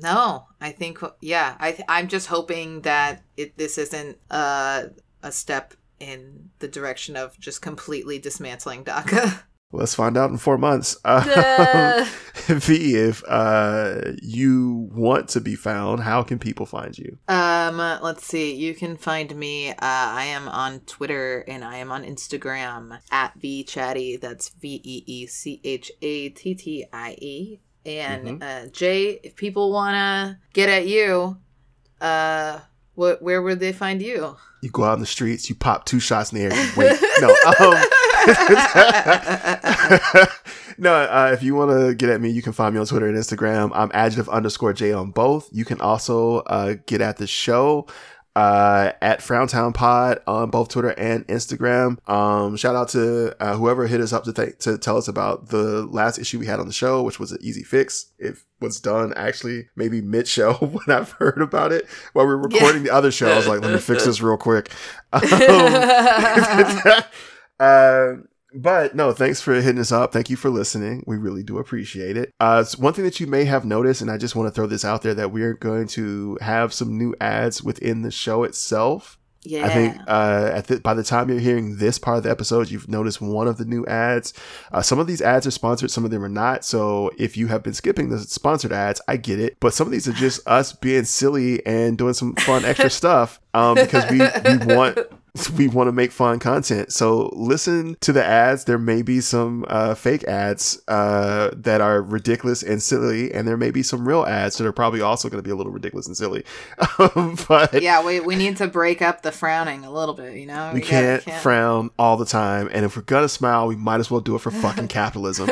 no. 0.00 0.46
I 0.60 0.70
think 0.70 0.98
yeah. 1.20 1.56
I 1.58 1.72
th- 1.72 1.84
I'm 1.88 2.08
just 2.08 2.26
hoping 2.28 2.82
that 2.82 3.22
it 3.36 3.56
this 3.58 3.78
isn't 3.78 4.18
uh 4.30 4.84
a 5.22 5.32
step 5.32 5.74
in 6.00 6.50
the 6.60 6.68
direction 6.68 7.16
of 7.16 7.38
just 7.40 7.60
completely 7.62 8.18
dismantling 8.18 8.84
DACA. 8.84 9.42
Let's 9.70 9.94
find 9.94 10.16
out 10.16 10.30
in 10.30 10.38
four 10.38 10.58
months. 10.58 10.96
Uh, 11.04 12.06
Vee, 12.46 12.94
if 12.94 13.22
uh, 13.28 14.12
you 14.22 14.88
want 14.92 15.28
to 15.30 15.40
be 15.40 15.54
found, 15.54 16.00
how 16.00 16.22
can 16.22 16.38
people 16.38 16.64
find 16.64 16.96
you? 16.96 17.18
Um, 17.28 17.76
let's 17.76 18.24
see. 18.24 18.54
You 18.54 18.74
can 18.74 18.96
find 18.96 19.34
me. 19.34 19.70
Uh, 19.70 19.76
I 19.80 20.24
am 20.24 20.48
on 20.48 20.80
Twitter 20.80 21.44
and 21.48 21.64
I 21.64 21.76
am 21.76 21.90
on 21.90 22.04
Instagram 22.04 23.00
at 23.10 23.38
veechattie. 23.38 24.20
That's 24.20 24.50
V 24.50 24.80
E 24.82 25.04
E 25.06 25.26
C 25.26 25.60
H 25.64 25.90
A 26.00 26.28
T 26.30 26.54
T 26.54 26.86
I 26.92 27.16
E. 27.20 27.60
And 27.84 28.42
uh, 28.42 28.66
Jay, 28.68 29.20
if 29.22 29.34
people 29.36 29.72
wanna 29.72 30.38
get 30.52 30.68
at 30.68 30.86
you, 30.86 31.36
uh, 32.00 32.60
what 32.98 33.22
where 33.22 33.40
would 33.40 33.60
they 33.60 33.72
find 33.72 34.02
you? 34.02 34.36
You 34.60 34.70
go 34.70 34.82
out 34.82 34.94
in 34.94 35.00
the 35.00 35.06
streets, 35.06 35.48
you 35.48 35.54
pop 35.54 35.86
two 35.86 36.00
shots 36.00 36.32
in 36.32 36.38
the 36.38 36.44
air, 36.46 36.72
wait. 36.76 37.00
no, 37.20 37.28
um, 37.60 37.74
no. 40.78 40.94
Uh, 40.94 41.30
if 41.32 41.44
you 41.44 41.54
want 41.54 41.70
to 41.70 41.94
get 41.94 42.10
at 42.10 42.20
me, 42.20 42.30
you 42.30 42.42
can 42.42 42.52
find 42.52 42.74
me 42.74 42.80
on 42.80 42.86
Twitter 42.86 43.06
and 43.06 43.16
Instagram. 43.16 43.70
I'm 43.72 43.92
adjective 43.94 44.28
underscore 44.28 44.72
J 44.72 44.92
on 44.92 45.12
both. 45.12 45.48
You 45.52 45.64
can 45.64 45.80
also 45.80 46.38
uh, 46.38 46.74
get 46.86 47.00
at 47.00 47.18
the 47.18 47.28
show 47.28 47.86
uh, 48.34 48.90
at 49.00 49.22
Frowntown 49.22 49.72
Pod 49.74 50.18
on 50.26 50.50
both 50.50 50.68
Twitter 50.68 50.90
and 50.90 51.24
Instagram. 51.28 51.96
Um, 52.10 52.56
shout 52.56 52.74
out 52.74 52.88
to 52.88 53.36
uh, 53.40 53.54
whoever 53.54 53.86
hit 53.86 54.00
us 54.00 54.12
up 54.12 54.24
to 54.24 54.32
th- 54.32 54.58
to 54.58 54.76
tell 54.76 54.96
us 54.96 55.06
about 55.06 55.50
the 55.50 55.86
last 55.86 56.18
issue 56.18 56.40
we 56.40 56.46
had 56.46 56.58
on 56.58 56.66
the 56.66 56.72
show, 56.72 57.04
which 57.04 57.20
was 57.20 57.30
an 57.30 57.38
easy 57.42 57.62
fix. 57.62 58.12
It 58.18 58.38
was 58.60 58.80
done 58.80 59.12
actually 59.14 59.68
maybe 59.76 60.00
mid 60.00 60.26
show 60.28 60.54
when 60.54 60.96
I've 60.96 61.12
heard 61.12 61.40
about 61.40 61.72
it 61.72 61.86
while 62.12 62.26
we 62.26 62.34
were 62.34 62.42
recording 62.42 62.82
the 62.82 62.90
other 62.90 63.10
show. 63.10 63.30
I 63.30 63.36
was 63.36 63.48
like, 63.48 63.60
let 63.60 63.72
me 63.72 63.78
fix 63.78 64.04
this 64.04 64.20
real 64.20 64.36
quick. 64.36 64.70
Um, 65.10 65.22
uh, 67.60 68.12
but 68.54 68.94
no, 68.94 69.12
thanks 69.12 69.40
for 69.40 69.54
hitting 69.54 69.80
us 69.80 69.92
up. 69.92 70.12
Thank 70.12 70.30
you 70.30 70.36
for 70.36 70.50
listening. 70.50 71.04
We 71.06 71.16
really 71.16 71.42
do 71.42 71.58
appreciate 71.58 72.16
it. 72.16 72.32
Uh, 72.40 72.64
one 72.78 72.92
thing 72.92 73.04
that 73.04 73.20
you 73.20 73.26
may 73.26 73.44
have 73.44 73.64
noticed, 73.64 74.00
and 74.00 74.10
I 74.10 74.16
just 74.16 74.34
want 74.34 74.48
to 74.48 74.50
throw 74.54 74.66
this 74.66 74.84
out 74.84 75.02
there 75.02 75.14
that 75.14 75.32
we're 75.32 75.54
going 75.54 75.86
to 75.88 76.38
have 76.40 76.72
some 76.72 76.96
new 76.96 77.14
ads 77.20 77.62
within 77.62 78.02
the 78.02 78.10
show 78.10 78.44
itself. 78.44 79.17
Yeah. 79.48 79.66
I 79.66 79.68
think 79.70 79.96
uh, 80.06 80.50
at 80.52 80.66
the, 80.66 80.80
by 80.80 80.94
the 80.94 81.02
time 81.02 81.28
you're 81.28 81.38
hearing 81.38 81.76
this 81.76 81.98
part 81.98 82.18
of 82.18 82.22
the 82.24 82.30
episode, 82.30 82.70
you've 82.70 82.88
noticed 82.88 83.20
one 83.20 83.48
of 83.48 83.56
the 83.56 83.64
new 83.64 83.86
ads. 83.86 84.34
Uh, 84.72 84.82
some 84.82 84.98
of 84.98 85.06
these 85.06 85.22
ads 85.22 85.46
are 85.46 85.50
sponsored, 85.50 85.90
some 85.90 86.04
of 86.04 86.10
them 86.10 86.22
are 86.22 86.28
not. 86.28 86.64
So 86.64 87.10
if 87.18 87.36
you 87.36 87.46
have 87.46 87.62
been 87.62 87.74
skipping 87.74 88.10
the 88.10 88.18
sponsored 88.18 88.72
ads, 88.72 89.00
I 89.08 89.16
get 89.16 89.40
it. 89.40 89.56
But 89.60 89.72
some 89.72 89.86
of 89.86 89.90
these 89.92 90.06
are 90.06 90.12
just 90.12 90.46
us 90.46 90.72
being 90.72 91.04
silly 91.04 91.64
and 91.66 91.96
doing 91.96 92.14
some 92.14 92.34
fun 92.36 92.64
extra 92.64 92.90
stuff 92.98 93.40
um, 93.54 93.74
because 93.76 94.10
we, 94.10 94.18
we 94.18 94.74
want 94.74 94.98
we 95.56 95.68
want 95.68 95.88
to 95.88 95.92
make 95.92 96.12
fun 96.12 96.38
content. 96.38 96.92
So 96.92 97.30
listen 97.34 97.96
to 98.00 98.12
the 98.12 98.24
ads. 98.24 98.64
There 98.64 98.78
may 98.78 99.02
be 99.02 99.20
some 99.20 99.64
uh, 99.68 99.94
fake 99.94 100.24
ads 100.24 100.80
uh, 100.88 101.50
that 101.56 101.80
are 101.80 102.02
ridiculous 102.02 102.62
and 102.62 102.82
silly, 102.82 103.32
and 103.32 103.46
there 103.46 103.56
may 103.56 103.70
be 103.70 103.82
some 103.82 104.06
real 104.06 104.24
ads 104.26 104.56
that 104.58 104.66
are 104.66 104.72
probably 104.72 105.00
also 105.00 105.28
going 105.28 105.42
to 105.42 105.46
be 105.46 105.50
a 105.50 105.56
little 105.56 105.72
ridiculous 105.72 106.06
and 106.06 106.16
silly. 106.16 106.44
but 107.48 107.82
yeah, 107.82 108.04
we, 108.04 108.20
we 108.20 108.36
need 108.36 108.56
to 108.58 108.66
break 108.66 109.02
up 109.02 109.22
the 109.22 109.32
frowning 109.32 109.84
a 109.84 109.90
little 109.90 110.14
bit, 110.14 110.36
you 110.36 110.46
know? 110.46 110.72
we 110.74 110.80
gotta- 110.80 111.20
can't, 111.24 111.42
frown 111.42 111.90
all 111.98 112.16
the 112.16 112.26
time, 112.26 112.68
and 112.72 112.84
if 112.84 112.96
we're 112.96 113.02
gonna 113.02 113.28
smile, 113.28 113.66
we 113.66 113.76
might 113.76 114.00
as 114.00 114.10
well 114.10 114.20
do 114.20 114.34
it 114.34 114.40
for 114.40 114.50
fucking 114.50 114.88
capitalism. 114.98 115.48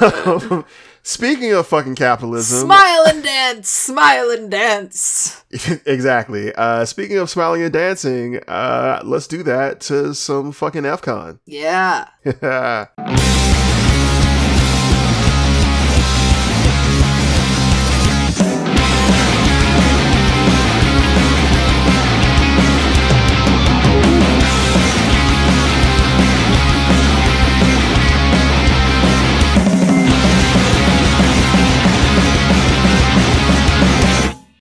Um, 0.00 0.64
Speaking 1.02 1.52
of 1.52 1.66
fucking 1.66 1.94
capitalism, 1.94 2.60
Smile 2.60 3.04
and 3.06 3.22
dance, 3.22 3.68
smile 3.68 4.30
and 4.30 4.50
dance. 4.50 5.44
exactly. 5.86 6.54
Uh, 6.54 6.84
speaking 6.84 7.16
of 7.16 7.30
smiling 7.30 7.62
and 7.62 7.72
dancing, 7.72 8.38
uh, 8.46 9.00
let's 9.04 9.26
do 9.26 9.42
that 9.42 9.80
to 9.82 10.14
some 10.14 10.52
fucking 10.52 10.82
FCon. 10.82 11.38
Yeah. 11.46 12.08
Yeah. 12.24 12.86